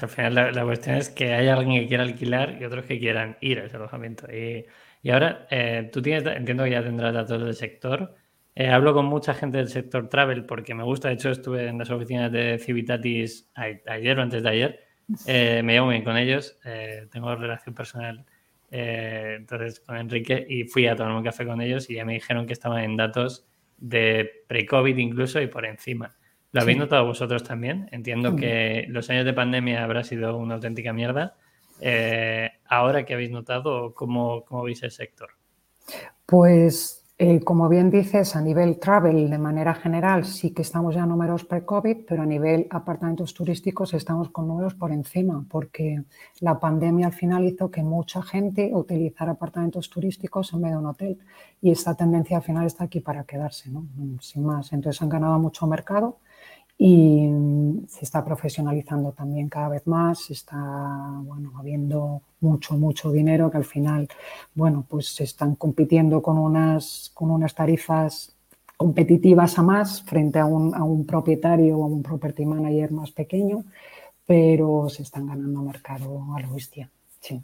al 0.00 0.08
final 0.08 0.34
la, 0.54 0.64
cuestión 0.64 0.96
es 0.96 1.08
que 1.08 1.34
hay 1.34 1.48
alguien 1.48 1.82
que 1.82 1.88
quiera 1.88 2.04
alquilar 2.04 2.58
y 2.60 2.64
otros 2.64 2.84
que 2.84 2.98
quieran 2.98 3.36
ir 3.40 3.58
a 3.58 3.64
ese 3.64 3.76
alojamiento. 3.76 4.26
Y, 4.32 4.66
ahora, 5.10 5.46
eh, 5.50 5.88
tú 5.92 6.00
tienes, 6.02 6.24
entiendo 6.26 6.64
que 6.64 6.70
ya 6.70 6.82
tendrás 6.82 7.12
datos 7.12 7.42
del 7.42 7.54
sector. 7.54 8.14
Eh, 8.54 8.68
hablo 8.68 8.94
con 8.94 9.06
mucha 9.06 9.34
gente 9.34 9.58
del 9.58 9.68
sector 9.68 10.08
travel 10.08 10.44
porque 10.44 10.74
me 10.74 10.84
gusta. 10.84 11.08
De 11.08 11.14
hecho, 11.14 11.30
estuve 11.30 11.66
en 11.66 11.78
las 11.78 11.90
oficinas 11.90 12.30
de 12.30 12.58
Civitatis 12.58 13.50
ayer 13.54 14.18
o 14.18 14.22
antes 14.22 14.42
de 14.42 14.48
ayer. 14.48 14.80
Eh, 15.26 15.62
me 15.64 15.72
llevo 15.72 15.88
bien 15.88 16.04
con 16.04 16.16
ellos. 16.16 16.58
tengo 17.10 17.34
relación 17.34 17.74
personal 17.74 18.24
entonces 18.72 19.80
con 19.80 19.96
Enrique 19.96 20.46
y 20.48 20.62
fui 20.62 20.86
a 20.86 20.94
tomar 20.94 21.12
un 21.12 21.24
café 21.24 21.44
con 21.44 21.60
ellos 21.60 21.90
y 21.90 21.96
ya 21.96 22.04
me 22.04 22.12
dijeron 22.12 22.46
que 22.46 22.52
estaban 22.52 22.84
en 22.84 22.96
datos 22.96 23.49
de 23.80 24.44
pre-COVID 24.46 24.96
incluso 24.96 25.40
y 25.40 25.46
por 25.46 25.66
encima. 25.66 26.16
¿Lo 26.52 26.62
habéis 26.62 26.78
notado 26.78 27.06
vosotros 27.06 27.44
también? 27.44 27.88
Entiendo 27.92 28.34
que 28.34 28.86
los 28.88 29.08
años 29.10 29.24
de 29.24 29.32
pandemia 29.32 29.84
habrá 29.84 30.02
sido 30.02 30.36
una 30.36 30.54
auténtica 30.56 30.92
mierda. 30.92 31.36
Eh, 31.80 32.50
ahora 32.66 33.04
que 33.04 33.14
habéis 33.14 33.30
notado, 33.30 33.94
¿cómo, 33.94 34.44
¿cómo, 34.44 34.64
veis 34.64 34.82
el 34.82 34.90
sector? 34.90 35.30
Pues, 36.26 36.99
eh, 37.22 37.40
como 37.44 37.68
bien 37.68 37.90
dices, 37.90 38.34
a 38.34 38.40
nivel 38.40 38.78
travel, 38.78 39.28
de 39.28 39.36
manera 39.36 39.74
general, 39.74 40.24
sí 40.24 40.54
que 40.54 40.62
estamos 40.62 40.94
ya 40.94 41.04
números 41.04 41.44
pre-COVID, 41.44 42.06
pero 42.08 42.22
a 42.22 42.24
nivel 42.24 42.66
apartamentos 42.70 43.34
turísticos 43.34 43.92
estamos 43.92 44.30
con 44.30 44.48
números 44.48 44.72
por 44.72 44.90
encima, 44.90 45.44
porque 45.50 46.02
la 46.40 46.58
pandemia 46.58 47.08
al 47.08 47.12
final 47.12 47.44
hizo 47.44 47.70
que 47.70 47.82
mucha 47.82 48.22
gente 48.22 48.70
utilizara 48.72 49.32
apartamentos 49.32 49.90
turísticos 49.90 50.54
en 50.54 50.62
vez 50.62 50.70
de 50.70 50.78
un 50.78 50.86
hotel. 50.86 51.18
Y 51.60 51.70
esta 51.70 51.94
tendencia 51.94 52.38
al 52.38 52.42
final 52.42 52.64
está 52.64 52.84
aquí 52.84 53.00
para 53.00 53.24
quedarse, 53.24 53.68
¿no? 53.70 53.84
Sin 54.22 54.42
más. 54.42 54.72
Entonces 54.72 55.02
han 55.02 55.10
ganado 55.10 55.38
mucho 55.38 55.66
mercado 55.66 56.20
y 56.82 57.26
mm, 57.28 57.88
se 57.88 58.06
está 58.06 58.24
profesionalizando 58.24 59.12
también 59.12 59.50
cada 59.50 59.68
vez 59.68 59.86
más, 59.86 60.30
está 60.30 60.56
bueno, 61.24 61.52
habiendo 61.58 62.22
mucho, 62.40 62.74
mucho 62.74 63.12
dinero 63.12 63.50
que 63.50 63.58
al 63.58 63.66
final, 63.66 64.08
bueno, 64.54 64.86
pues 64.88 65.14
se 65.14 65.24
están 65.24 65.56
compitiendo 65.56 66.22
con 66.22 66.38
unas, 66.38 67.10
con 67.12 67.30
unas 67.30 67.54
tarifas 67.54 68.34
competitivas 68.78 69.58
a 69.58 69.62
más 69.62 70.02
frente 70.02 70.38
a 70.38 70.46
un, 70.46 70.74
a 70.74 70.82
un 70.82 71.04
propietario 71.04 71.76
o 71.76 71.84
a 71.84 71.86
un 71.86 72.02
property 72.02 72.46
manager 72.46 72.92
más 72.92 73.10
pequeño, 73.10 73.64
pero 74.24 74.88
se 74.88 75.02
están 75.02 75.26
ganando 75.26 75.60
mercado 75.60 76.34
a 76.34 76.40
la 76.40 76.48
bestia. 76.48 76.90
Sí. 77.20 77.42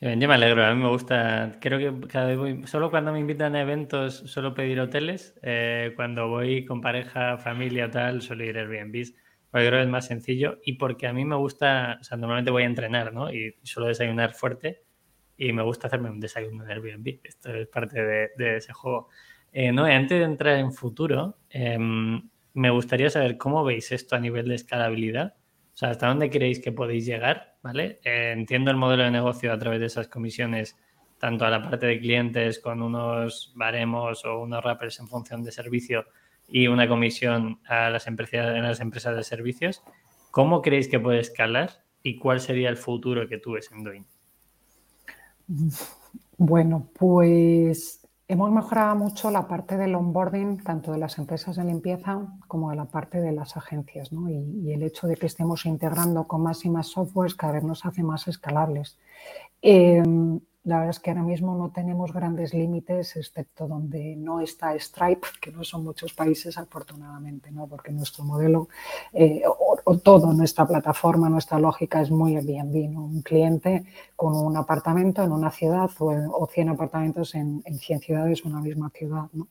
Yo 0.00 0.28
me 0.28 0.34
alegro, 0.34 0.64
a 0.64 0.74
mí 0.74 0.82
me 0.82 0.88
gusta. 0.88 1.56
Creo 1.60 1.78
que 1.78 2.08
cada 2.08 2.26
vez 2.26 2.36
voy. 2.36 2.66
Solo 2.66 2.90
cuando 2.90 3.12
me 3.12 3.20
invitan 3.20 3.54
a 3.56 3.62
eventos 3.62 4.16
suelo 4.26 4.52
pedir 4.52 4.80
hoteles. 4.80 5.38
Eh, 5.42 5.92
cuando 5.96 6.28
voy 6.28 6.64
con 6.64 6.80
pareja, 6.80 7.38
familia, 7.38 7.90
tal, 7.90 8.20
suelo 8.20 8.44
ir 8.44 8.58
a 8.58 8.62
Airbnb. 8.62 9.14
Porque 9.50 9.66
creo 9.68 9.78
que 9.78 9.84
es 9.84 9.88
más 9.88 10.06
sencillo 10.06 10.58
y 10.64 10.74
porque 10.74 11.06
a 11.06 11.12
mí 11.12 11.24
me 11.24 11.36
gusta. 11.36 11.98
O 12.00 12.04
sea, 12.04 12.16
normalmente 12.18 12.50
voy 12.50 12.64
a 12.64 12.66
entrenar, 12.66 13.14
¿no? 13.14 13.32
Y 13.32 13.54
suelo 13.62 13.88
desayunar 13.88 14.34
fuerte 14.34 14.82
y 15.36 15.52
me 15.52 15.62
gusta 15.62 15.86
hacerme 15.86 16.10
un 16.10 16.20
desayuno 16.20 16.64
en 16.64 16.70
Airbnb. 16.70 17.20
Esto 17.24 17.54
es 17.54 17.68
parte 17.68 18.02
de, 18.04 18.56
ese 18.56 18.72
juego. 18.72 19.08
Eh, 19.52 19.72
no, 19.72 19.84
antes 19.84 20.18
de 20.18 20.24
entrar 20.24 20.58
en 20.58 20.72
futuro, 20.72 21.38
em, 21.50 22.28
me 22.54 22.70
gustaría 22.70 23.10
saber 23.10 23.38
cómo 23.38 23.64
veis 23.64 23.92
esto 23.92 24.16
a 24.16 24.20
nivel 24.20 24.48
de 24.48 24.56
escalabilidad. 24.56 25.34
O 25.74 25.76
sea, 25.76 25.90
¿hasta 25.90 26.08
dónde 26.08 26.30
creéis 26.30 26.60
que 26.60 26.72
podéis 26.72 27.06
llegar? 27.06 27.53
¿Vale? 27.64 27.98
Eh, 28.04 28.34
entiendo 28.36 28.70
el 28.70 28.76
modelo 28.76 29.04
de 29.04 29.10
negocio 29.10 29.50
a 29.50 29.58
través 29.58 29.80
de 29.80 29.86
esas 29.86 30.08
comisiones, 30.08 30.76
tanto 31.18 31.46
a 31.46 31.50
la 31.50 31.62
parte 31.62 31.86
de 31.86 31.98
clientes 31.98 32.58
con 32.58 32.82
unos 32.82 33.54
baremos 33.56 34.22
o 34.26 34.42
unos 34.42 34.62
rappers 34.62 35.00
en 35.00 35.08
función 35.08 35.42
de 35.42 35.50
servicio 35.50 36.04
y 36.46 36.66
una 36.66 36.86
comisión 36.86 37.60
a 37.66 37.88
las 37.88 38.06
empresas, 38.06 38.54
en 38.54 38.64
las 38.64 38.80
empresas 38.80 39.16
de 39.16 39.24
servicios. 39.24 39.82
¿Cómo 40.30 40.60
creéis 40.60 40.88
que 40.88 41.00
puede 41.00 41.20
escalar 41.20 41.70
y 42.02 42.18
cuál 42.18 42.40
sería 42.40 42.68
el 42.68 42.76
futuro 42.76 43.26
que 43.26 43.38
tú 43.38 43.52
ves 43.52 43.70
en 43.72 43.82
Doin? 43.82 44.06
Bueno, 46.36 46.90
pues 46.98 48.03
Hemos 48.26 48.50
mejorado 48.50 48.96
mucho 48.96 49.30
la 49.30 49.46
parte 49.46 49.76
del 49.76 49.94
onboarding, 49.94 50.62
tanto 50.64 50.92
de 50.92 50.98
las 50.98 51.18
empresas 51.18 51.56
de 51.56 51.64
limpieza 51.64 52.26
como 52.48 52.70
de 52.70 52.76
la 52.76 52.86
parte 52.86 53.20
de 53.20 53.32
las 53.32 53.54
agencias. 53.58 54.10
Y, 54.12 54.72
el 54.72 54.82
hecho 54.82 55.06
de 55.06 55.16
que 55.16 55.26
estemos 55.26 55.66
integrando 55.66 56.26
con 56.26 56.42
más 56.42 56.64
y 56.64 56.70
más 56.70 56.86
softwares 56.86 57.34
cada 57.34 57.52
vez 57.52 57.64
nos 57.64 57.84
hace 57.84 58.02
más 58.02 58.26
escalables. 58.26 58.98
Em, 59.60 60.40
la 60.64 60.76
verdad 60.76 60.90
es 60.90 61.00
que 61.00 61.10
ahora 61.10 61.22
mismo 61.22 61.54
no 61.56 61.70
tenemos 61.70 62.10
grandes 62.12 62.54
límites, 62.54 63.16
excepto 63.16 63.68
donde 63.68 64.16
no 64.16 64.40
está 64.40 64.74
Stripe, 64.78 65.28
que 65.40 65.52
no 65.52 65.62
son 65.62 65.84
muchos 65.84 66.14
países, 66.14 66.56
afortunadamente, 66.56 67.50
¿no? 67.50 67.66
porque 67.66 67.92
nuestro 67.92 68.24
modelo 68.24 68.68
eh, 69.12 69.42
o, 69.46 69.98
todo, 69.98 70.32
nuestra 70.32 70.66
plataforma, 70.66 71.28
nuestra 71.28 71.58
lógica 71.58 72.00
es 72.00 72.10
muy 72.10 72.36
Airbnb. 72.36 72.90
¿no? 72.90 73.04
Un 73.04 73.20
cliente 73.20 73.84
con 74.16 74.34
un 74.34 74.56
apartamento 74.56 75.22
en 75.22 75.32
una 75.32 75.50
ciudad 75.50 75.90
o, 75.98 76.46
100 76.46 76.70
apartamentos 76.70 77.34
en, 77.34 77.62
en, 77.66 77.78
100 77.78 78.00
ciudades 78.00 78.44
o 78.44 78.48
una 78.48 78.60
misma 78.60 78.88
ciudad. 78.88 79.28
¿no? 79.34 79.48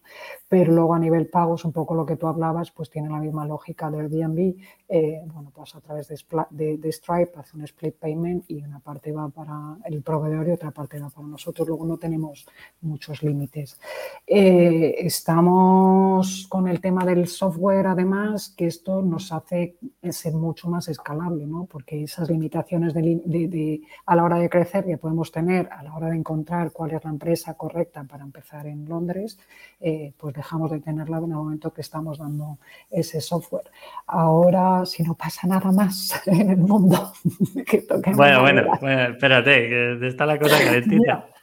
Pero 0.50 0.72
luego 0.72 0.96
a 0.96 1.00
nivel 1.00 1.28
pagos, 1.28 1.64
un 1.64 1.74
poco 1.74 1.94
lo 1.94 2.08
que 2.08 2.16
tú 2.16 2.28
hablabas, 2.28 2.72
pues 2.72 2.90
tiene 2.90 3.10
la 3.10 3.20
misma 3.20 3.46
lógica 3.46 3.92
de 3.92 4.00
Airbnb. 4.00 4.56
Eh, 4.90 5.22
bueno, 5.26 5.52
pues 5.54 5.76
a 5.76 5.82
través 5.82 6.08
de, 6.08 6.78
de, 6.78 6.92
Stripe 6.92 7.32
hace 7.40 7.58
un 7.58 7.64
split 7.64 7.96
payment 7.96 8.46
y 8.48 8.64
una 8.64 8.80
parte 8.80 9.12
va 9.12 9.28
para 9.30 9.78
el 9.86 10.04
proveedor 10.04 10.48
y 10.48 10.52
otra 10.52 10.72
parte 10.72 11.00
para 11.12 11.28
nosotros. 11.28 11.68
Luego 11.68 11.86
no 11.86 11.98
tenemos 11.98 12.46
muchos 12.82 13.24
límites. 13.24 13.80
Eh, 14.28 14.96
estamos 15.00 16.48
con 16.50 16.68
el 16.68 16.80
tema 16.80 17.06
del 17.06 17.28
software, 17.28 17.88
además, 17.88 18.54
que 18.56 18.68
esto 18.68 19.02
nos 19.02 19.32
hace 19.32 19.76
ser 20.12 20.34
mucho 20.34 20.70
más 20.70 20.88
escalable, 20.88 21.46
¿no? 21.46 21.66
porque 21.66 22.04
esas 22.04 22.30
limitaciones 22.30 22.94
de, 22.94 23.82
a 24.06 24.16
la 24.16 24.24
hora 24.24 24.38
de 24.38 24.50
crecer 24.50 24.86
que 24.86 24.98
podemos 24.98 25.32
tener, 25.32 25.70
a 25.72 25.84
la 25.84 25.96
hora 25.96 26.10
de 26.10 26.18
encontrar 26.18 26.72
cuál 26.72 26.92
es 26.92 27.04
la 27.04 27.10
empresa 27.10 27.56
correcta 27.56 28.04
para 28.04 28.24
empezar 28.24 28.68
en 28.68 28.86
Londres, 28.88 29.40
eh, 29.80 30.14
pues 30.18 30.36
dejamos 30.36 30.72
de 30.72 30.80
tenerla 30.80 31.18
en 31.18 31.24
el 31.24 31.30
momento 31.30 31.74
que 31.74 31.82
estamos 31.82 32.18
dando 32.18 32.58
ese 32.90 33.22
software. 33.22 33.66
Ahora, 34.08 34.86
si 34.86 35.04
no 35.04 35.16
pasa 35.16 35.48
nada 35.48 35.72
más 35.72 36.22
en 36.28 36.50
el 36.50 36.58
mundo, 36.58 37.12
bueno, 38.16 38.42
bueno, 38.42 38.64
bueno, 38.80 39.14
espérate, 39.14 39.70
que 39.70 40.08
está 40.08 40.26
la 40.26 40.40
cosa 40.40 40.58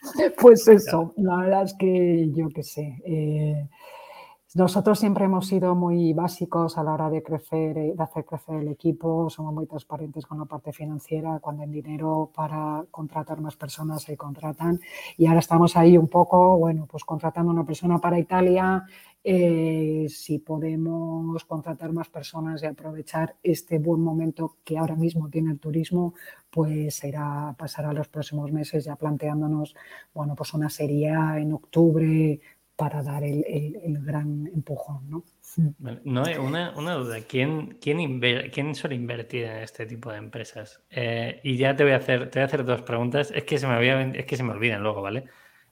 pues 0.40 0.66
eso, 0.68 1.12
la 1.16 1.36
verdad 1.36 1.64
es 1.64 1.74
que 1.74 2.30
yo 2.32 2.48
qué 2.54 2.62
sé. 2.62 3.00
Eh, 3.04 3.68
nosotros 4.54 4.98
siempre 4.98 5.26
hemos 5.26 5.46
sido 5.46 5.76
muy 5.76 6.12
básicos 6.12 6.76
a 6.76 6.82
la 6.82 6.94
hora 6.94 7.08
de 7.08 7.22
crecer, 7.22 7.78
eh, 7.78 7.92
de 7.96 8.02
hacer 8.02 8.24
crecer 8.24 8.56
el 8.56 8.68
equipo, 8.68 9.30
somos 9.30 9.54
muy 9.54 9.66
transparentes 9.66 10.26
con 10.26 10.38
la 10.38 10.44
parte 10.44 10.72
financiera, 10.72 11.38
cuando 11.40 11.62
hay 11.62 11.68
dinero 11.70 12.30
para 12.34 12.84
contratar 12.90 13.40
más 13.40 13.54
personas 13.56 14.02
se 14.02 14.16
contratan. 14.16 14.80
Y 15.16 15.26
ahora 15.26 15.38
estamos 15.38 15.76
ahí 15.76 15.96
un 15.96 16.08
poco, 16.08 16.58
bueno, 16.58 16.86
pues 16.90 17.04
contratando 17.04 17.52
una 17.52 17.64
persona 17.64 17.98
para 17.98 18.18
Italia, 18.18 18.84
eh, 19.22 20.06
si 20.08 20.38
podemos 20.38 21.44
contratar 21.44 21.92
más 21.92 22.08
personas 22.08 22.62
y 22.62 22.66
aprovechar 22.66 23.36
este 23.42 23.78
buen 23.78 24.00
momento 24.00 24.56
que 24.64 24.78
ahora 24.78 24.96
mismo 24.96 25.28
tiene 25.28 25.52
el 25.52 25.60
turismo, 25.60 26.14
pues 26.50 27.04
irá, 27.04 27.54
pasará 27.56 27.92
los 27.92 28.08
próximos 28.08 28.50
meses 28.50 28.84
ya 28.84 28.96
planteándonos, 28.96 29.74
bueno, 30.14 30.34
pues 30.34 30.54
una 30.54 30.70
serie 30.70 31.10
en 31.10 31.52
octubre, 31.52 32.40
para 32.80 33.02
dar 33.02 33.22
el, 33.22 33.98
gran 34.00 34.46
empujón. 34.54 35.10
¿no? 35.10 35.24
no 36.02 36.22
una, 36.40 36.70
una, 36.78 36.94
duda, 36.94 37.18
¿Quién, 37.28 37.76
quién, 37.78 38.18
¿quién, 38.50 38.74
suele 38.74 38.94
invertir 38.94 39.44
en 39.44 39.58
este 39.58 39.84
tipo 39.84 40.10
de 40.10 40.16
empresas? 40.16 40.82
Eh, 40.88 41.42
y 41.44 41.58
ya 41.58 41.76
te 41.76 41.82
voy, 41.82 41.92
a 41.92 41.96
hacer, 41.96 42.30
te 42.30 42.38
voy 42.38 42.44
a 42.44 42.46
hacer 42.46 42.64
dos 42.64 42.80
preguntas, 42.80 43.32
es 43.34 43.44
que 43.44 43.58
se 43.58 43.66
me, 43.66 43.74
había, 43.74 44.00
es 44.00 44.24
que 44.24 44.34
se 44.34 44.42
me 44.42 44.52
olvidan 44.52 44.82
luego, 44.82 45.02
¿vale? 45.02 45.24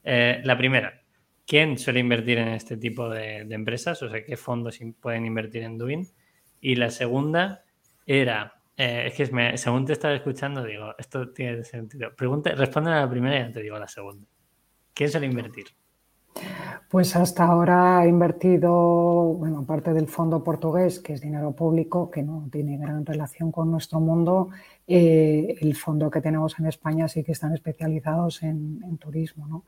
Eh, 0.04 0.42
la 0.44 0.58
primera, 0.58 1.00
¿quién 1.46 1.78
suele 1.78 2.00
invertir 2.00 2.36
en 2.36 2.48
este 2.48 2.76
tipo 2.76 3.08
de, 3.08 3.38
empresas? 3.38 4.02
O 4.02 4.10
sea, 4.10 4.22
¿qué 4.22 4.36
fondos 4.36 4.78
pueden 5.00 5.24
invertir 5.24 5.62
en 5.62 5.78
Doing? 5.78 6.06
Y 6.60 6.74
la 6.74 6.90
segunda 6.90 7.64
era, 8.04 8.60
eh, 8.76 9.04
es 9.06 9.14
que 9.14 9.56
según 9.56 9.86
te 9.86 9.94
estaba 9.94 10.14
escuchando, 10.14 10.62
digo, 10.62 10.94
esto 10.98 11.30
tiene 11.30 11.64
sentido. 11.64 12.14
Pregunta, 12.14 12.50
responde 12.50 12.90
a 12.90 13.00
la 13.00 13.08
primera 13.08 13.38
y 13.38 13.44
ya 13.44 13.52
te 13.52 13.62
digo 13.62 13.78
la 13.78 13.88
segunda. 13.88 14.26
¿Quién 14.92 15.10
suele 15.10 15.26
invertir? 15.26 15.68
Pues 16.88 17.16
hasta 17.16 17.44
ahora 17.44 18.02
he 18.02 18.08
invertido, 18.08 18.72
bueno, 19.34 19.58
aparte 19.58 19.92
del 19.92 20.08
fondo 20.08 20.42
portugués, 20.42 21.00
que 21.00 21.12
es 21.12 21.20
dinero 21.20 21.52
público, 21.52 22.10
que 22.10 22.22
no 22.22 22.48
tiene 22.50 22.78
gran 22.78 23.04
relación 23.04 23.52
con 23.52 23.70
nuestro 23.70 24.00
mundo, 24.00 24.48
eh, 24.86 25.56
el 25.60 25.76
fondo 25.76 26.10
que 26.10 26.22
tenemos 26.22 26.58
en 26.58 26.64
España 26.66 27.06
sí 27.06 27.22
que 27.22 27.32
están 27.32 27.52
especializados 27.52 28.42
en, 28.42 28.96
turismo. 28.96 29.64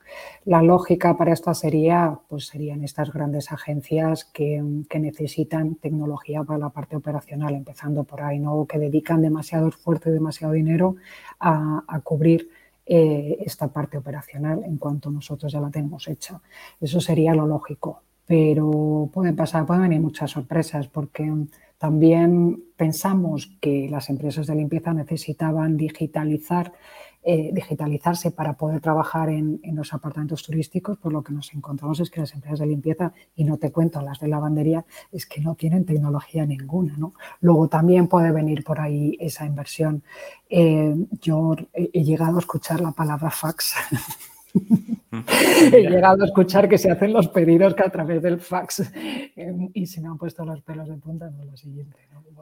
La 0.46 0.62
lógica 0.62 1.14
para 1.18 1.34
esto 1.34 1.52
sería, 1.52 2.18
pues 2.26 2.46
serían 2.46 2.82
estas 2.84 3.12
grandes 3.12 3.52
agencias 3.52 4.24
que, 4.24 4.62
necesitan 4.98 5.74
tecnología 5.74 6.42
para 6.42 6.58
la 6.58 6.70
parte 6.70 6.96
operacional, 6.96 7.54
empezando 7.54 8.04
por 8.04 8.22
ahí, 8.22 8.38
¿no? 8.38 8.64
que 8.66 8.78
dedican 8.78 9.20
demasiado 9.20 9.68
esfuerzo 9.68 10.08
y 10.08 10.12
demasiado 10.12 10.54
dinero 10.54 10.96
a 11.38 12.00
cubrir 12.02 12.48
eh, 12.92 13.36
esta 13.46 13.68
parte 13.68 13.96
operacional 13.98 14.64
en 14.64 14.76
cuanto 14.76 15.12
nosotros 15.12 15.52
ya 15.52 15.60
la 15.60 15.70
tenemos 15.70 16.08
hecha. 16.08 16.40
Eso 16.80 17.00
sería 17.00 17.36
lo 17.36 17.46
lógico, 17.46 18.02
pero 18.26 19.08
pueden 19.12 19.36
pasar, 19.36 19.64
pueden 19.64 19.84
venir 19.84 20.00
muchas 20.00 20.32
sorpresas 20.32 20.88
porque 20.88 21.32
también 21.78 22.60
pensamos 22.76 23.56
que 23.60 23.88
las 23.88 24.10
empresas 24.10 24.48
de 24.48 24.56
limpieza 24.56 24.92
necesitaban 24.92 25.76
digitalizar 25.76 26.72
eh, 27.22 27.50
digitalizarse 27.52 28.30
para 28.30 28.54
poder 28.54 28.80
trabajar 28.80 29.28
en, 29.28 29.60
los 29.74 29.92
apartamentos 29.92 30.42
turísticos, 30.42 30.96
por 30.98 31.12
lo 31.12 31.22
que 31.22 31.32
nos 31.32 31.52
encontramos 31.52 32.00
es 32.00 32.10
que 32.10 32.20
las 32.20 32.32
empresas 32.34 32.60
de 32.60 32.66
limpieza, 32.66 33.12
y 33.36 33.44
no 33.44 33.58
te 33.58 33.70
cuento 33.70 34.00
las 34.00 34.20
de 34.20 34.28
lavandería, 34.28 34.84
es 35.12 35.26
que 35.26 35.40
no 35.40 35.54
tienen 35.54 35.84
tecnología 35.84 36.46
ninguna. 36.46 36.96
¿no? 36.96 37.12
Luego 37.40 37.68
también 37.68 38.08
puede 38.08 38.32
venir 38.32 38.64
por 38.64 38.80
ahí 38.80 39.16
esa 39.20 39.44
inversión. 39.44 40.02
Eh, 40.48 40.94
yo 41.20 41.54
he, 41.72 42.04
llegado 42.04 42.36
a 42.36 42.40
escuchar 42.40 42.80
la 42.80 42.92
palabra 42.92 43.30
fax. 43.30 43.74
He 45.72 45.88
llegado 45.88 46.22
a 46.22 46.26
escuchar 46.26 46.68
que 46.68 46.78
se 46.78 46.90
hacen 46.90 47.12
los 47.12 47.28
pedidos 47.28 47.74
que 47.74 47.82
a 47.82 47.90
través 47.90 48.22
del 48.22 48.38
fax 48.38 48.92
eh, 48.94 49.70
y 49.74 49.86
se 49.86 50.00
me 50.00 50.08
han 50.08 50.18
puesto 50.18 50.44
los 50.44 50.62
pelos 50.62 50.88
de 50.88 50.96
punta, 50.96 51.30
no 51.30 51.44
lo 51.44 51.56
siguiente. 51.56 51.96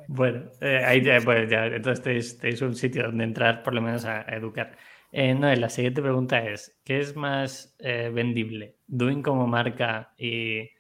Bueno, 0.09 0.51
eh, 0.63 0.83
ahí 0.87 1.03
ya, 1.03 1.21
pues 1.23 1.51
ya, 1.51 1.67
entonces 1.67 2.39
tenéis, 2.39 2.63
un 2.63 2.75
sitio 2.75 3.05
donde 3.05 3.25
entrar 3.25 3.63
por 3.63 3.75
lo 3.75 3.83
menos 3.83 4.07
a, 4.07 4.23
educar. 4.23 4.77
Eh, 5.13 5.35
no, 5.35 5.55
la 5.55 5.69
siguiente 5.69 6.03
pregunta 6.03 6.39
es, 6.47 6.81
¿qué 6.85 7.01
es 7.01 7.15
más 7.15 7.77
eh, 7.79 8.11
vendible? 8.13 8.77
¿Doing 8.87 9.23
como 9.23 9.47
marca 9.47 10.15
y, 10.17 10.71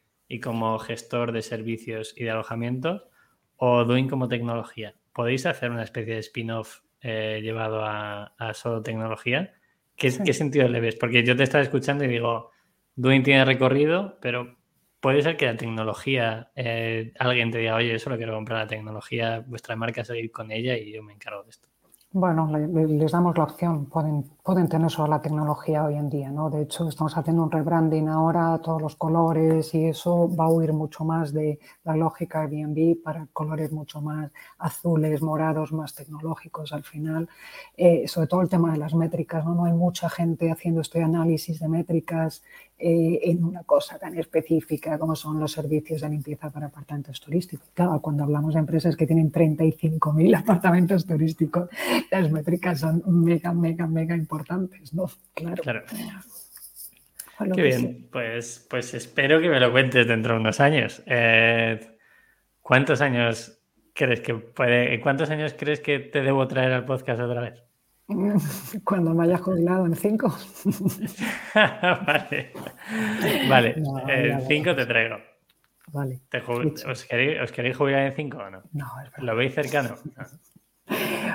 como 0.40 0.78
gestor 0.78 1.32
de 1.32 1.42
servicios 1.42 2.14
y 2.16 2.24
de 2.24 2.30
alojamientos 2.30 3.06
o 3.56 3.84
Doing 3.84 4.08
como 4.08 4.28
tecnología? 4.28 4.94
¿Podéis 5.12 5.44
hacer 5.46 5.70
una 5.70 5.82
especie 5.82 6.14
de 6.14 6.20
spin-off 6.20 6.80
llevado 7.02 7.84
a, 7.84 8.32
solo 8.54 8.82
tecnología? 8.82 9.52
¿Qué, 9.98 10.16
¿Qué 10.24 10.32
sentido 10.32 10.68
le 10.68 10.80
ves? 10.80 10.94
Porque 10.94 11.24
yo 11.24 11.36
te 11.36 11.42
estaba 11.42 11.62
escuchando 11.62 12.04
y 12.04 12.08
digo, 12.08 12.50
Doing 12.94 13.22
tiene 13.24 13.44
recorrido, 13.44 14.16
pero 14.20 14.56
puede 15.00 15.22
ser 15.22 15.36
que 15.36 15.46
la 15.46 15.56
tecnología, 15.56 16.50
eh, 16.54 17.12
alguien 17.18 17.50
te 17.50 17.58
diga, 17.58 17.74
oye, 17.74 17.92
yo 17.92 17.98
solo 17.98 18.16
quiero 18.16 18.34
comprar 18.34 18.60
la 18.60 18.66
tecnología, 18.66 19.44
vuestra 19.46 19.76
marca 19.76 20.04
seguir 20.04 20.30
con 20.30 20.50
ella 20.50 20.76
y 20.76 20.92
yo 20.92 21.02
me 21.02 21.12
encargo 21.12 21.42
de 21.42 21.50
esto. 21.50 21.68
Bueno, 22.10 22.50
les 22.56 23.12
damos 23.12 23.36
la 23.36 23.44
opción, 23.44 23.86
pueden, 23.86 24.24
pueden 24.48 24.66
tener 24.66 24.90
solo 24.90 25.08
la 25.08 25.20
tecnología 25.20 25.84
hoy 25.84 25.96
en 25.96 26.08
día, 26.08 26.30
¿no? 26.30 26.48
De 26.48 26.62
hecho, 26.62 26.88
estamos 26.88 27.14
haciendo 27.18 27.42
un 27.42 27.50
rebranding 27.50 28.08
ahora, 28.08 28.58
todos 28.64 28.80
los 28.80 28.96
colores 28.96 29.74
y 29.74 29.88
eso 29.88 30.34
va 30.34 30.44
a 30.44 30.48
huir 30.48 30.72
mucho 30.72 31.04
más 31.04 31.34
de 31.34 31.58
la 31.84 31.94
lógica 31.94 32.40
Airbnb 32.40 33.02
para 33.02 33.26
colores 33.34 33.70
mucho 33.72 34.00
más 34.00 34.30
azules, 34.56 35.20
morados, 35.20 35.70
más 35.70 35.94
tecnológicos 35.94 36.72
al 36.72 36.82
final. 36.82 37.28
Eh, 37.76 38.08
sobre 38.08 38.26
todo 38.26 38.40
el 38.40 38.48
tema 38.48 38.72
de 38.72 38.78
las 38.78 38.94
métricas, 38.94 39.44
¿no? 39.44 39.54
No 39.54 39.66
hay 39.66 39.74
mucha 39.74 40.08
gente 40.08 40.50
haciendo 40.50 40.80
este 40.80 41.02
análisis 41.02 41.60
de 41.60 41.68
métricas 41.68 42.42
eh, 42.80 43.18
en 43.24 43.44
una 43.44 43.64
cosa 43.64 43.98
tan 43.98 44.16
específica 44.16 45.00
como 45.00 45.16
son 45.16 45.40
los 45.40 45.50
servicios 45.50 46.00
de 46.00 46.10
limpieza 46.10 46.48
para 46.48 46.68
apartamentos 46.68 47.20
turísticos. 47.20 47.68
Claro, 47.74 48.00
cuando 48.00 48.22
hablamos 48.22 48.54
de 48.54 48.60
empresas 48.60 48.96
que 48.96 49.04
tienen 49.04 49.32
35.000 49.32 50.38
apartamentos 50.38 51.04
turísticos, 51.04 51.68
las 52.08 52.30
métricas 52.30 52.78
son 52.78 53.02
mega, 53.06 53.52
mega, 53.52 53.88
mega 53.88 54.14
importantes, 54.14 54.37
¿no? 54.92 55.06
Claro. 55.34 55.84
Qué 57.54 57.62
bien, 57.62 58.08
pues, 58.10 58.66
pues 58.68 58.94
espero 58.94 59.40
que 59.40 59.48
me 59.48 59.60
lo 59.60 59.70
cuentes 59.70 60.06
dentro 60.06 60.34
de 60.34 60.40
unos 60.40 60.60
años. 60.60 61.02
Eh, 61.06 61.96
¿Cuántos 62.60 63.00
años 63.00 63.60
crees 63.94 64.20
que 64.20 64.34
puede, 64.34 65.00
cuántos 65.00 65.30
años 65.30 65.54
crees 65.56 65.80
que 65.80 66.00
te 66.00 66.22
debo 66.22 66.46
traer 66.48 66.72
al 66.72 66.84
podcast 66.84 67.20
otra 67.20 67.40
vez? 67.42 67.62
Cuando 68.84 69.14
me 69.14 69.24
haya 69.24 69.38
jubilado 69.38 69.86
en 69.86 69.94
cinco. 69.94 70.36
vale. 71.54 72.52
Vale. 73.48 73.74
en 74.08 74.46
cinco 74.46 74.74
te 74.74 74.86
traigo. 74.86 75.16
Vale. 75.92 76.20
os, 76.86 77.04
queréis, 77.04 77.76
jubilar 77.76 78.02
en 78.02 78.12
cinco 78.14 78.38
o 78.38 78.50
no? 78.50 78.62
No, 78.72 78.86
es 79.02 79.10
verdad. 79.10 79.22
¿Lo 79.26 79.36
veis 79.36 79.54
cercano? 79.54 79.94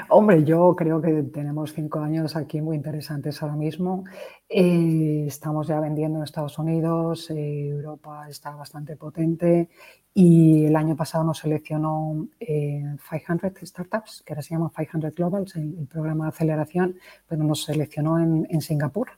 Hombre, 0.09 0.43
yo 0.43 0.75
creo 0.75 1.01
que 1.01 1.23
tenemos 1.23 1.73
cinco 1.73 1.99
años 1.99 2.35
aquí 2.35 2.61
muy 2.61 2.75
interesantes 2.75 3.41
ahora 3.41 3.55
mismo. 3.55 4.03
Eh, 4.47 5.25
estamos 5.27 5.67
ya 5.67 5.79
vendiendo 5.79 6.19
en 6.19 6.23
Estados 6.23 6.59
Unidos, 6.59 7.31
eh, 7.31 7.69
Europa 7.69 8.27
está 8.29 8.51
bastante 8.55 8.95
potente 8.95 9.69
y 10.13 10.65
el 10.65 10.75
año 10.75 10.95
pasado 10.95 11.23
nos 11.23 11.39
seleccionó 11.39 12.27
500 12.39 13.51
eh, 13.51 13.65
Startups, 13.65 14.23
que 14.23 14.33
ahora 14.33 14.43
se 14.43 14.53
llama 14.53 14.71
500 14.75 15.15
Globals, 15.15 15.55
el, 15.55 15.87
programa 15.87 16.25
de 16.25 16.29
aceleración, 16.29 16.95
pero 17.27 17.43
nos 17.43 17.63
seleccionó 17.63 18.19
en, 18.19 18.61
Singapur, 18.61 19.09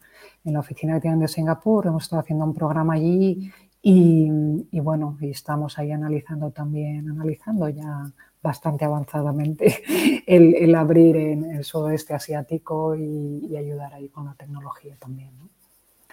en 0.46 0.54
la 0.54 0.62
oficina 0.62 0.96
que 0.96 1.02
tienen 1.02 1.20
de 1.20 1.28
Singapur. 1.28 1.88
Hemos 1.88 2.04
estado 2.04 2.22
haciendo 2.22 2.46
un 2.46 2.54
programa 2.54 2.94
allí 2.94 3.52
y, 3.82 4.30
y 4.72 4.80
bueno, 4.80 5.18
y 5.20 5.32
estamos 5.32 5.78
ahí 5.78 5.92
analizando 5.92 6.52
también, 6.52 7.10
analizando 7.10 7.68
ya 7.68 8.14
bastante 8.46 8.86
avanzadamente 8.86 9.82
el, 10.28 10.74
abrir 10.76 11.18
en 11.18 11.46
el 11.46 11.64
sudeste 11.64 12.14
asiático 12.14 12.96
y, 12.96 13.56
ayudar 13.58 13.94
ahí 13.94 14.10
con 14.10 14.26
la 14.26 14.34
tecnología 14.34 14.96
también. 15.00 15.32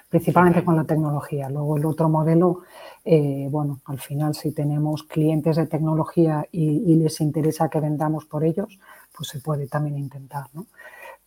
Principalmente 0.09 0.65
con 0.65 0.77
la 0.77 0.85
tecnología. 0.85 1.51
Luego 1.51 1.77
el 1.77 1.85
otro 1.85 2.09
modelo, 2.09 2.61
eh, 3.05 3.49
bueno, 3.51 3.81
al 3.87 3.99
final 3.99 4.35
si 4.35 4.53
tenemos 4.53 5.03
clientes 5.03 5.57
de 5.57 5.67
tecnología 5.67 6.47
y, 6.53 6.95
les 6.95 7.21
interesa 7.21 7.69
que 7.69 7.81
vendamos 7.81 8.25
por 8.27 8.45
ellos, 8.45 8.79
pues 9.15 9.29
se 9.29 9.41
puede 9.41 9.67
también 9.67 9.99
intentar, 9.99 10.47
¿no? 10.55 10.67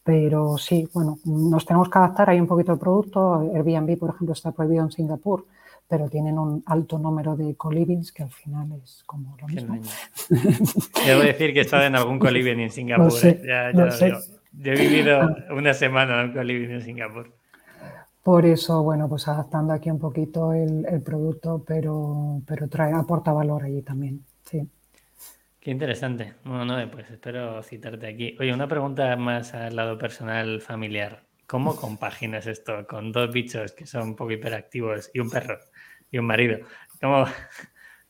Pero 0.03 0.57
sí, 0.57 0.87
bueno, 0.93 1.19
nos 1.25 1.65
tenemos 1.65 1.89
que 1.89 1.97
adaptar 1.97 2.29
ahí 2.29 2.39
un 2.39 2.47
poquito 2.47 2.71
el 2.71 2.79
producto. 2.79 3.39
Airbnb, 3.53 3.97
por 3.97 4.11
ejemplo, 4.11 4.33
está 4.33 4.51
prohibido 4.51 4.83
en 4.83 4.91
Singapur 4.91 5.45
pero 5.88 6.09
tienen 6.09 6.39
un 6.39 6.63
alto 6.65 6.97
número 6.97 7.36
de 7.36 7.55
colivings 7.55 8.11
que 8.11 8.23
al 8.23 8.31
final 8.31 8.67
es 8.83 9.03
como 9.05 9.38
lo 9.39 9.47
mismo. 9.47 9.79
Debo 11.05 11.21
decir 11.21 11.53
que 11.53 11.59
he 11.59 11.61
estado 11.61 11.83
en 11.83 11.95
algún 11.95 12.19
coliving 12.19 12.59
en 12.59 12.71
Singapur. 12.71 13.13
¿eh? 13.23 13.41
Yo 14.53 14.71
he 14.71 14.75
vivido 14.75 15.36
una 15.51 15.73
semana 15.73 16.21
en 16.21 16.29
un 16.29 16.33
coliving 16.33 16.71
en 16.71 16.81
Singapur. 16.81 17.31
Por 18.23 18.45
eso, 18.47 18.81
bueno, 18.81 19.07
pues 19.07 19.27
adaptando 19.27 19.71
aquí 19.73 19.91
un 19.91 19.99
poquito 19.99 20.51
el, 20.51 21.01
producto, 21.05 21.63
pero, 21.67 22.41
pero 22.47 22.67
trae, 22.67 22.91
aporta 22.91 23.31
valor 23.31 23.63
allí 23.63 23.83
también. 23.83 24.25
Sí. 24.43 24.67
Qué 25.59 25.69
interesante. 25.69 26.33
Bueno, 26.43 26.65
no, 26.65 26.91
pues 26.91 27.09
espero 27.11 27.61
citarte 27.61 28.07
aquí. 28.07 28.36
Oye, 28.39 28.51
una 28.51 28.67
pregunta 28.67 29.15
más 29.15 29.53
al 29.53 29.75
lado 29.75 29.99
personal 29.99 30.59
familiar. 30.61 31.23
¿Cómo 31.45 31.75
compaginas 31.75 32.47
esto 32.47 32.88
con 32.88 33.11
dos 33.11 33.31
bichos 33.31 33.73
que 33.73 33.86
son 33.86 34.09
un 34.09 34.15
poco 34.15 34.31
hiperactivos 34.31 35.11
y 35.13 35.19
un 35.19 35.29
perro? 35.29 35.59
Y 36.16 36.18
un 36.18 36.26
marido. 36.26 36.59
¿Cómo, 37.01 37.26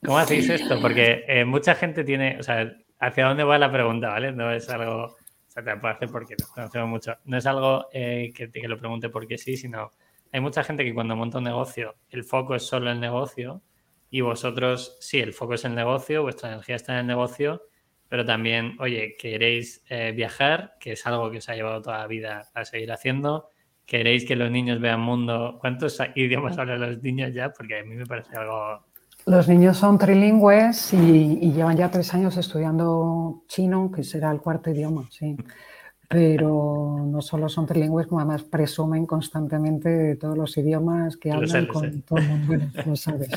cómo 0.04 0.18
hacéis 0.18 0.48
esto? 0.48 0.80
Porque 0.80 1.24
eh, 1.26 1.44
mucha 1.44 1.74
gente 1.74 2.04
tiene, 2.04 2.38
o 2.38 2.42
sea, 2.42 2.72
¿hacia 3.00 3.26
dónde 3.26 3.42
va 3.42 3.58
la 3.58 3.70
pregunta, 3.70 4.10
vale? 4.10 4.30
No 4.32 4.52
es 4.52 4.68
algo, 4.70 5.06
o 5.06 5.16
sea, 5.48 5.64
te 5.64 5.76
puedo 5.76 5.92
hacer 5.92 6.08
porque 6.08 6.36
nos 6.38 6.50
conocemos 6.50 6.88
mucho. 6.88 7.16
No 7.24 7.36
es 7.36 7.46
algo 7.46 7.88
eh, 7.92 8.32
que, 8.34 8.50
que 8.50 8.68
lo 8.68 8.78
pregunte 8.78 9.08
porque 9.08 9.36
sí, 9.36 9.56
sino 9.56 9.90
hay 10.32 10.40
mucha 10.40 10.62
gente 10.62 10.84
que 10.84 10.94
cuando 10.94 11.16
monta 11.16 11.38
un 11.38 11.44
negocio, 11.44 11.96
el 12.10 12.22
foco 12.22 12.54
es 12.54 12.62
solo 12.62 12.90
el 12.92 13.00
negocio 13.00 13.62
y 14.08 14.20
vosotros, 14.20 14.96
sí, 15.00 15.18
el 15.18 15.32
foco 15.32 15.54
es 15.54 15.64
el 15.64 15.74
negocio, 15.74 16.22
vuestra 16.22 16.52
energía 16.52 16.76
está 16.76 16.92
en 16.92 16.98
el 17.00 17.06
negocio, 17.08 17.62
pero 18.08 18.24
también, 18.24 18.76
oye, 18.78 19.16
queréis 19.18 19.84
eh, 19.88 20.12
viajar, 20.14 20.76
que 20.78 20.92
es 20.92 21.04
algo 21.06 21.28
que 21.32 21.38
os 21.38 21.48
ha 21.48 21.56
llevado 21.56 21.82
toda 21.82 21.98
la 21.98 22.06
vida 22.06 22.48
a 22.54 22.64
seguir 22.64 22.92
haciendo, 22.92 23.50
queréis 23.86 24.24
que 24.26 24.36
los 24.36 24.50
niños 24.50 24.80
vean 24.80 25.00
mundo. 25.00 25.58
¿Cuántos 25.60 25.98
idiomas 26.14 26.58
hablan 26.58 26.80
los 26.80 27.02
niños 27.02 27.32
ya? 27.32 27.52
Porque 27.52 27.78
a 27.78 27.84
mí 27.84 27.94
me 27.94 28.06
parece 28.06 28.36
algo. 28.36 28.84
Los 29.26 29.48
niños 29.48 29.76
son 29.76 29.98
trilingües 29.98 30.92
y, 30.92 31.38
y 31.40 31.52
llevan 31.52 31.76
ya 31.76 31.90
tres 31.90 32.12
años 32.14 32.36
estudiando 32.36 33.42
chino, 33.48 33.90
que 33.90 34.04
será 34.04 34.30
el 34.30 34.40
cuarto 34.40 34.70
idioma, 34.70 35.08
sí 35.10 35.36
pero 36.08 37.04
no 37.04 37.20
solo 37.20 37.48
son 37.48 37.66
trilingües, 37.66 38.06
como 38.06 38.20
además 38.20 38.44
presumen 38.44 39.06
constantemente 39.06 39.88
de 39.88 40.16
todos 40.16 40.36
los 40.36 40.56
idiomas 40.56 41.16
que 41.16 41.32
hablan 41.32 41.66
con 41.66 42.02
todo 42.02 42.18
el 42.18 42.28
mundo. 42.28 42.46
Bueno, 42.46 42.70
lo 42.86 42.96
sabes, 42.96 43.28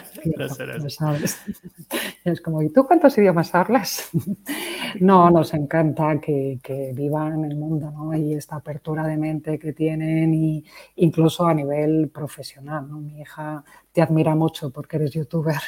lo, 0.82 0.90
sabes. 0.90 1.42
es 2.24 2.42
como, 2.42 2.62
¿y 2.62 2.70
tú 2.70 2.86
cuántos 2.86 3.18
idiomas 3.18 3.56
hablas? 3.56 4.10
no, 5.00 5.30
nos 5.32 5.54
encanta 5.54 6.20
que, 6.20 6.60
que, 6.62 6.94
vivan 6.94 7.44
en 7.44 7.52
el 7.52 7.58
mundo, 7.58 7.92
¿no? 7.92 8.16
Y 8.16 8.34
esta 8.34 8.58
apertura 8.58 9.06
de 9.08 9.18
mente 9.18 9.58
que 9.58 9.74
tienen, 9.74 10.34
y 10.34 10.64
incluso 10.98 11.48
a 11.48 11.54
nivel 11.54 12.10
profesional, 12.10 12.88
¿no? 12.88 13.00
Mi 13.00 13.22
hija 13.22 13.64
te 13.92 14.02
admira 14.02 14.36
mucho 14.36 14.70
porque 14.70 14.98
eres 14.98 15.12
youtuber, 15.12 15.60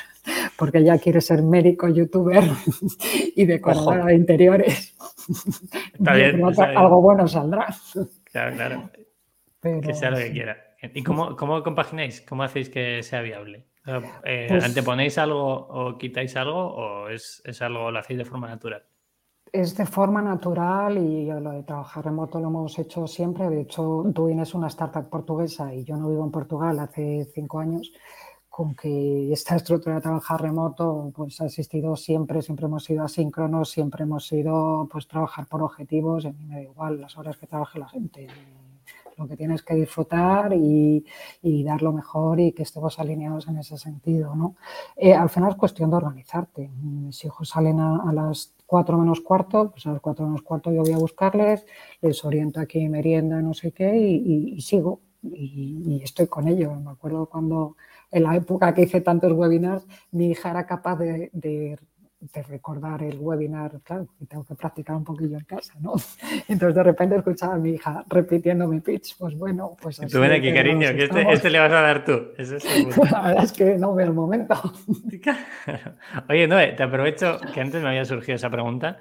porque 0.62 0.78
ella 0.78 1.00
quiere 1.00 1.22
ser 1.22 1.42
médico 1.42 1.88
youtuber 1.88 2.44
y 3.36 3.46
decoradora 3.46 4.06
de 4.06 4.14
interiores. 4.14 4.96
Está 5.92 6.14
bien, 6.14 6.40
Algo 6.78 7.02
bueno 7.02 7.28
saldrá. 7.28 7.66
Claro, 8.26 8.56
claro. 8.56 8.92
que 9.60 9.94
sea 9.96 10.12
lo 10.12 10.18
que 10.18 10.32
quiera. 10.32 10.58
¿Y 10.94 11.02
cómo, 11.02 11.36
cómo 11.36 11.64
compagináis? 11.64 12.22
¿Cómo 12.22 12.44
hacéis 12.44 12.70
que 12.70 13.02
sea 13.02 13.22
viable? 13.22 13.66
Eh, 14.24 14.46
pues 14.50 14.64
¿Anteponéis 14.64 15.18
algo 15.18 15.42
o 15.42 15.98
quitáis 15.98 16.36
algo 16.36 16.60
o 16.60 17.10
es, 17.10 17.42
es 17.44 17.60
algo, 17.64 17.90
lo 17.90 17.98
hacéis 17.98 18.20
de 18.20 18.26
forma 18.26 18.48
natural? 18.48 18.84
Es 19.52 19.76
de 19.76 19.88
forma 19.88 20.22
natural 20.22 20.96
y 21.00 21.26
lo 21.26 21.54
de 21.54 21.64
trabajar 21.64 22.06
remoto 22.06 22.40
lo 22.40 22.50
hemos 22.50 22.78
hecho 22.78 23.08
siempre. 23.08 23.50
De 23.50 23.62
hecho, 23.62 24.04
Duin 24.06 24.42
es 24.42 24.54
una 24.54 24.68
startup 24.68 25.10
portuguesa 25.10 25.74
y 25.74 25.84
yo 25.86 25.98
no 25.98 26.08
vivo 26.08 26.24
en 26.24 26.32
Portugal 26.32 26.78
hace 26.78 27.28
cinco 27.34 27.60
años. 27.60 27.92
Con 28.52 28.76
que 28.76 29.32
esta 29.34 29.56
estructura 29.56 29.96
de 29.96 30.02
trabajar 30.02 30.42
remoto 30.42 31.12
pues 31.16 31.40
ha 31.42 31.46
existido 31.46 31.96
siempre, 31.96 32.42
siempre 32.44 32.66
hemos 32.68 32.84
sido 32.84 33.04
asíncronos, 33.04 33.72
siempre 33.72 34.04
hemos 34.04 34.28
sido 34.28 34.88
pues 34.92 35.08
trabajar 35.08 35.48
por 35.48 35.64
objetivos. 35.64 36.26
A 36.26 36.34
mí 36.34 36.46
me 36.46 36.56
da 36.56 36.62
igual 36.62 37.02
las 37.02 37.18
horas 37.18 37.38
que 37.38 37.48
trabaje 37.48 37.80
la 37.80 37.90
gente 37.90 38.28
lo 39.22 39.28
que 39.28 39.38
tienes 39.38 39.62
que 39.62 39.76
disfrutar 39.76 40.54
y, 40.54 41.06
dar 41.64 41.82
lo 41.82 41.94
mejor 41.94 42.40
y 42.40 42.52
que 42.52 42.64
estemos 42.64 43.00
alineados 43.00 43.48
en 43.48 43.58
ese 43.58 43.78
sentido. 43.78 44.36
¿no? 44.36 44.56
Eh, 44.96 45.14
al 45.14 45.30
final 45.30 45.52
es 45.52 45.56
cuestión 45.56 45.90
de 45.90 45.98
organizarte. 45.98 46.70
Mis 46.82 47.24
hijos 47.24 47.50
salen 47.50 47.80
a, 47.80 48.12
las 48.14 48.54
4 48.66 48.98
menos 48.98 49.22
cuarto, 49.22 49.72
pues 49.72 49.86
a 49.86 49.92
las 49.92 50.02
4 50.02 50.26
menos 50.26 50.42
cuarto 50.42 50.72
yo 50.72 50.82
voy 50.82 50.94
a 50.94 50.98
buscarles, 50.98 51.66
les 52.02 52.24
oriento 52.26 52.60
aquí 52.60 52.88
merienda, 52.90 53.42
no 53.42 53.54
sé 53.54 53.72
qué, 53.72 53.96
y, 53.96 54.60
sigo. 54.62 55.02
Y, 55.24 56.02
estoy 56.04 56.28
con 56.28 56.48
ellos. 56.48 56.80
Me 56.82 56.92
acuerdo 56.92 57.28
cuando 57.28 57.76
en 58.12 58.24
la 58.24 58.36
época 58.36 58.74
que 58.74 58.84
hice 58.84 59.02
tantos 59.02 59.32
webinars, 59.32 59.86
mi 60.12 60.32
hija 60.32 60.52
era 60.52 60.66
capaz 60.66 60.98
de 60.98 61.78
de 62.22 62.44
recordar 62.44 63.02
el 63.02 63.18
webinar, 63.20 63.82
claro, 63.84 64.08
y 64.20 64.28
tengo 64.28 64.44
que 64.44 64.54
practicar 64.54 64.96
un 64.96 65.04
poquillo 65.04 65.38
en 65.38 65.44
casa, 65.44 65.74
¿no? 65.82 65.94
Entonces 66.48 66.76
de 66.76 66.84
repente 66.84 67.16
escuchaba 67.16 67.56
a 67.56 67.58
mi 67.58 67.72
hija 67.72 68.04
repitiendo 68.08 68.68
mi 68.68 68.80
pitch, 68.80 69.18
pues 69.18 69.36
bueno, 69.36 69.76
pues 69.82 70.00
así. 70.00 70.12
Tú 70.12 70.20
ven 70.20 70.32
aquí, 70.32 70.54
cariño, 70.54 70.90
que 70.96 71.06
este, 71.06 71.32
este, 71.32 71.50
le 71.50 71.60
vas 71.60 71.72
a 71.72 71.82
dar 71.82 72.06
tú. 72.06 72.28
es 72.38 72.52
La 73.12 73.22
verdad 73.22 73.44
es 73.44 73.52
que 73.52 73.76
no 73.78 73.96
veo 73.96 74.08
el 74.08 74.14
momento. 74.14 74.56
Oye, 76.30 76.48
Noé, 76.48 76.74
te 76.74 76.84
aprovecho 76.84 77.40
que 77.54 77.60
antes 77.60 77.82
me 77.82 77.90
había 77.90 78.06
surgido 78.06 78.36
esa 78.36 78.52
pregunta. 78.52 79.00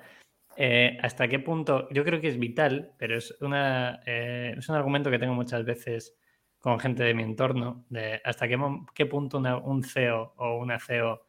Eh, 0.56 0.96
¿Hasta 1.02 1.28
qué 1.28 1.38
punto? 1.38 1.88
Yo 1.90 2.04
creo 2.04 2.20
que 2.20 2.28
es 2.28 2.38
vital, 2.38 2.92
pero 2.96 3.18
es, 3.18 3.36
una, 3.42 4.00
eh, 4.06 4.54
es 4.56 4.68
un 4.68 4.76
argumento 4.76 5.10
que 5.10 5.18
tengo 5.18 5.34
muchas 5.34 5.64
veces 5.64 6.18
con 6.60 6.78
gente 6.78 7.02
de 7.02 7.14
mi 7.14 7.22
entorno, 7.22 7.84
de 7.88 8.20
hasta 8.24 8.46
qué, 8.46 8.58
qué 8.94 9.06
punto 9.06 9.38
un 9.38 9.82
CEO 9.82 10.34
o 10.36 10.58
una 10.58 10.78
CEO 10.78 11.22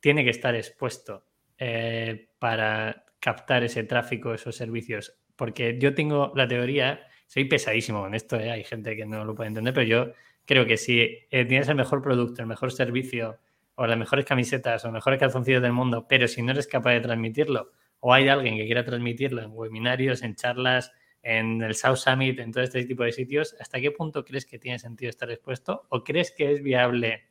tiene 0.00 0.24
que 0.24 0.30
estar 0.30 0.54
expuesto 0.54 1.24
eh, 1.56 2.28
para 2.38 3.04
captar 3.20 3.62
ese 3.62 3.84
tráfico, 3.84 4.34
esos 4.34 4.56
servicios. 4.56 5.16
Porque 5.36 5.78
yo 5.78 5.94
tengo 5.94 6.32
la 6.34 6.48
teoría, 6.48 7.06
soy 7.28 7.44
pesadísimo 7.44 8.02
con 8.02 8.14
esto, 8.14 8.36
eh, 8.36 8.50
hay 8.50 8.64
gente 8.64 8.96
que 8.96 9.06
no 9.06 9.24
lo 9.24 9.34
puede 9.34 9.48
entender, 9.48 9.72
pero 9.72 9.86
yo 9.86 10.12
creo 10.44 10.66
que 10.66 10.76
si 10.76 11.00
eh, 11.30 11.44
tienes 11.44 11.68
el 11.68 11.76
mejor 11.76 12.02
producto, 12.02 12.42
el 12.42 12.48
mejor 12.48 12.72
servicio, 12.72 13.38
o 13.76 13.86
las 13.86 13.96
mejores 13.96 14.24
camisetas, 14.24 14.84
o 14.84 14.92
mejores 14.92 15.18
calzoncillos 15.18 15.62
del 15.62 15.72
mundo, 15.72 16.06
pero 16.08 16.28
si 16.28 16.42
no 16.42 16.52
eres 16.52 16.66
capaz 16.66 16.92
de 16.92 17.00
transmitirlo, 17.00 17.70
o 18.00 18.12
hay 18.12 18.28
alguien 18.28 18.56
que 18.56 18.66
quiera 18.66 18.84
transmitirlo 18.84 19.40
en 19.42 19.50
webinarios, 19.52 20.22
en 20.22 20.34
charlas, 20.34 20.92
en 21.22 21.62
el 21.62 21.74
South 21.74 21.96
Summit, 21.96 22.38
en 22.40 22.52
todo 22.52 22.64
este 22.64 22.84
tipo 22.84 23.04
de 23.04 23.12
sitios, 23.12 23.54
¿hasta 23.60 23.80
qué 23.80 23.90
punto 23.90 24.24
crees 24.24 24.44
que 24.46 24.58
tiene 24.58 24.78
sentido 24.78 25.10
estar 25.10 25.30
expuesto? 25.30 25.86
¿O 25.88 26.02
crees 26.02 26.32
que 26.32 26.52
es 26.52 26.62
viable 26.62 27.28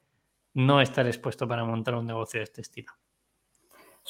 no 0.53 0.81
estar 0.81 1.05
expuesto 1.07 1.47
para 1.47 1.65
montar 1.65 1.95
un 1.95 2.07
negocio 2.07 2.39
de 2.39 2.45
este 2.45 2.61
estilo? 2.61 2.93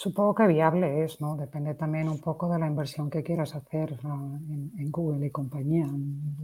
Supongo 0.02 0.34
que 0.34 0.48
viable 0.48 1.04
es, 1.04 1.22
¿no? 1.22 1.36
Depende 1.36 1.76
también 1.76 2.10
un 2.10 2.18
poco 2.18 2.52
de 2.52 2.58
la 2.58 2.66
inversión 2.66 3.12
que 3.12 3.22
quieras 3.22 3.54
hacer 3.54 4.00
en, 4.04 4.90
Google 4.90 5.28
y 5.28 5.30
compañía. 5.30 5.88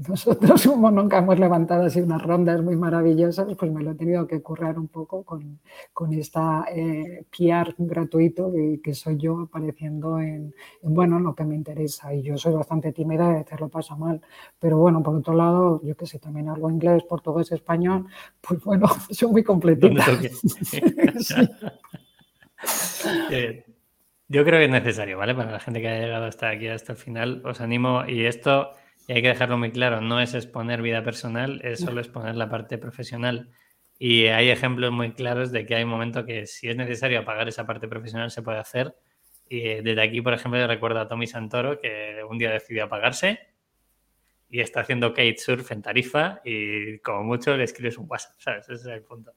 Nosotros, 0.07 0.67
como 0.67 0.91
nunca 0.91 1.17
hemos 1.17 1.39
levantado 1.39 1.85
así 1.85 1.99
unas 1.99 2.21
rondas 2.21 2.61
muy 2.61 2.75
maravillosas, 2.75 3.47
pues 3.57 3.71
me 3.71 3.81
lo 3.81 3.89
he 3.89 3.95
tenido 3.95 4.27
que 4.27 4.43
currar 4.43 4.77
un 4.77 4.89
poco 4.89 5.23
con, 5.23 5.59
con 5.91 6.13
esta 6.13 6.65
eh, 6.71 7.25
PR 7.35 7.73
gratuito 7.79 8.51
que, 8.83 8.93
soy 8.93 9.17
yo 9.17 9.39
apareciendo 9.39 10.19
en, 10.19 10.53
bueno, 10.83 11.19
lo 11.19 11.33
que 11.33 11.43
me 11.43 11.55
interesa. 11.55 12.13
Y 12.13 12.21
yo 12.21 12.37
soy 12.37 12.53
bastante 12.53 12.93
tímida 12.93 13.43
a 13.49 13.55
lo 13.59 13.69
pasa 13.69 13.95
mal. 13.95 14.21
Pero 14.59 14.77
bueno, 14.77 15.01
por 15.01 15.15
otro 15.15 15.33
lado, 15.33 15.81
yo 15.81 15.97
que 15.97 16.05
sé, 16.05 16.19
también 16.19 16.47
hablo 16.47 16.69
inglés, 16.69 17.01
portugués, 17.09 17.51
español, 17.51 18.05
pues 18.39 18.63
bueno, 18.63 18.85
soy 19.09 19.31
muy 19.31 19.43
completita. 19.43 20.05
sí. 21.19 21.35
Yo 24.29 24.43
creo 24.43 24.59
que 24.59 24.65
es 24.65 24.71
necesario, 24.71 25.17
¿vale? 25.17 25.33
Para 25.33 25.51
la 25.51 25.59
gente 25.59 25.79
que 25.79 25.87
haya 25.87 26.01
llegado 26.01 26.25
hasta 26.25 26.49
aquí, 26.49 26.67
hasta 26.67 26.91
el 26.93 26.97
final, 26.97 27.41
os 27.45 27.61
animo 27.61 28.03
y 28.05 28.25
esto, 28.25 28.73
y 29.07 29.13
hay 29.13 29.21
que 29.21 29.29
dejarlo 29.29 29.57
muy 29.57 29.71
claro, 29.71 30.01
no 30.01 30.19
es 30.19 30.33
exponer 30.33 30.81
vida 30.81 31.01
personal, 31.01 31.61
es 31.63 31.79
solo 31.79 32.01
exponer 32.01 32.35
la 32.35 32.49
parte 32.49 32.77
profesional. 32.77 33.49
Y 33.99 34.25
hay 34.27 34.49
ejemplos 34.49 34.91
muy 34.91 35.13
claros 35.13 35.51
de 35.51 35.65
que 35.65 35.75
hay 35.75 35.83
un 35.83 35.89
momento 35.89 36.25
que 36.25 36.45
si 36.45 36.67
es 36.67 36.75
necesario 36.75 37.19
apagar 37.19 37.47
esa 37.47 37.65
parte 37.65 37.87
profesional 37.87 38.29
se 38.29 38.41
puede 38.41 38.59
hacer. 38.59 38.95
Y 39.49 39.81
desde 39.81 40.01
aquí, 40.01 40.21
por 40.21 40.33
ejemplo, 40.33 40.67
recuerdo 40.67 40.99
a 40.99 41.07
Tommy 41.07 41.25
Santoro 41.25 41.79
que 41.79 42.21
un 42.29 42.37
día 42.37 42.51
decidió 42.51 42.83
apagarse 42.83 43.39
y 44.49 44.59
está 44.59 44.81
haciendo 44.81 45.13
kite 45.13 45.37
surf 45.37 45.71
en 45.71 45.81
Tarifa 45.81 46.41
y 46.43 46.99
como 46.99 47.23
mucho 47.23 47.55
le 47.55 47.63
escribes 47.63 47.97
un 47.97 48.07
WhatsApp, 48.09 48.39
¿sabes? 48.39 48.69
Ese 48.69 48.73
es 48.73 48.85
el 48.87 49.03
punto. 49.03 49.33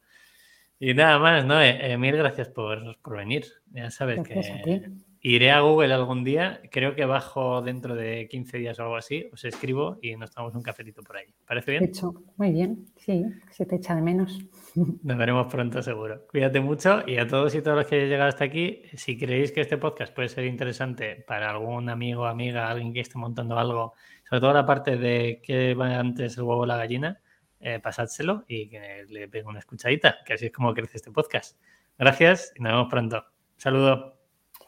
Y 0.83 0.95
nada 0.95 1.19
más, 1.19 1.45
¿no? 1.45 1.61
Eh, 1.61 1.99
mil 1.99 2.17
gracias 2.17 2.49
por, 2.49 2.97
venir. 3.05 3.45
Ya 3.71 3.91
sabes 3.91 4.27
que 4.27 4.91
iré 5.21 5.51
a 5.51 5.61
Google 5.61 5.93
algún 5.93 6.25
día. 6.25 6.63
Creo 6.71 6.95
que 6.95 7.05
bajo 7.05 7.61
dentro 7.61 7.95
de 7.95 8.27
15 8.29 8.57
días 8.57 8.79
o 8.79 8.85
algo 8.85 8.97
así. 8.97 9.29
Os 9.31 9.45
escribo 9.45 9.99
y 10.01 10.17
nos 10.17 10.31
tomamos 10.31 10.55
un 10.55 10.63
cafetito 10.63 11.03
por 11.03 11.19
ahí. 11.19 11.27
¿Parece 11.47 11.73
bien? 11.73 11.85
Hecho. 11.85 12.15
Muy 12.39 12.53
bien. 12.53 12.87
Sí, 12.97 13.27
se 13.51 13.67
te 13.67 13.77
echa 13.77 13.95
de 13.95 14.01
menos. 14.01 14.39
Nos 15.03 15.19
veremos 15.19 15.53
pronto, 15.53 15.83
seguro. 15.83 16.27
Cuídate 16.31 16.61
mucho 16.61 17.03
y 17.07 17.19
a 17.19 17.27
todos 17.27 17.55
y 17.55 17.61
todos 17.61 17.77
los 17.77 17.87
que 17.87 17.97
hayáis 17.97 18.11
llegado 18.11 18.31
hasta 18.31 18.45
aquí, 18.45 18.83
si 18.95 19.19
creéis 19.19 19.53
que 19.53 19.61
este 19.61 19.77
podcast 19.77 20.15
puede 20.15 20.29
ser 20.29 20.47
interesante 20.47 21.25
para 21.27 21.51
algún 21.51 21.91
amigo, 21.91 22.25
amiga, 22.25 22.71
alguien 22.71 22.95
que 22.95 23.01
esté 23.01 23.19
montando 23.19 23.59
algo, 23.59 23.93
sobre 24.29 24.41
todo 24.41 24.53
la 24.55 24.65
parte 24.65 24.97
de 24.97 25.43
qué 25.43 25.75
va 25.75 25.99
antes 25.99 26.39
el 26.39 26.45
huevo 26.45 26.63
o 26.63 26.67
la 26.67 26.77
gallina 26.77 27.21
eh, 27.61 27.79
pasádselo 27.79 28.45
y 28.49 28.69
que 28.69 29.05
le 29.09 29.29
pegue 29.29 29.47
una 29.47 29.59
escuchadita, 29.59 30.19
que 30.25 30.35
así 30.35 30.47
es 30.47 30.53
como 30.53 30.75
crece 30.75 30.97
este 30.97 31.11
podcast. 31.11 31.59
Gracias 31.99 32.53
y 32.57 32.63
nos 32.63 32.73
vemos 32.73 32.89
pronto. 32.91 33.25
saludo. 33.57 34.19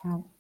Chao. 0.02 0.31